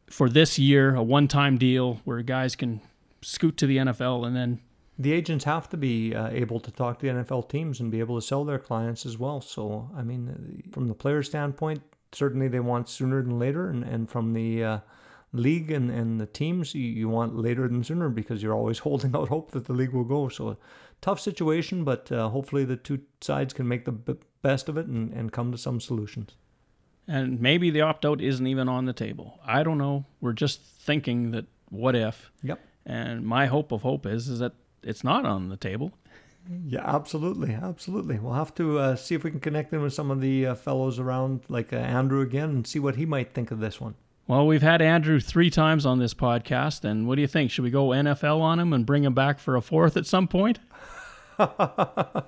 for 0.08 0.28
this 0.28 0.58
year, 0.58 0.94
a 0.94 1.02
one 1.02 1.28
time 1.28 1.58
deal 1.58 2.00
where 2.04 2.22
guys 2.22 2.54
can 2.54 2.80
scoot 3.20 3.56
to 3.56 3.66
the 3.66 3.78
NFL 3.78 4.26
and 4.26 4.36
then 4.36 4.60
the 4.98 5.12
agents 5.12 5.44
have 5.44 5.68
to 5.68 5.76
be 5.76 6.14
uh, 6.14 6.28
able 6.30 6.58
to 6.58 6.72
talk 6.72 6.98
to 6.98 7.06
the 7.06 7.12
NFL 7.12 7.48
teams 7.48 7.78
and 7.78 7.90
be 7.90 8.00
able 8.00 8.20
to 8.20 8.26
sell 8.26 8.44
their 8.44 8.58
clients 8.58 9.06
as 9.06 9.16
well. 9.16 9.40
So, 9.40 9.88
I 9.96 10.02
mean, 10.02 10.64
from 10.72 10.88
the 10.88 10.94
player 10.94 11.22
standpoint, 11.22 11.82
certainly 12.12 12.48
they 12.48 12.58
want 12.58 12.88
sooner 12.88 13.22
than 13.22 13.38
later, 13.38 13.70
and, 13.70 13.84
and 13.84 14.10
from 14.10 14.32
the 14.32 14.64
uh, 14.64 14.78
league 15.32 15.70
and, 15.70 15.88
and 15.90 16.20
the 16.20 16.26
teams, 16.26 16.74
you, 16.74 16.82
you 16.82 17.08
want 17.08 17.36
later 17.36 17.68
than 17.68 17.84
sooner 17.84 18.08
because 18.08 18.42
you're 18.42 18.54
always 18.54 18.78
holding 18.80 19.14
out 19.14 19.28
hope 19.28 19.52
that 19.52 19.66
the 19.66 19.72
league 19.72 19.92
will 19.92 20.04
go. 20.04 20.28
So, 20.28 20.56
tough 21.00 21.20
situation, 21.20 21.84
but 21.84 22.10
uh, 22.10 22.28
hopefully 22.28 22.64
the 22.64 22.76
two 22.76 23.00
sides 23.20 23.52
can 23.54 23.68
make 23.68 23.84
the 23.84 23.92
b- 23.92 24.14
best 24.42 24.68
of 24.68 24.76
it 24.76 24.86
and, 24.86 25.12
and 25.12 25.32
come 25.32 25.52
to 25.52 25.58
some 25.58 25.80
solutions. 25.80 26.36
And 27.06 27.40
maybe 27.40 27.70
the 27.70 27.80
opt 27.80 28.04
out 28.04 28.20
isn't 28.20 28.46
even 28.46 28.68
on 28.68 28.84
the 28.84 28.92
table. 28.92 29.40
I 29.46 29.62
don't 29.62 29.78
know. 29.78 30.04
We're 30.20 30.34
just 30.34 30.60
thinking 30.60 31.30
that 31.30 31.46
what 31.70 31.96
if? 31.96 32.30
Yep. 32.42 32.60
And 32.84 33.24
my 33.24 33.46
hope 33.46 33.72
of 33.72 33.82
hope 33.82 34.06
is 34.06 34.28
is 34.28 34.38
that 34.40 34.52
it's 34.82 35.04
not 35.04 35.24
on 35.24 35.48
the 35.48 35.56
table. 35.56 35.92
Yeah, 36.66 36.82
absolutely, 36.84 37.52
absolutely. 37.52 38.18
We'll 38.18 38.32
have 38.32 38.54
to 38.54 38.78
uh, 38.78 38.96
see 38.96 39.14
if 39.14 39.22
we 39.22 39.30
can 39.30 39.40
connect 39.40 39.72
in 39.72 39.82
with 39.82 39.92
some 39.92 40.10
of 40.10 40.20
the 40.20 40.46
uh, 40.46 40.54
fellows 40.54 40.98
around, 40.98 41.42
like 41.48 41.72
uh, 41.72 41.76
Andrew 41.76 42.22
again, 42.22 42.48
and 42.50 42.66
see 42.66 42.78
what 42.78 42.96
he 42.96 43.04
might 43.04 43.34
think 43.34 43.50
of 43.50 43.60
this 43.60 43.80
one. 43.80 43.96
Well, 44.28 44.46
we've 44.46 44.60
had 44.60 44.82
Andrew 44.82 45.20
three 45.20 45.48
times 45.48 45.86
on 45.86 46.00
this 46.00 46.12
podcast, 46.12 46.84
and 46.84 47.08
what 47.08 47.14
do 47.14 47.22
you 47.22 47.26
think? 47.26 47.50
Should 47.50 47.64
we 47.64 47.70
go 47.70 47.88
NFL 47.88 48.42
on 48.42 48.58
him 48.58 48.74
and 48.74 48.84
bring 48.84 49.02
him 49.02 49.14
back 49.14 49.38
for 49.38 49.56
a 49.56 49.62
fourth 49.62 49.96
at 49.96 50.04
some 50.04 50.28
point? 50.28 50.58
well, 51.38 52.26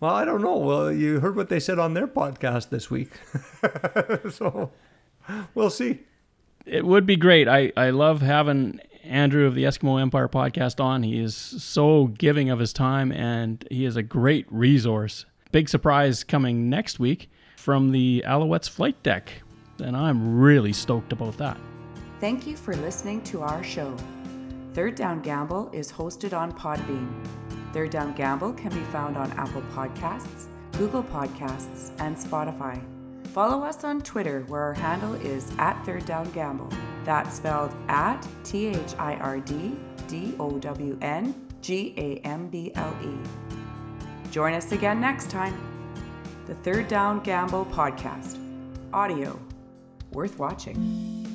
I 0.00 0.24
don't 0.24 0.40
know. 0.40 0.58
Well, 0.58 0.92
you 0.92 1.18
heard 1.18 1.34
what 1.34 1.48
they 1.48 1.58
said 1.58 1.80
on 1.80 1.94
their 1.94 2.06
podcast 2.06 2.68
this 2.68 2.92
week, 2.92 3.10
so 4.30 4.70
we'll 5.56 5.70
see. 5.70 5.98
It 6.64 6.86
would 6.86 7.06
be 7.06 7.16
great. 7.16 7.48
I, 7.48 7.72
I 7.76 7.90
love 7.90 8.22
having 8.22 8.78
Andrew 9.02 9.46
of 9.48 9.56
the 9.56 9.64
Eskimo 9.64 10.00
Empire 10.00 10.28
podcast 10.28 10.78
on. 10.78 11.02
He 11.02 11.18
is 11.18 11.34
so 11.34 12.06
giving 12.06 12.50
of 12.50 12.60
his 12.60 12.72
time, 12.72 13.10
and 13.10 13.66
he 13.68 13.84
is 13.84 13.96
a 13.96 14.02
great 14.04 14.46
resource. 14.48 15.26
Big 15.50 15.68
surprise 15.68 16.22
coming 16.22 16.70
next 16.70 17.00
week 17.00 17.28
from 17.56 17.90
the 17.90 18.22
Alouettes 18.24 18.70
flight 18.70 19.02
deck, 19.02 19.42
and 19.80 19.96
I'm 19.96 20.38
really 20.38 20.72
stoked 20.72 21.12
about 21.12 21.36
that. 21.38 21.56
Thank 22.20 22.46
you 22.46 22.56
for 22.56 22.74
listening 22.76 23.22
to 23.24 23.42
our 23.42 23.62
show. 23.62 23.96
Third 24.74 24.94
Down 24.94 25.20
Gamble 25.20 25.70
is 25.72 25.90
hosted 25.90 26.36
on 26.36 26.52
Podbean. 26.52 27.12
Third 27.72 27.90
Down 27.90 28.12
Gamble 28.12 28.52
can 28.52 28.72
be 28.72 28.84
found 28.92 29.16
on 29.16 29.32
Apple 29.32 29.62
Podcasts, 29.74 30.46
Google 30.72 31.02
Podcasts, 31.02 31.90
and 31.98 32.16
Spotify. 32.16 32.80
Follow 33.28 33.62
us 33.62 33.84
on 33.84 34.00
Twitter 34.02 34.42
where 34.48 34.62
our 34.62 34.74
handle 34.74 35.14
is 35.14 35.50
at 35.58 35.82
Third 35.84 36.04
Down 36.04 36.30
Gamble. 36.32 36.68
That's 37.04 37.36
spelled 37.36 37.74
at 37.88 38.26
T 38.44 38.66
H 38.66 38.94
I 38.98 39.14
R 39.16 39.40
D 39.40 39.76
D 40.08 40.34
O 40.38 40.58
W 40.58 40.98
N 41.00 41.34
G 41.62 41.94
A 41.96 42.16
M 42.26 42.48
B 42.48 42.72
L 42.74 42.96
E. 43.02 44.30
Join 44.30 44.54
us 44.54 44.72
again 44.72 45.00
next 45.00 45.30
time. 45.30 45.58
The 46.46 46.54
Third 46.56 46.88
Down 46.88 47.20
Gamble 47.20 47.66
Podcast. 47.66 48.38
Audio 48.92 49.38
worth 50.12 50.38
watching. 50.38 51.29